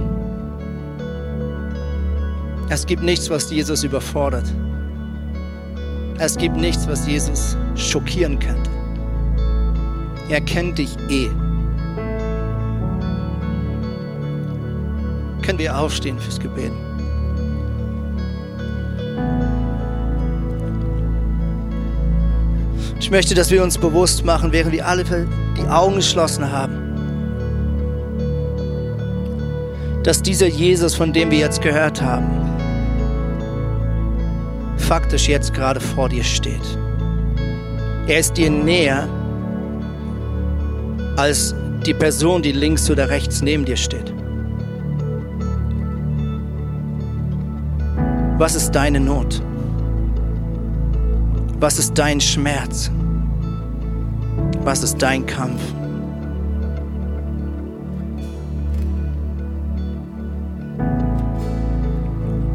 Es 2.69 2.87
gibt 2.87 3.03
nichts, 3.03 3.29
was 3.29 3.51
Jesus 3.51 3.83
überfordert. 3.83 4.47
Es 6.19 6.37
gibt 6.37 6.57
nichts, 6.57 6.87
was 6.87 7.07
Jesus 7.07 7.57
schockieren 7.75 8.39
könnte. 8.39 8.76
Er 10.29 10.41
kennt 10.41 10.79
dich 10.79 10.97
eh. 11.09 11.29
Können 15.43 15.59
wir 15.59 15.79
aufstehen 15.79 16.19
fürs 16.19 16.41
Gebet? 16.41 16.73
Ich 22.99 23.11
möchte, 23.13 23.37
dass 23.37 23.53
wir 23.53 23.63
uns 23.63 23.79
bewusst 23.79 24.25
machen, 24.25 24.51
während 24.51 24.73
wir 24.73 24.85
alle 24.85 25.05
die 25.05 25.69
Augen 25.69 25.95
geschlossen 25.95 26.51
haben, 26.51 26.87
dass 30.03 30.23
dieser 30.23 30.49
Jesus, 30.49 30.97
von 30.97 31.13
dem 31.13 31.31
wir 31.31 31.39
jetzt 31.39 31.63
gehört 31.63 32.03
haben, 32.03 32.27
faktisch 34.77 35.29
jetzt 35.29 35.55
gerade 35.55 35.79
vor 35.79 36.09
dir 36.09 36.25
steht. 36.25 36.79
Er 38.09 38.19
ist 38.19 38.37
dir 38.37 38.51
näher 38.51 39.09
als 41.17 41.55
die 41.85 41.95
Person, 41.95 42.43
die 42.43 42.53
links 42.53 42.91
oder 42.91 43.09
rechts 43.09 43.43
neben 43.43 43.65
dir 43.65 43.77
steht. 43.77 44.13
Was 48.39 48.55
ist 48.55 48.73
deine 48.73 49.01
Not? 49.01 49.43
Was 51.59 51.79
ist 51.79 51.95
dein 51.97 52.21
Schmerz? 52.21 52.91
Was 54.63 54.83
ist 54.83 55.01
dein 55.01 55.25
Kampf? 55.25 55.63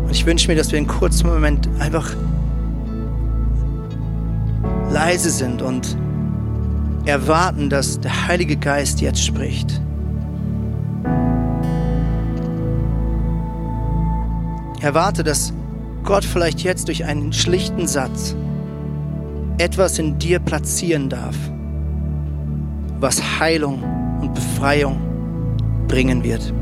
Und 0.04 0.12
ich 0.12 0.26
wünsche 0.26 0.48
mir, 0.50 0.56
dass 0.56 0.72
wir 0.72 0.78
einen 0.78 0.88
kurzen 0.88 1.28
Moment 1.28 1.68
einfach 1.80 2.16
leise 4.92 5.32
sind 5.32 5.64
und 5.64 5.98
erwarten, 7.06 7.70
dass 7.70 8.00
der 8.00 8.28
Heilige 8.28 8.58
Geist 8.58 9.02
jetzt 9.02 9.24
spricht. 9.24 9.82
Erwarte, 14.82 15.24
dass 15.24 15.54
Gott 16.04 16.26
vielleicht 16.26 16.62
jetzt 16.62 16.88
durch 16.88 17.06
einen 17.06 17.32
schlichten 17.34 17.88
Satz 17.88 18.36
etwas 19.58 20.00
in 20.00 20.18
dir 20.18 20.40
platzieren 20.40 21.10
darf, 21.10 21.36
was 23.00 23.22
Heilung 23.40 23.84
und 24.22 24.34
Befreiung 24.34 25.00
bringen 25.88 26.24
wird. 26.24 26.54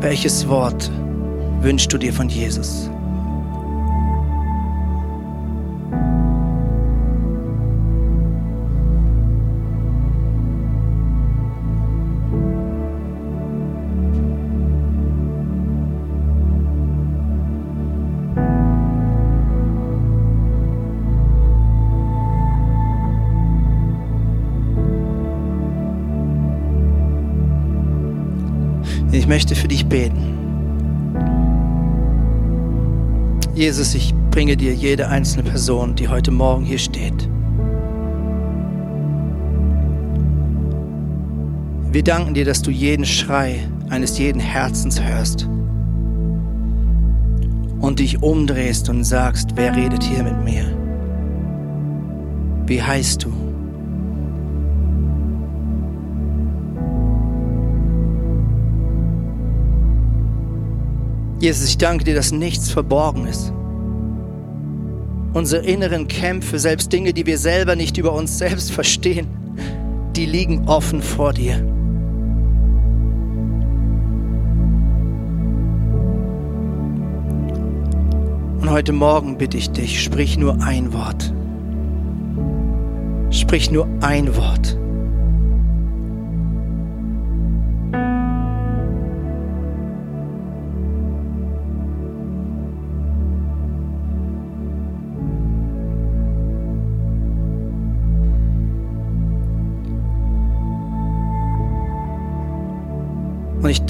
Welches 0.00 0.48
Wort 0.48 0.90
wünschst 1.60 1.92
du 1.92 1.98
dir 1.98 2.12
von 2.12 2.28
Jesus? 2.28 2.88
Möchte 29.38 29.54
für 29.54 29.68
dich 29.68 29.86
beten. 29.86 30.34
Jesus, 33.54 33.94
ich 33.94 34.12
bringe 34.32 34.56
dir 34.56 34.74
jede 34.74 35.06
einzelne 35.06 35.48
Person, 35.48 35.94
die 35.94 36.08
heute 36.08 36.32
Morgen 36.32 36.64
hier 36.64 36.78
steht. 36.78 37.28
Wir 41.92 42.02
danken 42.02 42.34
dir, 42.34 42.44
dass 42.44 42.62
du 42.62 42.72
jeden 42.72 43.04
Schrei 43.06 43.60
eines 43.90 44.18
jeden 44.18 44.40
Herzens 44.40 45.00
hörst 45.00 45.48
und 47.78 48.00
dich 48.00 48.20
umdrehst 48.20 48.88
und 48.88 49.04
sagst, 49.04 49.50
wer 49.54 49.76
redet 49.76 50.02
hier 50.02 50.24
mit 50.24 50.42
mir? 50.42 50.64
Wie 52.66 52.82
heißt 52.82 53.22
du? 53.22 53.47
Jesus, 61.40 61.68
ich 61.68 61.78
danke 61.78 62.04
dir, 62.04 62.14
dass 62.14 62.32
nichts 62.32 62.70
verborgen 62.70 63.26
ist. 63.26 63.52
Unsere 65.34 65.64
inneren 65.64 66.08
Kämpfe, 66.08 66.58
selbst 66.58 66.92
Dinge, 66.92 67.12
die 67.12 67.26
wir 67.26 67.38
selber 67.38 67.76
nicht 67.76 67.96
über 67.98 68.12
uns 68.12 68.38
selbst 68.38 68.72
verstehen, 68.72 69.28
die 70.16 70.26
liegen 70.26 70.66
offen 70.66 71.00
vor 71.00 71.32
dir. 71.32 71.56
Und 78.60 78.70
heute 78.70 78.92
Morgen 78.92 79.38
bitte 79.38 79.56
ich 79.56 79.70
dich, 79.70 80.02
sprich 80.02 80.38
nur 80.38 80.60
ein 80.62 80.92
Wort. 80.92 81.32
Sprich 83.30 83.70
nur 83.70 83.86
ein 84.00 84.36
Wort. 84.36 84.77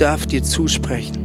Darf 0.00 0.26
dir 0.26 0.42
zusprechen, 0.42 1.24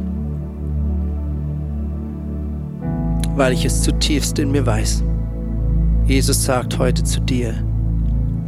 weil 3.36 3.52
ich 3.52 3.64
es 3.64 3.82
zutiefst 3.82 4.38
in 4.38 4.50
mir 4.50 4.66
weiß. 4.66 5.02
Jesus 6.06 6.44
sagt 6.44 6.78
heute 6.78 7.04
zu 7.04 7.20
dir, 7.20 7.54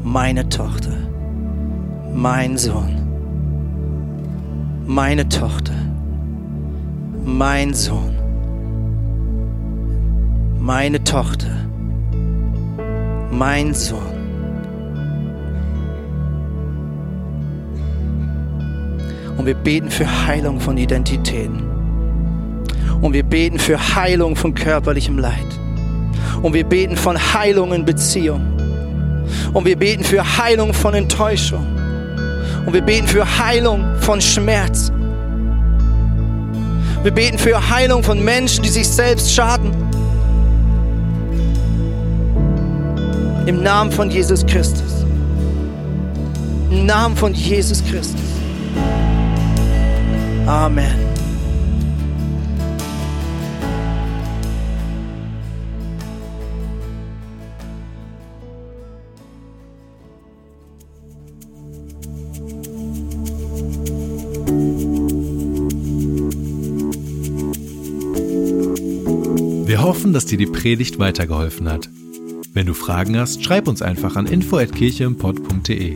meine 0.03 0.49
Tochter, 0.49 0.97
mein 2.13 2.59
Sohn, 2.59 2.97
meine 4.87 5.29
Tochter, 5.29 5.75
mein 7.25 7.73
Sohn, 7.73 8.15
meine 10.61 11.03
Tochter, 11.05 11.51
mein 13.31 13.75
Sohn. 13.75 14.16
Und 19.37 19.47
wir 19.47 19.55
beten 19.55 19.91
für 19.91 20.27
Heilung 20.27 20.61
von 20.61 20.79
Identitäten. 20.79 21.63
Und 23.01 23.13
wir 23.13 23.23
beten 23.23 23.59
für 23.59 23.79
Heilung 23.95 24.37
von 24.37 24.55
körperlichem 24.55 25.19
Leid. 25.19 25.47
Und 26.43 26.55
wir 26.55 26.65
beten 26.65 26.97
von 26.97 27.17
Heilung 27.17 27.73
in 27.73 27.85
Beziehung. 27.85 28.41
Und 29.53 29.65
wir 29.65 29.77
beten 29.77 30.05
für 30.05 30.23
Heilung 30.39 30.73
von 30.73 30.95
Enttäuschung. 30.95 31.67
Und 32.65 32.73
wir 32.73 32.83
beten 32.83 33.07
für 33.07 33.39
Heilung 33.39 33.85
von 34.01 34.21
Schmerz. 34.21 34.91
Wir 37.03 37.13
beten 37.13 37.39
für 37.39 37.71
Heilung 37.71 38.03
von 38.03 38.23
Menschen, 38.25 38.65
die 38.65 38.69
sich 38.69 38.89
selbst 38.89 39.33
schaden. 39.33 39.71
Im 43.47 43.63
Namen 43.63 43.93
von 43.93 44.11
Jesus 44.11 44.45
Christus. 44.45 45.05
Im 46.71 46.87
Namen 46.87 47.17
von 47.17 47.33
Jesus 47.33 47.85
Christus. 47.85 48.26
Amen. 50.47 50.95
Wir 69.67 69.83
hoffen, 69.83 70.13
dass 70.13 70.27
dir 70.27 70.39
die 70.39 70.47
Predigt 70.47 71.01
weitergeholfen 71.01 71.69
hat. 71.69 71.89
Wenn 72.53 72.67
du 72.67 72.75
Fragen 72.75 73.19
hast, 73.19 73.45
schreib 73.45 73.67
uns 73.67 73.83
einfach 73.83 74.15
an 74.15 74.27
info@kircheimpott.de. 74.27 75.95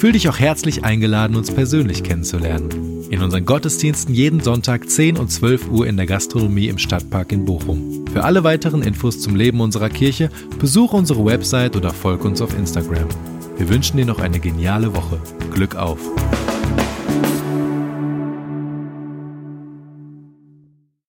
Fühl 0.00 0.12
dich 0.12 0.30
auch 0.30 0.38
herzlich 0.38 0.82
eingeladen, 0.82 1.36
uns 1.36 1.50
persönlich 1.50 2.02
kennenzulernen. 2.02 3.04
In 3.10 3.20
unseren 3.20 3.44
Gottesdiensten 3.44 4.14
jeden 4.14 4.40
Sonntag 4.40 4.88
10 4.88 5.18
und 5.18 5.30
12 5.30 5.68
Uhr 5.68 5.86
in 5.86 5.98
der 5.98 6.06
Gastronomie 6.06 6.68
im 6.68 6.78
Stadtpark 6.78 7.32
in 7.32 7.44
Bochum. 7.44 8.06
Für 8.10 8.24
alle 8.24 8.42
weiteren 8.42 8.80
Infos 8.80 9.20
zum 9.20 9.36
Leben 9.36 9.60
unserer 9.60 9.90
Kirche 9.90 10.30
besuche 10.58 10.96
unsere 10.96 11.22
Website 11.22 11.76
oder 11.76 11.90
folge 11.90 12.26
uns 12.26 12.40
auf 12.40 12.56
Instagram. 12.56 13.08
Wir 13.58 13.68
wünschen 13.68 13.98
dir 13.98 14.06
noch 14.06 14.20
eine 14.20 14.40
geniale 14.40 14.96
Woche. 14.96 15.20
Glück 15.52 15.76
auf! 15.76 16.00